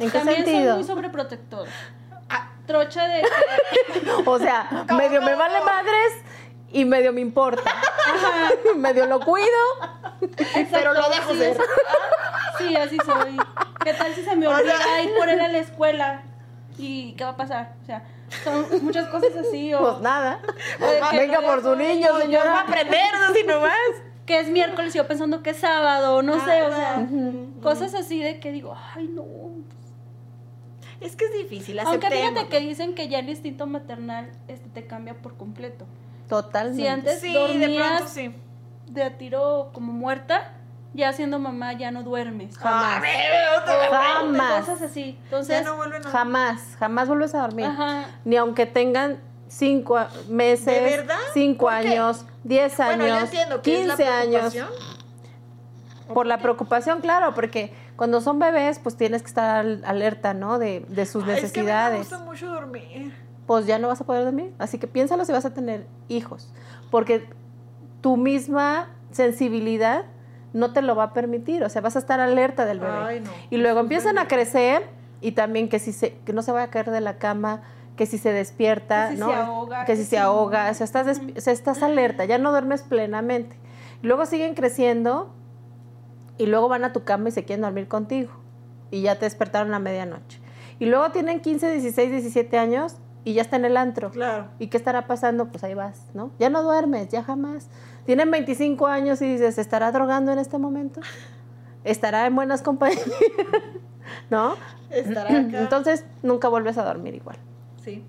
[0.00, 0.64] ¿En qué también sentido?
[0.70, 1.70] soy muy sobreprotectora.
[2.28, 3.22] Ah, Trocha de
[4.26, 6.12] O sea, medio me vale madres
[6.72, 7.70] y medio me importa.
[8.76, 9.46] medio lo cuido.
[10.72, 11.56] Pero lo dejo sí, ser.
[12.68, 13.36] Sí, así soy.
[13.84, 16.22] ¿Qué tal si se me O olvida sea- ir por él a la escuela?
[16.78, 17.74] ¿Y qué va a pasar?
[17.82, 18.02] O sea,
[18.42, 19.72] son muchas cosas así.
[19.74, 20.40] O, Pues nada.
[20.80, 22.50] o de Venga por su niño, y yo- señora.
[22.50, 23.72] va a aprender, así nomás.
[24.26, 27.06] Que es miércoles y yo pensando que es sábado, no sé, o sea,
[27.62, 29.24] cosas así de que digo, ay no.
[31.00, 34.86] Es que es difícil, Aunque fíjate que dicen que ya el instinto maternal este, te
[34.86, 35.84] cambia por completo.
[36.28, 36.82] Totalmente.
[36.82, 38.34] Si antes Sí, de dormías pronto sí.
[38.86, 40.54] de a tiro como muerta,
[40.94, 42.56] ya siendo mamá ya no duermes.
[42.56, 43.02] Jamás.
[43.92, 44.20] Ah.
[44.22, 44.64] Jamás.
[44.64, 45.12] Cosas así.
[45.12, 46.10] Ya Entonces, no vuelven a...
[46.10, 47.66] Jamás, jamás vuelves a dormir.
[47.66, 48.04] ajá.
[48.24, 49.18] Ni aunque tengan
[49.48, 51.16] cinco meses, ¿De verdad?
[51.32, 54.52] cinco años, diez Bueno, yo años, entiendo es la 15 años.
[54.52, 54.94] preocupación.
[56.14, 60.58] Por la preocupación, claro, porque cuando son bebés, pues tienes que estar al- alerta, ¿no?
[60.58, 61.92] De, de sus Ay, Es que a necesidades.
[61.92, 63.14] mí me gusta mucho dormir.
[63.46, 64.52] Pues ya no vas a poder dormir.
[64.58, 66.52] Así que piénsalo si vas a tener hijos.
[66.90, 67.26] Porque
[68.02, 70.04] tu misma sensibilidad
[70.54, 71.62] no te lo va a permitir.
[71.62, 72.96] O sea, vas a estar alerta del bebé.
[72.96, 73.30] Ay, no.
[73.50, 74.88] Y luego empiezan a crecer
[75.20, 77.62] y también que si se, que no se vaya a caer de la cama,
[77.96, 79.28] que si se despierta, Que si ¿no?
[79.28, 82.50] se ahoga, que si se ahoga, o sea, estás, o sea, estás alerta, ya no
[82.50, 83.56] duermes plenamente.
[84.02, 85.34] Luego siguen creciendo
[86.38, 88.32] y luego van a tu cama y se quieren dormir contigo
[88.90, 90.40] y ya te despertaron a medianoche.
[90.78, 94.10] Y luego tienen 15, 16, 17 años y ya está en el antro.
[94.10, 94.48] Claro.
[94.58, 95.48] ¿Y qué estará pasando?
[95.48, 96.30] Pues ahí vas, ¿no?
[96.38, 97.68] Ya no duermes, ya jamás.
[98.06, 101.00] Tienen 25 años y dices, ¿se estará drogando en este momento?
[101.84, 103.02] ¿Estará en buenas compañías?
[104.30, 104.54] ¿No?
[104.90, 105.58] Estará acá.
[105.60, 107.36] Entonces nunca vuelves a dormir igual.
[107.82, 108.04] sí.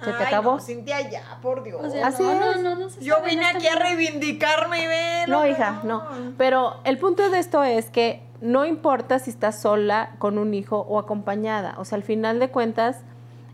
[0.00, 0.52] ¿se te Ay, acabó?
[0.52, 1.80] No, Cintia, ya, por Dios.
[1.84, 2.62] O sea, Así no, no, es.
[2.62, 5.24] no, no se Yo vine este aquí a reivindicarme y ve.
[5.26, 6.04] No, hija, no.
[6.38, 10.78] Pero el punto de esto es que no importa si estás sola con un hijo
[10.88, 11.74] o acompañada.
[11.78, 12.98] O sea, al final de cuentas,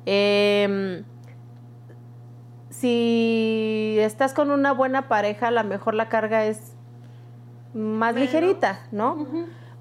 [0.05, 1.05] em,
[2.69, 3.64] si
[4.06, 6.72] estás con una buena pareja, a lo mejor la carga es
[7.74, 9.26] más ligerita, ¿no?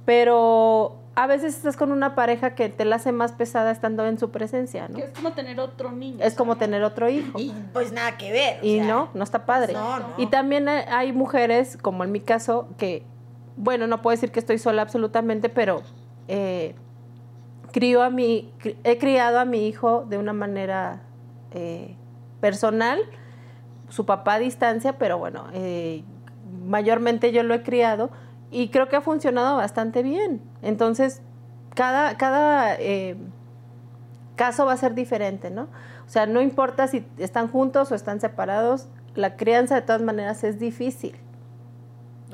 [0.06, 4.18] Pero a veces estás con una pareja que te la hace más pesada estando en
[4.18, 4.96] su presencia, ¿no?
[4.98, 6.18] Que es como tener otro niño.
[6.24, 7.38] Es como tener otro hijo.
[7.40, 8.60] Y pues nada que ver.
[8.62, 9.74] o Y sea, no, no está padre.
[9.74, 10.06] No, no.
[10.18, 13.04] Y también hay- mujeres, como en mi caso, que,
[13.58, 15.84] bueno, no puedo decir que estoy sola absolutamente, pero
[16.28, 16.74] eh,
[17.72, 18.52] crío a mi,
[18.84, 21.02] he criado a mi hijo de una manera
[21.52, 21.96] eh,
[22.42, 23.00] personal,
[23.94, 26.04] su papá a distancia, pero bueno, eh,
[26.66, 28.10] mayormente yo lo he criado
[28.50, 30.42] y creo que ha funcionado bastante bien.
[30.64, 31.22] Entonces,
[31.76, 33.16] cada, cada eh,
[34.36, 35.68] caso va a ser diferente, ¿no?
[36.08, 40.44] O sea, no importa si están juntos o están separados, la crianza de todas maneras
[40.44, 41.16] es difícil.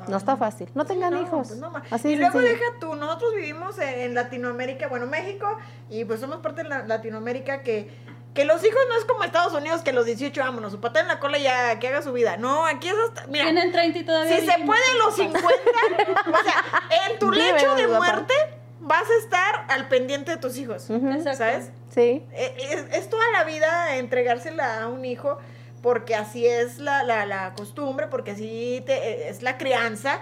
[0.07, 0.69] No está fácil.
[0.76, 1.49] No Sí, tengan no, hijos.
[1.49, 5.45] pues no Así y luego deja tú, nosotros vivimos en, en Latinoamérica, bueno, México,
[5.90, 7.90] y pues somos parte de la- Latinoamérica que
[8.34, 11.07] Que los hijos no es como Estados Unidos que los 18 vámonos, su pata en
[11.07, 12.38] la cola y ya que haga su vida.
[12.38, 13.27] No, aquí es hasta.
[13.27, 14.35] Mira, Tienen 30 y todavía.
[14.39, 16.64] si se puede los 50, o sea,
[17.10, 18.34] en tu lecho de muerte
[18.81, 20.84] vas a estar al pendiente de tus hijos.
[20.84, 21.72] ¿Sabes?
[21.89, 22.23] Sí.
[22.31, 25.38] Eh, Es, es toda la vida entregársela a un hijo
[25.81, 30.19] porque así es la, la, la costumbre, porque así te- es la crianza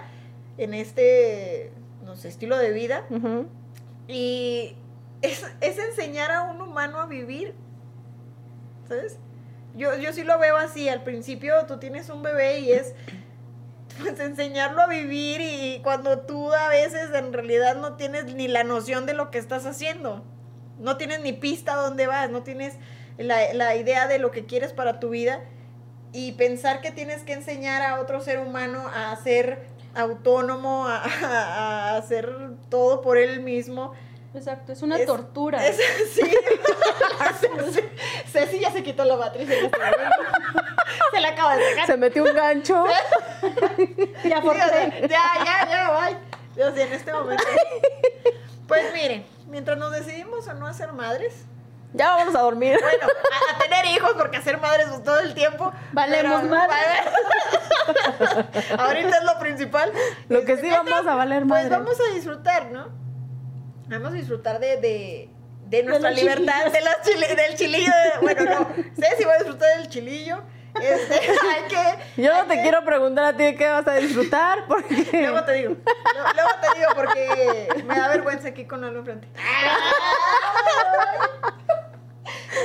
[0.56, 1.72] en este
[2.04, 3.04] no sé, estilo de vida.
[4.06, 4.76] Y
[5.20, 7.54] es, es enseñar a un humano a vivir.
[8.88, 9.18] ¿Sabes?
[9.76, 10.88] Yo, yo sí lo veo así.
[10.88, 12.94] Al principio tú tienes un bebé y es
[14.00, 18.62] pues enseñarlo a vivir y cuando tú a veces en realidad no tienes ni la
[18.64, 20.22] noción de lo que estás haciendo.
[20.78, 22.74] No tienes ni pista dónde vas, no tienes
[23.18, 25.40] la, la idea de lo que quieres para tu vida
[26.12, 29.58] y pensar que tienes que enseñar a otro ser humano a ser
[29.94, 32.32] autónomo, a- a hacer
[32.68, 33.92] todo por él mismo.
[34.38, 35.66] Exacto, es una Es- tortura.
[35.66, 35.76] Es
[36.14, 36.22] sí.
[38.32, 40.16] Ceci- ya se quitó la matriz en este momento.
[41.12, 41.86] Se la acaba de sacar.
[41.86, 42.84] Se metió un gancho.
[44.24, 45.08] Ya, por ya, ya,
[45.68, 46.16] ya, bye.
[46.56, 47.44] Yo sí, en este momento.
[48.66, 51.32] Pues miren, mientras nos decidimos a no hacer madres,
[51.94, 52.78] Ya vamos a dormir.
[52.82, 55.72] bueno, a, a tener hijos, porque hacer madres pues, todo el tiempo.
[55.92, 56.76] Valemos pero- madre.
[58.78, 59.92] Ahorita es lo principal.
[60.28, 61.68] Lo que sí vamos a valer Pues madre.
[61.76, 62.88] vamos a disfrutar, ¿no?
[63.88, 65.30] Vamos a disfrutar de, de,
[65.68, 67.92] de nuestra los libertad, de las chili- del chilillo.
[68.22, 68.68] bueno, no,
[69.00, 70.42] Ceci va a disfrutar del chilillo.
[70.80, 72.22] Este, hay que.
[72.22, 75.44] Yo no te que- quiero preguntar a ti de qué vas a disfrutar porque Luego
[75.44, 75.76] te digo.
[76.14, 79.28] Luego, luego te digo porque me da vergüenza aquí con algo enfrente.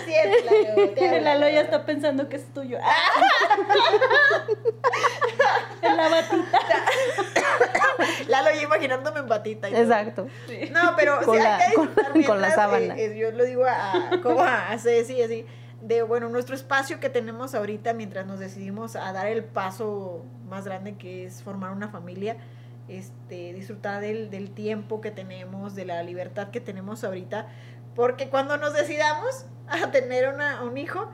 [0.06, 1.24] Te El.
[1.24, 2.78] Lalo ya está pensando que es tuyo.
[5.82, 6.60] en la batita.
[8.28, 9.70] Lalo yo imaginándome en patita.
[9.70, 9.76] y.
[9.76, 10.28] Exacto.
[10.72, 12.96] No, pero Con sí la- hay que con- disfrutar con la mientras, sábana.
[12.98, 15.46] eh, eh, yo lo digo a, a- como a Ceci, así,
[15.82, 20.66] de bueno, nuestro espacio que tenemos ahorita mientras nos decidimos a dar el paso más
[20.66, 22.38] grande que es formar una familia,
[22.88, 27.48] este, disfrutar del, del tiempo que tenemos, de la libertad que tenemos ahorita,
[27.96, 31.10] porque cuando nos decidamos a tener una, un hijo,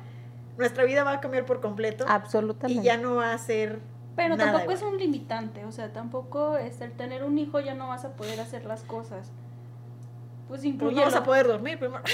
[0.57, 2.81] nuestra vida va a cambiar por completo Absolutamente.
[2.81, 3.79] y ya no va a ser
[4.23, 7.73] Pero nada tampoco es un limitante, o sea, tampoco es el tener un hijo ya
[7.73, 9.31] no vas a poder hacer las cosas.
[10.47, 12.03] Pues Pues incluye no vas a poder dormir primero.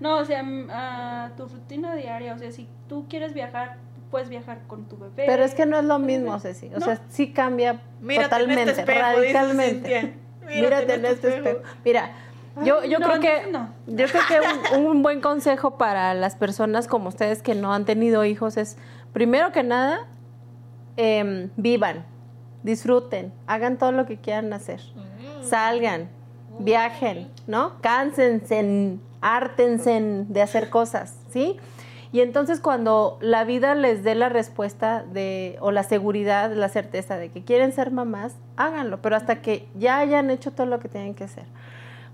[0.00, 3.78] No, o sea, mm, tu rutina diaria, o sea, si tú quieres viajar,
[4.12, 5.24] puedes viajar con tu bebé.
[5.26, 6.68] Pero es que no es lo mismo, Ceci.
[6.68, 6.84] O No.
[6.84, 10.00] sea, sí cambia Mírate en totalmente, este espejo, radicalmente.
[10.00, 10.14] Cintia.
[10.62, 11.58] Mírate en este espejo.
[11.84, 12.12] Mira,
[12.62, 13.70] yo, yo no, creo que no.
[13.88, 17.84] yo creo que un, un buen consejo para las personas como ustedes que no han
[17.84, 18.76] tenido hijos es,
[19.12, 20.06] primero que nada,
[20.98, 22.04] em, vivan,
[22.62, 24.80] disfruten, hagan todo lo que quieran hacer,
[25.42, 26.08] salgan,
[26.58, 27.80] viajen, ¿no?
[27.80, 31.56] Cánsense, hártense de hacer cosas, ¿sí?
[32.10, 37.16] Y entonces cuando la vida les dé la respuesta de, o la seguridad, la certeza
[37.16, 40.88] de que quieren ser mamás, háganlo, pero hasta que ya hayan hecho todo lo que
[40.88, 41.44] tienen que hacer.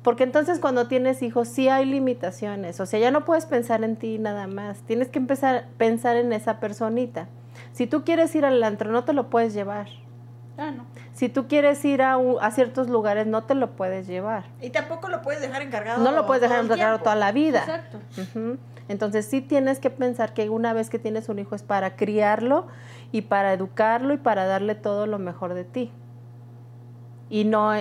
[0.02, 3.96] Porque entonces cuando tienes hijos sí hay limitaciones, o sea, ya no puedes pensar en
[3.96, 7.28] ti nada más, tienes que empezar a pensar en esa personita.
[7.74, 9.88] Si tú quieres ir al antro, no te lo puedes llevar.
[10.56, 10.86] Ah, no.
[11.12, 14.44] Si tú quieres ir a, a ciertos lugares, no te lo puedes llevar.
[14.60, 16.02] Y tampoco lo puedes dejar encargado.
[16.02, 17.58] No lo puedes dejar encargado toda la vida.
[17.58, 17.98] Exacto.
[18.88, 22.68] Entonces sí tienes que pensar que una vez que tienes un hijo es para criarlo
[23.10, 25.90] y para educarlo y para darle todo lo mejor de ti.
[27.28, 27.72] Y no,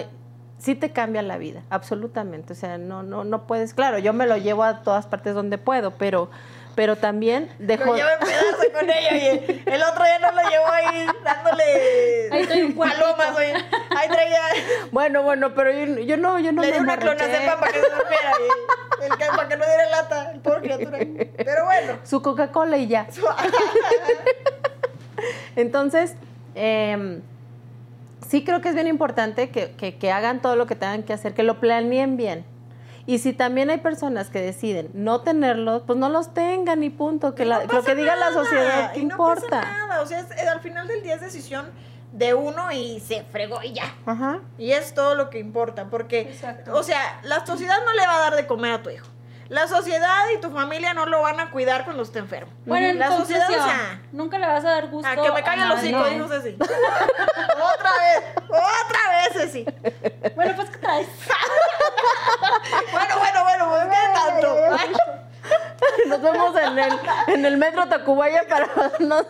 [0.57, 2.53] sí te cambia la vida, absolutamente.
[2.53, 5.57] O sea, no, no, no puedes, claro, yo me lo llevo a todas partes donde
[5.57, 6.30] puedo, pero,
[6.76, 7.86] pero también dejo...
[7.86, 12.30] Lo llevo en pedazo con ella y el, otro día no lo llevó ahí dándole
[12.32, 13.54] Ahí un palomas, oye.
[13.95, 14.40] Ahí traía,
[14.91, 17.90] Bueno, bueno, pero yo, yo no, yo no le di una clonazepam para que se
[17.90, 18.32] durmiera
[19.02, 20.98] y el que, para que no diera lata, el pobre criatura.
[21.38, 22.00] Pero bueno.
[22.04, 23.08] Su Coca-Cola y ya.
[25.56, 26.16] Entonces,
[26.56, 27.20] eh,
[28.28, 31.14] sí creo que es bien importante que, que- que hagan todo lo que tengan que
[31.14, 32.45] hacer, que lo planeen bien.
[33.06, 37.36] Y si también hay personas que deciden no tenerlos, pues no los tengan y punto.
[37.36, 39.62] Que Y la- no lo que diga la sociedad, ¿qué y no importa?
[39.62, 41.66] pasa nada, o sea, es- al final del día es decisión
[42.14, 43.94] de uno y se fregó y ya.
[44.06, 44.40] Ajá.
[44.58, 46.74] Y es todo lo que importa, porque, Exacto.
[46.76, 49.08] o sea, la sociedad no le va a dar de comer a tu hijo.
[49.54, 52.52] La sociedad y tu familia no lo van a cuidar cuando esté enfermo.
[52.66, 55.44] Bueno, en la sociedad, o sea, nunca le vas a dar gusto a que me
[55.44, 56.56] caigan los hijos, dijo Ceci.
[56.56, 59.64] otra vez, otra vez, Ceci.
[60.34, 61.08] Bueno, pues, ¿qué traes?
[62.92, 64.58] Bueno, bueno, bueno, pues qué tanto.
[66.08, 68.70] Nos vemos en el, en el metro Tacubaya para,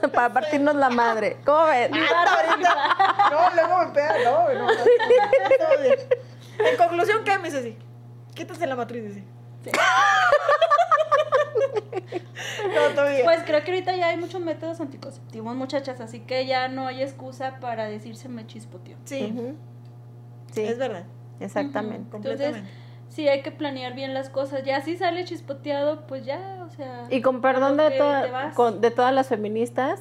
[0.10, 1.42] para partirnos la madre.
[1.44, 1.92] ¿Cómo ves?
[1.92, 2.76] hasta ahorita.
[3.30, 4.72] No, luego me pega, no, no.
[6.60, 7.78] En conclusión, ¿qué, mi Ceci?
[8.34, 9.33] Quítase la matriz, dice.
[12.76, 13.24] No, todavía.
[13.24, 17.02] Pues creo que ahorita ya hay muchos métodos anticonceptivos, muchachas, así que ya no hay
[17.04, 18.98] excusa para decirse me chispoteó.
[19.06, 19.34] sí.
[20.52, 21.06] Sí, es verdad.
[21.40, 22.12] exactamente.
[22.12, 22.60] Completamente.
[22.60, 22.78] Entonces,
[23.10, 24.64] sí hay que planear bien las cosas.
[24.64, 27.06] Ya si sale chispoteado, pues ya, o sea.
[27.10, 30.00] Y con perdón de, toda- con- de todas las feministas,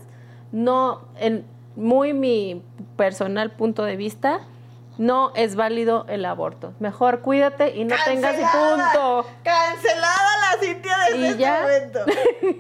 [0.51, 2.63] no, en muy mi
[2.97, 4.41] personal punto de vista,
[4.99, 6.75] no es válido el aborto.
[6.79, 8.93] Mejor cuídate y no tengas y Cancelada.
[8.93, 9.27] punto.
[9.43, 11.61] Cancelada la Cintia desde Y este ya.
[11.63, 12.01] momento.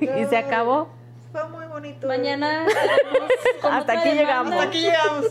[0.21, 0.89] y se acabó.
[1.33, 2.07] Fue muy bonito.
[2.07, 2.67] Mañana.
[3.63, 4.23] Hasta aquí demanda.
[4.23, 4.53] llegamos.
[4.55, 5.27] Hasta aquí llegamos.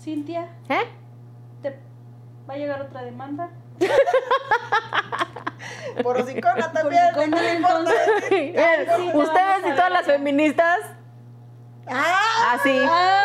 [0.00, 0.84] Cintia, ¿Eh?
[1.62, 1.78] ¿te
[2.48, 3.48] va a llegar otra demanda?
[6.02, 7.02] Por hocicona también.
[7.16, 7.96] entonces.
[9.14, 10.78] Ustedes y todas las feministas,
[11.88, 12.54] ¡Ah!
[12.54, 12.80] así.
[12.84, 13.22] Ah,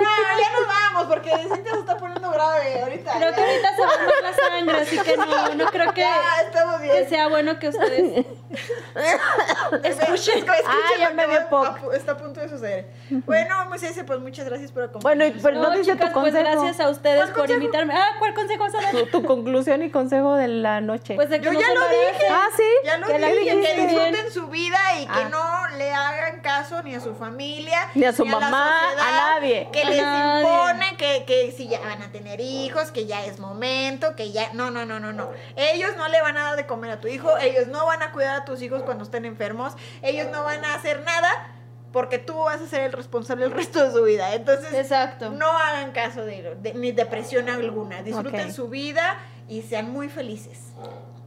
[0.00, 3.12] No, ya nos vamos porque Cintia se está poniendo grave ahorita.
[3.18, 6.20] creo que ahorita se va a la sangre, así que no, no creo que, Ya,
[6.46, 6.96] estamos bien.
[6.96, 8.26] que sea bueno que ustedes
[9.84, 11.92] Escuchen, Ah, ya me dio poco.
[11.92, 12.86] Está a punto de suceder.
[13.10, 15.42] Bueno, Moisés, pues muchas gracias por Bueno, y acompañarnos.
[15.42, 17.60] pero no, No, dice chicas, tu pues gracias a ustedes ¿Cuál por consejo?
[17.60, 17.94] invitarme.
[17.94, 18.90] Ah, ¿cuál consejo vas a dar?
[18.92, 21.14] Tu, tu conclusión y consejo de la noche.
[21.14, 22.26] Pues de que Yo no ya se lo dije.
[22.30, 22.62] ah, sí.
[22.84, 25.28] Ya lo que dije, disfruten su vida y que Ah.
[25.30, 29.68] no le hagan caso ni a su familia, Ni a su mamá, a sociedad, nadie.
[29.72, 30.40] Que A les nadie.
[30.42, 34.52] impone que, que si ya van a tener hijos, que ya es momento, que ya.
[34.52, 35.30] No, no, no, no, no.
[35.56, 38.12] Ellos no le van a dar de comer a tu hijo, ellos no van a
[38.12, 41.48] cuidar a tus hijos cuando estén enfermos, ellos no van a hacer nada
[41.92, 44.34] porque tú vas a ser el responsable el resto de su vida.
[44.34, 45.30] Entonces, Exacto.
[45.30, 48.02] no hagan caso de, de- ni depresión alguna.
[48.02, 49.18] Disfruten su vida
[49.48, 50.58] y sean muy felices.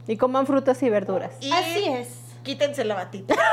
[0.06, 1.32] Y coman frutas y verduras.
[1.40, 2.08] Y Así es.
[2.44, 3.34] Quítense la batita.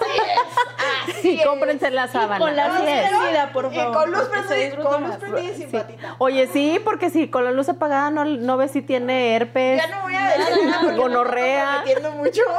[0.00, 1.16] Así es.
[1.18, 2.38] Así Y cómprense la sábana.
[2.38, 3.08] con la luz es.
[3.10, 3.92] prendida, por Y favor.
[3.96, 5.76] con luz prendida, con luz prendida y sin Sí.
[5.76, 6.14] batita.
[6.18, 9.82] Oye, sí, porque si con la luz apagada no, no ves si tiene herpes.
[9.84, 11.82] Ya no voy a decir nada me Gonorrea.
[11.84, 12.42] estoy comprometiendo mucho.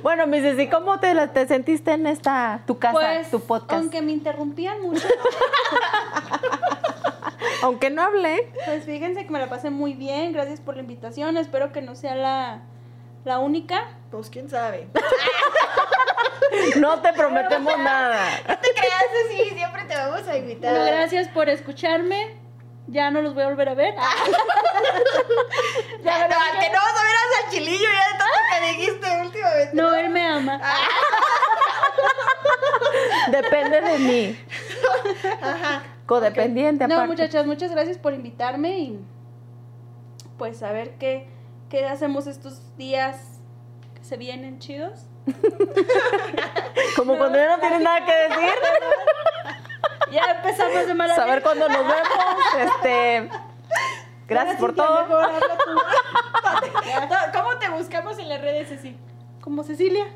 [0.00, 3.72] Bueno, mi Ceci, ¿cómo te, te sentiste en esta, tu casa, Pues, tu podcast?
[3.72, 5.08] aunque me interrumpían mucho,
[7.64, 8.48] Aunque no hablé.
[8.64, 10.32] pues fíjense que me la pasé muy bien.
[10.32, 11.36] Gracias por la invitación.
[11.36, 12.60] Espero que no sea la,
[13.26, 13.82] la única.
[14.10, 14.88] Pues quién sabe.
[16.76, 18.40] No te prometemos nada.
[18.48, 20.74] No te creas así, siempre te vamos a invitar.
[20.86, 22.36] Gracias por escucharme.
[22.86, 23.94] Ya no los voy a volver a ver.
[26.02, 29.70] Ya, no, que no vas a ver a Salchilillo ya de tanto que dijiste últimamente.
[29.74, 30.60] No, él me ama.
[33.32, 34.38] Depende de mí.
[35.42, 35.82] Ajá.
[36.06, 37.10] Codependiente, No, aparte.
[37.10, 39.00] muchachas, muchas gracias por invitarme y
[40.38, 41.28] pues a ver qué,
[41.68, 43.16] qué hacemos estos días
[43.94, 45.06] que se vienen chidos.
[46.96, 48.54] Como cuando ya no tienes nada que decir.
[50.12, 51.96] Ya empezamos de mala Saber cuándo nos vemos.
[52.60, 53.28] Este.
[54.28, 55.04] Gracias por todo.
[57.32, 58.96] ¿Cómo te buscamos en las redes así?
[59.40, 60.06] Como Cecilia.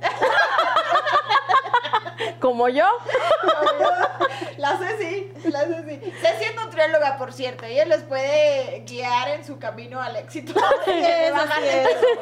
[2.41, 2.85] Como yo.
[4.57, 6.01] La Ceci, la Ceci.
[6.21, 7.65] Ceci es nutrióloga, por cierto.
[7.65, 10.53] Ella les puede guiar en su camino al éxito.
[10.87, 11.63] Es, bajar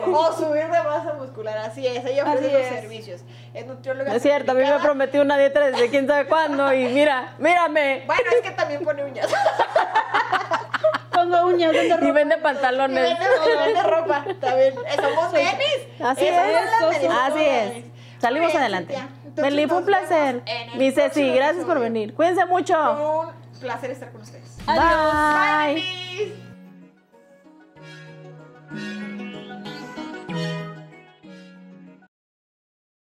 [0.06, 1.58] o subir de masa muscular.
[1.58, 3.22] Así es, ella ofrece los servicios.
[3.54, 4.14] Es nutrióloga.
[4.14, 6.72] Es cierto, a mí me prometió una dieta desde quién sabe cuándo.
[6.72, 8.04] Y mira, mírame.
[8.06, 9.26] Bueno, es que también pone uñas.
[11.12, 13.02] Pongo uñas Y vende pantalones.
[13.02, 14.24] vende, y vende ropa.
[14.40, 14.74] También.
[14.96, 15.88] Somos memes.
[16.00, 17.10] Así es.
[17.10, 17.84] Así es.
[18.20, 18.96] Salimos adelante.
[19.40, 20.42] Meli, fue un placer.
[20.92, 22.14] Ceci, próximo gracias por venir.
[22.14, 22.74] Cuídense mucho.
[23.54, 24.58] Un placer estar con ustedes.
[24.66, 25.74] Adiós.
[25.74, 25.74] Bye.
[25.74, 26.47] Bye.